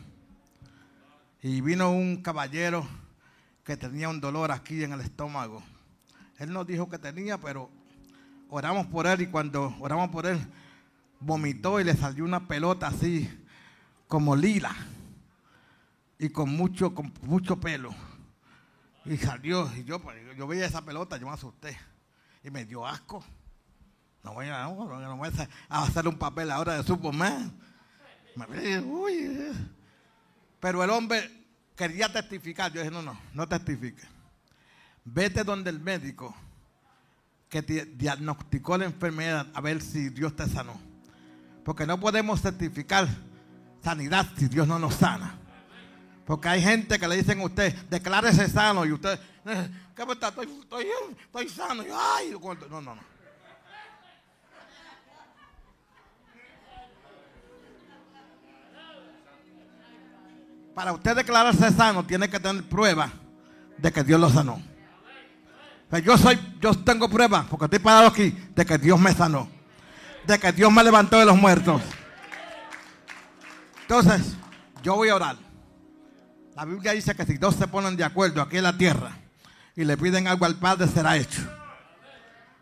Y 1.42 1.61
vino 1.61 1.90
un 1.92 2.22
caballero 2.22 2.86
que 3.64 3.76
tenía 3.76 4.09
un 4.09 4.20
dolor 4.20 4.51
aquí 4.51 4.82
en 4.82 4.92
el 4.92 5.01
estómago. 5.01 5.62
Él 6.38 6.53
nos 6.53 6.66
dijo 6.66 6.88
que 6.88 6.98
tenía, 6.98 7.38
pero 7.38 7.70
oramos 8.48 8.86
por 8.86 9.07
él 9.07 9.20
y 9.20 9.26
cuando 9.28 9.74
oramos 9.78 10.11
por 10.11 10.26
él, 10.26 10.40
vomitó 11.20 11.78
y 11.78 11.84
le 11.84 11.94
salió 11.94 12.24
una 12.24 12.48
pelota 12.48 12.88
así, 12.88 13.30
como 14.11 14.34
lila, 14.34 14.74
y 16.18 16.30
con 16.30 16.50
mucho, 16.50 16.92
con 16.92 17.14
mucho 17.22 17.61
pelo. 17.61 17.94
Y 19.04 19.16
salió, 19.16 19.70
y 19.76 19.84
yo, 19.84 20.02
pues, 20.02 20.18
yo 20.36 20.48
veía 20.48 20.66
esa 20.66 20.84
pelota, 20.84 21.16
yo 21.16 21.28
me 21.28 21.32
asusté 21.32 21.78
y 22.42 22.50
me 22.50 22.64
dio 22.64 22.84
asco. 22.84 23.24
No 24.24 24.34
voy 24.34 24.46
a, 24.48 24.64
no, 24.64 25.22
a 25.68 25.82
hacer 25.84 26.08
un 26.08 26.18
papel 26.18 26.50
ahora 26.50 26.74
de 26.74 26.82
Superman. 26.82 27.56
Pero 30.58 30.82
el 30.82 30.90
hombre 30.90 31.30
quería 31.76 32.12
testificar. 32.12 32.72
Yo 32.72 32.80
dije, 32.80 32.90
no, 32.90 33.02
no, 33.02 33.16
no 33.32 33.48
testifique. 33.48 34.02
Vete 35.04 35.44
donde 35.44 35.70
el 35.70 35.78
médico 35.78 36.34
que 37.48 37.62
te 37.62 37.84
diagnosticó 37.84 38.76
la 38.76 38.86
enfermedad 38.86 39.46
a 39.54 39.61
ver 39.61 39.80
si 39.80 40.08
Dios 40.08 40.34
te 40.34 40.48
sanó. 40.48 40.80
Porque 41.64 41.86
no 41.86 42.00
podemos 42.00 42.42
certificar 42.42 43.30
sanidad 43.83 44.26
si 44.37 44.49
Dios 44.49 44.66
no 44.66 44.78
nos 44.78 44.95
sana. 44.95 45.37
Porque 46.26 46.49
hay 46.49 46.62
gente 46.62 46.99
que 46.99 47.09
le 47.09 47.16
dicen 47.16 47.41
a 47.41 47.45
usted, 47.45 47.74
declárese 47.89 48.49
sano. 48.49 48.87
Y 48.87 48.93
usted, 48.93 49.18
eh, 49.47 49.68
¿qué 49.97 50.03
está? 50.03 50.28
Estoy, 50.28 50.47
estoy, 50.62 50.87
estoy 51.24 51.49
sano. 51.49 51.83
Y 51.83 51.87
yo, 51.89 51.99
Ay, 51.99 52.31
no, 52.31 52.81
no, 52.81 52.95
no. 52.95 53.11
Para 60.74 60.93
usted 60.93 61.16
declararse 61.16 61.70
sano, 61.72 62.07
tiene 62.07 62.31
que 62.31 62.39
tener 62.39 62.62
prueba 62.62 63.11
de 63.76 63.93
que 63.93 64.05
Dios 64.05 64.20
lo 64.20 64.31
sanó. 64.31 64.62
Yo, 66.05 66.16
soy, 66.16 66.39
yo 66.61 66.72
tengo 66.74 67.09
prueba, 67.09 67.45
porque 67.51 67.64
estoy 67.64 67.81
parado 67.81 68.07
aquí, 68.07 68.31
de 68.55 68.64
que 68.64 68.78
Dios 68.78 69.01
me 69.01 69.12
sanó. 69.12 69.49
De 70.26 70.39
que 70.39 70.53
Dios 70.53 70.72
me 70.72 70.85
levantó 70.85 71.18
de 71.18 71.26
los 71.26 71.37
muertos. 71.37 71.83
Entonces, 73.91 74.36
yo 74.84 74.95
voy 74.95 75.09
a 75.09 75.16
orar. 75.16 75.36
La 76.55 76.64
Biblia 76.64 76.93
dice 76.93 77.12
que 77.12 77.26
si 77.26 77.38
dos 77.38 77.57
se 77.57 77.66
ponen 77.66 77.97
de 77.97 78.05
acuerdo 78.05 78.41
aquí 78.41 78.57
en 78.57 78.62
la 78.62 78.78
tierra 78.78 79.18
y 79.74 79.82
le 79.82 79.97
piden 79.97 80.28
algo 80.28 80.45
al 80.45 80.61
Padre, 80.61 80.86
será 80.86 81.16
hecho. 81.16 81.41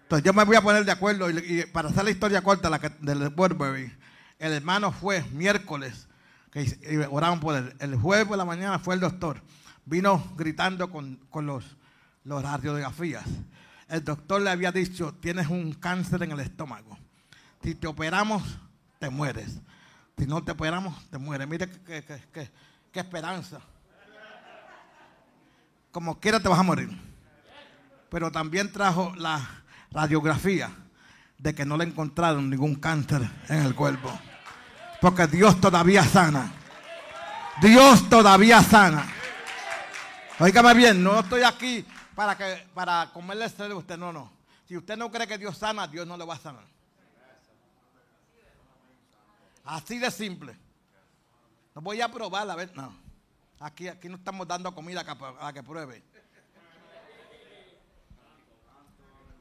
Entonces 0.05 0.25
yo 0.25 0.33
me 0.33 0.43
voy 0.45 0.57
a 0.57 0.63
poner 0.63 0.87
de 0.87 0.93
acuerdo 0.93 1.29
y, 1.29 1.67
para 1.71 1.91
hacer 1.91 2.05
la 2.05 2.13
historia 2.13 2.41
corta 2.41 2.71
la 2.71 2.79
del 2.79 3.29
Burberry, 3.29 3.93
el 4.39 4.53
hermano 4.55 4.91
fue 4.91 5.23
miércoles, 5.33 6.09
que 6.51 7.07
oraban 7.11 7.41
por 7.41 7.57
él. 7.57 7.77
El 7.79 7.97
jueves 7.97 8.27
por 8.27 8.39
la 8.39 8.47
mañana 8.47 8.79
fue 8.79 8.95
el 8.95 9.01
doctor. 9.01 9.43
Vino 9.85 10.33
gritando 10.35 10.91
con, 10.91 11.21
los, 11.45 11.77
los 12.25 12.43
radiografías. 12.43 13.27
El 13.91 14.03
doctor 14.03 14.41
le 14.41 14.49
había 14.49 14.73
dicho, 14.73 15.15
tienes 15.21 15.49
un 15.49 15.75
cáncer 15.75 16.23
en 16.23 16.33
el 16.33 16.41
estómago. 16.41 16.97
Si 17.63 17.75
te 17.75 17.87
operamos, 17.87 18.43
te 18.99 19.11
mueres. 19.11 19.61
Si 20.19 20.27
no 20.27 20.43
te 20.43 20.53
operamos, 20.53 20.95
te 21.11 21.19
mueres. 21.19 21.47
Mire 21.47 21.71
qué, 21.71 22.05
qué 22.93 23.01
esperanza. 23.01 23.61
Como 25.93 26.19
quiera 26.19 26.41
te 26.41 26.49
vas 26.49 26.59
a 26.59 26.65
morir. 26.65 26.91
Pero 28.11 28.31
también 28.33 28.73
trajo 28.73 29.15
la 29.17 29.41
radiografía 29.91 30.71
de 31.39 31.55
que 31.55 31.65
no 31.65 31.77
le 31.77 31.85
encontraron 31.85 32.51
ningún 32.51 32.75
cáncer 32.75 33.23
en 33.49 33.63
el 33.63 33.75
cuerpo. 33.75 34.11
Porque 35.01 35.27
Dios 35.27 35.61
todavía 35.61 36.03
sana. 36.05 36.53
Dios 37.61 38.09
todavía 38.09 38.63
sana. 38.63 39.07
Óigame 40.41 40.75
bien, 40.75 41.03
no 41.03 41.21
estoy 41.21 41.43
aquí 41.43 41.85
para 42.15 42.37
que 42.37 42.67
para 42.75 43.11
comerle 43.13 43.45
el 43.45 43.51
cerebro 43.51 43.79
usted, 43.79 43.97
no, 43.97 44.13
no. 44.13 44.31
Si 44.67 44.77
usted 44.77 44.97
no 44.97 45.11
cree 45.11 45.27
que 45.27 45.39
Dios 45.39 45.57
sana, 45.57 45.87
Dios 45.87 46.07
no 46.07 46.17
le 46.17 46.25
va 46.25 46.35
a 46.35 46.39
sanar. 46.39 46.65
Así 49.69 49.99
de 49.99 50.11
simple. 50.11 50.57
No 51.75 51.83
voy 51.83 52.01
a 52.01 52.11
probar, 52.11 52.49
a 52.49 52.57
ver, 52.57 52.75
no. 52.75 52.91
Aquí, 53.61 53.87
aquí 53.87 54.09
no 54.09 54.17
estamos 54.17 54.49
dando 54.49 54.75
comida 54.75 55.05
a 55.41 55.53
que 55.53 55.63
pruebe. 55.63 56.03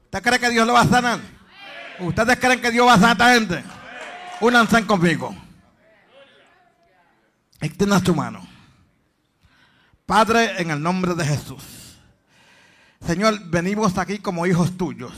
¿Usted 0.04 0.22
cree 0.22 0.38
que 0.38 0.50
Dios 0.50 0.68
lo 0.68 0.74
va 0.74 0.82
a 0.82 0.88
sanar? 0.88 1.22
¿Ustedes 2.00 2.38
creen 2.40 2.60
que 2.60 2.72
Dios 2.72 2.86
va 2.86 2.96
a 2.96 3.00
sanar 3.00 3.22
a 3.22 3.36
esta 3.38 3.56
gente? 3.56 3.64
Únanse 4.42 4.86
conmigo. 4.86 5.34
Extienda 7.62 8.02
tu 8.02 8.14
mano. 8.14 8.46
Padre, 10.06 10.62
en 10.62 10.72
el 10.72 10.84
nombre 10.84 11.16
de 11.16 11.24
Jesús. 11.24 11.64
Señor, 13.00 13.40
venimos 13.46 13.98
aquí 13.98 14.20
como 14.20 14.46
hijos 14.46 14.78
tuyos, 14.78 15.14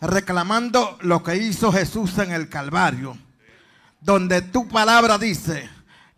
reclamando 0.00 0.96
lo 1.00 1.24
que 1.24 1.36
hizo 1.36 1.72
Jesús 1.72 2.16
en 2.18 2.30
el 2.30 2.48
Calvario, 2.48 3.18
donde 4.00 4.42
tu 4.42 4.68
palabra 4.68 5.18
dice 5.18 5.68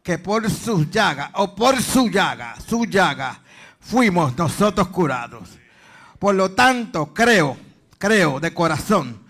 que 0.02 0.18
por 0.18 0.50
sus 0.50 0.90
llagas, 0.90 1.30
o 1.34 1.54
por 1.54 1.82
su 1.82 2.08
llaga, 2.08 2.56
su 2.66 2.84
llaga, 2.86 3.40
fuimos 3.80 4.36
nosotros 4.36 4.88
curados. 4.88 5.50
Por 6.18 6.34
lo 6.34 6.52
tanto, 6.52 7.12
creo, 7.14 7.56
creo 7.98 8.40
de 8.40 8.52
corazón 8.54 9.22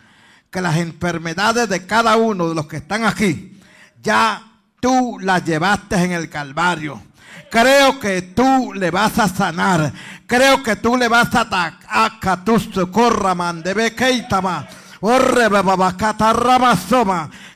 que 0.51 0.61
las 0.61 0.77
enfermedades 0.77 1.69
de 1.69 1.87
cada 1.87 2.17
uno 2.17 2.49
de 2.49 2.55
los 2.55 2.67
que 2.67 2.79
están 2.79 3.05
aquí 3.05 3.61
ya 4.03 4.43
tú 4.81 5.19
las 5.21 5.45
llevaste 5.45 5.97
en 5.97 6.13
el 6.13 6.31
Calvario. 6.31 7.03
Creo 7.51 7.99
que 7.99 8.23
tú 8.23 8.73
le 8.75 8.91
vas 8.91 9.19
a 9.19 9.29
sanar. 9.29 9.93
Creo 10.27 10.63
que 10.63 10.77
tú 10.77 10.97
le 10.97 11.09
vas 11.09 11.35
a 11.35 11.43
atacar. 11.43 11.79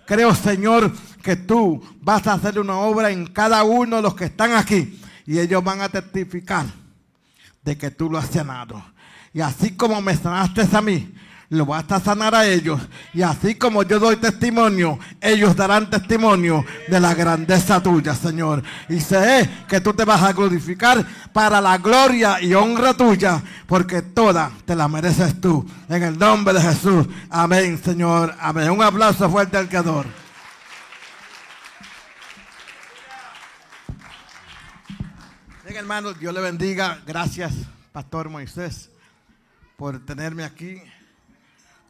Creo, 0.06 0.34
Señor, 0.34 0.92
que 1.22 1.36
tú 1.36 1.82
vas 2.00 2.26
a 2.26 2.34
hacer 2.34 2.58
una 2.58 2.76
obra 2.76 3.10
en 3.10 3.26
cada 3.26 3.62
uno 3.62 3.96
de 3.96 4.02
los 4.02 4.14
que 4.14 4.26
están 4.26 4.52
aquí. 4.52 5.00
Y 5.26 5.38
ellos 5.38 5.62
van 5.62 5.80
a 5.80 5.88
testificar 5.88 6.66
de 7.62 7.78
que 7.78 7.90
tú 7.90 8.10
lo 8.10 8.18
has 8.18 8.26
sanado. 8.26 8.82
Y 9.32 9.40
así 9.40 9.76
como 9.76 10.00
me 10.02 10.16
sanaste 10.16 10.68
a 10.76 10.80
mí, 10.80 11.14
lo 11.52 11.66
vas 11.66 11.84
a 11.92 12.00
sanar 12.00 12.34
a 12.34 12.46
ellos. 12.46 12.80
Y 13.12 13.20
así 13.20 13.56
como 13.56 13.82
yo 13.82 14.00
doy 14.00 14.16
testimonio, 14.16 14.98
ellos 15.20 15.54
darán 15.54 15.90
testimonio 15.90 16.64
de 16.88 16.98
la 16.98 17.12
grandeza 17.14 17.82
tuya, 17.82 18.14
Señor. 18.14 18.62
Y 18.88 19.00
sé 19.00 19.48
que 19.68 19.80
tú 19.82 19.92
te 19.92 20.06
vas 20.06 20.22
a 20.22 20.32
glorificar 20.32 21.04
para 21.32 21.60
la 21.60 21.76
gloria 21.76 22.40
y 22.40 22.54
honra 22.54 22.94
tuya, 22.94 23.42
porque 23.66 24.00
toda 24.00 24.50
te 24.64 24.74
la 24.74 24.88
mereces 24.88 25.38
tú. 25.42 25.68
En 25.90 26.02
el 26.02 26.18
nombre 26.18 26.54
de 26.54 26.62
Jesús. 26.62 27.06
Amén, 27.28 27.78
Señor. 27.84 28.34
Amén. 28.40 28.70
Un 28.70 28.82
aplauso 28.82 29.28
fuerte 29.28 29.58
al 29.58 29.68
Creador. 29.68 30.06
Bien, 35.64 35.76
hermanos, 35.76 36.18
Dios 36.18 36.32
le 36.32 36.40
bendiga. 36.40 36.98
Gracias, 37.06 37.52
Pastor 37.92 38.30
Moisés 38.30 38.88
por 39.76 39.98
tenerme 39.98 40.44
aquí 40.44 40.80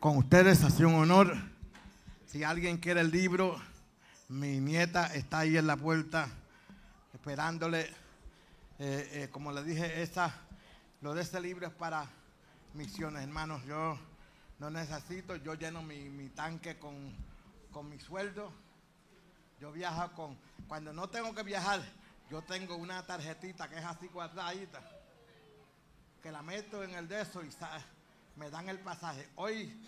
con 0.02 0.16
ustedes. 0.16 0.64
Ha 0.64 0.70
sido 0.70 0.88
un 0.88 0.96
honor. 0.96 1.32
Si 2.26 2.42
alguien 2.42 2.78
quiere 2.78 3.02
el 3.02 3.12
libro, 3.12 3.56
mi 4.28 4.58
nieta 4.58 5.06
está 5.14 5.38
ahí 5.38 5.56
en 5.56 5.68
la 5.68 5.76
puerta 5.76 6.28
esperándole. 7.14 7.82
Eh, 8.80 9.10
eh, 9.12 9.28
como 9.30 9.52
le 9.52 9.62
dije, 9.62 10.02
esta, 10.02 10.34
lo 11.02 11.14
de 11.14 11.22
este 11.22 11.40
libro 11.40 11.68
es 11.68 11.72
para 11.72 12.04
misiones, 12.74 13.22
hermanos. 13.22 13.62
Yo 13.64 13.96
no 14.58 14.70
necesito, 14.70 15.36
yo 15.36 15.54
lleno 15.54 15.82
mi, 15.82 16.28
tanque 16.30 16.80
con, 16.80 17.14
con 17.70 17.88
mi 17.88 18.00
sueldo. 18.00 18.52
Yo 19.60 19.70
viajo 19.70 20.12
con, 20.16 20.36
cuando 20.66 20.92
no 20.92 21.10
tengo 21.10 21.32
que 21.32 21.44
viajar, 21.44 21.80
yo 22.28 22.42
tengo 22.42 22.74
una 22.74 23.06
tarjetita 23.06 23.68
que 23.68 23.78
es 23.78 23.84
así 23.84 24.08
cuadradita 24.08 24.82
que 26.20 26.32
la 26.32 26.42
meto 26.42 26.82
en 26.82 26.90
el 26.94 27.06
de 27.06 27.20
eso 27.20 27.44
y 27.44 27.50
me 28.36 28.50
dan 28.50 28.68
el 28.68 28.78
pasaje. 28.78 29.28
Hoy, 29.36 29.80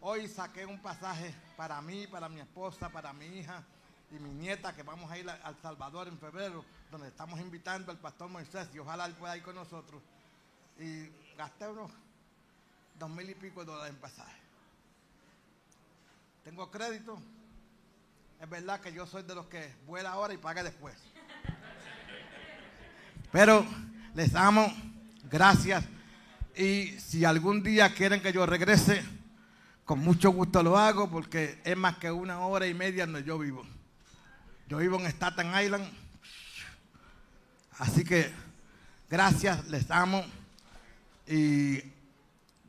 hoy 0.00 0.28
saqué 0.28 0.66
un 0.66 0.80
pasaje 0.80 1.34
para 1.56 1.80
mí, 1.80 2.06
para 2.06 2.28
mi 2.28 2.40
esposa, 2.40 2.88
para 2.88 3.12
mi 3.12 3.26
hija 3.26 3.62
y 4.10 4.14
mi 4.16 4.30
nieta, 4.30 4.74
que 4.74 4.82
vamos 4.82 5.10
a 5.10 5.18
ir 5.18 5.28
al 5.28 5.56
Salvador 5.60 6.08
en 6.08 6.18
febrero, 6.18 6.64
donde 6.90 7.08
estamos 7.08 7.40
invitando 7.40 7.90
al 7.90 7.98
pastor 7.98 8.28
Moisés 8.28 8.68
y 8.74 8.78
ojalá 8.78 9.06
él 9.06 9.14
pueda 9.14 9.36
ir 9.36 9.42
con 9.42 9.54
nosotros. 9.54 10.02
Y 10.78 11.08
gasté 11.36 11.68
unos 11.68 11.90
dos 12.98 13.10
mil 13.10 13.28
y 13.28 13.34
pico 13.34 13.60
de 13.60 13.72
dólares 13.72 13.94
en 13.94 14.00
pasaje. 14.00 14.36
Tengo 16.44 16.70
crédito. 16.70 17.18
Es 18.40 18.50
verdad 18.50 18.80
que 18.80 18.92
yo 18.92 19.06
soy 19.06 19.22
de 19.22 19.34
los 19.34 19.46
que 19.46 19.72
vuela 19.86 20.10
ahora 20.10 20.34
y 20.34 20.38
paga 20.38 20.64
después. 20.64 20.96
Pero 23.30 23.64
les 24.14 24.34
amo. 24.34 24.66
Gracias. 25.30 25.84
Y 26.56 26.98
si 26.98 27.24
algún 27.24 27.62
día 27.62 27.94
quieren 27.94 28.20
que 28.20 28.32
yo 28.32 28.44
regrese, 28.44 29.02
con 29.84 30.00
mucho 30.00 30.30
gusto 30.30 30.62
lo 30.62 30.76
hago 30.76 31.10
porque 31.10 31.60
es 31.64 31.76
más 31.76 31.96
que 31.96 32.10
una 32.10 32.40
hora 32.40 32.66
y 32.66 32.74
media 32.74 33.06
donde 33.06 33.24
yo 33.24 33.38
vivo. 33.38 33.64
Yo 34.68 34.78
vivo 34.78 34.98
en 35.00 35.06
Staten 35.06 35.50
Island. 35.62 35.88
Así 37.78 38.04
que 38.04 38.30
gracias, 39.08 39.68
les 39.68 39.90
amo. 39.90 40.24
Y 41.26 41.80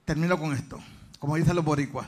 termino 0.05 0.38
con 0.39 0.53
esto. 0.53 0.79
Como 1.19 1.36
dicen 1.36 1.55
los 1.55 1.65
boricuas. 1.65 2.07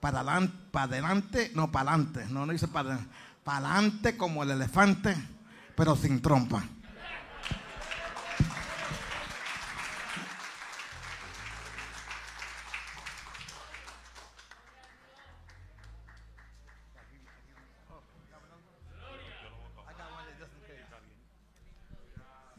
Para 0.00 0.20
adelante, 0.20 1.50
no 1.54 1.72
para 1.72 1.92
adelante. 1.92 2.26
No, 2.30 2.46
no 2.46 2.52
dice 2.52 2.68
para 2.68 2.90
adelante. 2.90 3.14
Para 3.42 3.74
adelante 3.74 4.16
como 4.16 4.42
el 4.42 4.50
elefante, 4.50 5.16
pero 5.74 5.96
sin 5.96 6.20
trompa. 6.20 6.62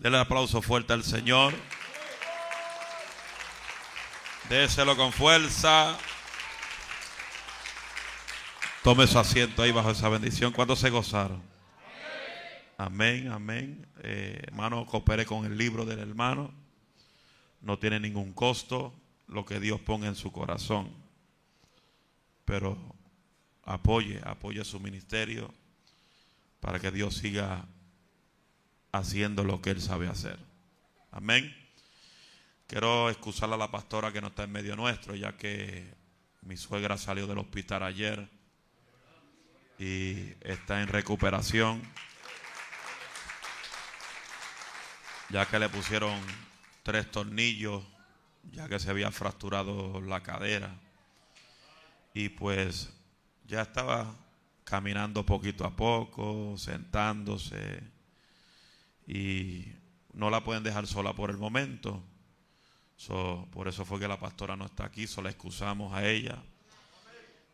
Denle 0.01 0.17
aplauso 0.17 0.63
fuerte 0.63 0.93
al 0.93 1.03
Señor. 1.03 1.53
Déselo 4.49 4.97
con 4.97 5.13
fuerza. 5.13 5.95
Tome 8.83 9.05
su 9.05 9.19
asiento 9.19 9.61
ahí 9.61 9.71
bajo 9.71 9.91
esa 9.91 10.09
bendición. 10.09 10.53
¿Cuántos 10.53 10.79
se 10.79 10.89
gozaron? 10.89 11.39
Amén, 12.79 13.31
amén. 13.31 13.87
Eh, 14.01 14.41
hermano, 14.47 14.87
coopere 14.87 15.23
con 15.23 15.45
el 15.45 15.55
libro 15.55 15.85
del 15.85 15.99
hermano. 15.99 16.51
No 17.61 17.77
tiene 17.77 17.99
ningún 17.99 18.33
costo 18.33 18.95
lo 19.27 19.45
que 19.45 19.59
Dios 19.59 19.79
ponga 19.81 20.07
en 20.07 20.15
su 20.15 20.31
corazón. 20.31 20.89
Pero 22.43 22.75
apoye, 23.65 24.19
apoye 24.23 24.65
su 24.65 24.79
ministerio 24.79 25.53
para 26.59 26.79
que 26.79 26.89
Dios 26.89 27.17
siga 27.17 27.67
haciendo 28.91 29.43
lo 29.43 29.61
que 29.61 29.71
Él 29.71 29.81
sabe 29.81 30.07
hacer. 30.07 30.39
Amén. 31.11 31.55
Quiero 32.67 33.09
excusar 33.09 33.51
a 33.51 33.57
la 33.57 33.69
pastora 33.69 34.11
que 34.11 34.21
no 34.21 34.27
está 34.27 34.43
en 34.43 34.51
medio 34.51 34.75
nuestro, 34.75 35.15
ya 35.15 35.35
que 35.35 35.93
mi 36.41 36.57
suegra 36.57 36.97
salió 36.97 37.27
del 37.27 37.37
hospital 37.37 37.83
ayer 37.83 38.29
y 39.77 40.33
está 40.41 40.81
en 40.81 40.87
recuperación, 40.87 41.81
ya 45.29 45.45
que 45.47 45.59
le 45.59 45.69
pusieron 45.69 46.19
tres 46.83 47.09
tornillos, 47.11 47.83
ya 48.51 48.69
que 48.69 48.79
se 48.79 48.89
había 48.89 49.11
fracturado 49.11 49.99
la 50.01 50.21
cadera. 50.21 50.75
Y 52.13 52.29
pues 52.29 52.93
ya 53.45 53.61
estaba 53.61 54.15
caminando 54.63 55.25
poquito 55.25 55.65
a 55.65 55.75
poco, 55.75 56.57
sentándose, 56.57 57.83
y 59.07 59.65
no 60.13 60.29
la 60.29 60.43
pueden 60.43 60.63
dejar 60.63 60.87
sola 60.87 61.13
por 61.13 61.29
el 61.29 61.37
momento. 61.37 62.03
por 63.51 63.67
eso 63.67 63.85
fue 63.85 63.99
que 63.99 64.07
la 64.07 64.19
pastora 64.19 64.55
no 64.55 64.65
está 64.65 64.85
aquí, 64.85 65.07
solo 65.07 65.29
excusamos 65.29 65.93
a 65.93 66.07
ella. 66.07 66.41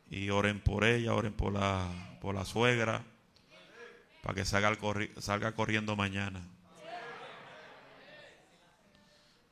Y 0.10 0.30
oren 0.30 0.62
por 0.62 0.86
ella, 0.86 1.14
oren 1.14 1.34
por 1.34 1.54
la, 1.54 2.18
por 2.22 2.34
la 2.34 2.46
suegra, 2.46 3.04
para 4.22 4.36
que 4.36 4.46
salga, 4.46 4.78
salga 5.20 5.54
corriendo 5.54 5.96
mañana. 5.96 6.42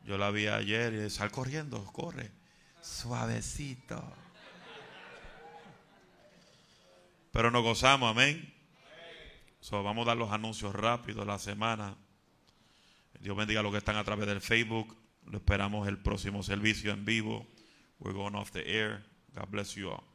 Yo 0.06 0.18
la 0.18 0.30
vi 0.32 0.48
ayer 0.48 0.94
y 0.94 1.10
sal 1.10 1.32
corriendo, 1.32 1.84
corre, 1.86 2.32
suavecito. 2.82 4.02
Pero 7.32 7.52
nos 7.52 7.64
gozamos, 7.64 8.12
amén. 8.12 8.55
Vamos 9.72 10.06
a 10.06 10.10
dar 10.10 10.18
los 10.18 10.32
anuncios 10.32 10.74
rápidos 10.74 11.26
de 11.26 11.32
la 11.32 11.40
semana. 11.40 11.96
Dios 13.20 13.36
bendiga 13.36 13.62
a 13.62 13.64
los 13.64 13.72
que 13.72 13.80
están 13.80 13.96
a 13.96 14.04
través 14.04 14.28
del 14.28 14.42
Facebook. 14.42 14.96
Lo 15.26 15.38
esperamos 15.38 15.88
el 15.88 15.98
próximo 15.98 16.44
servicio 16.44 16.92
en 16.92 17.06
vivo. 17.06 17.48
We're 18.00 18.16
going 18.16 18.36
off 18.36 18.52
the 18.52 18.62
air. 18.62 19.04
God 19.34 19.50
bless 19.50 19.76
you 19.76 19.90
all. 19.90 20.15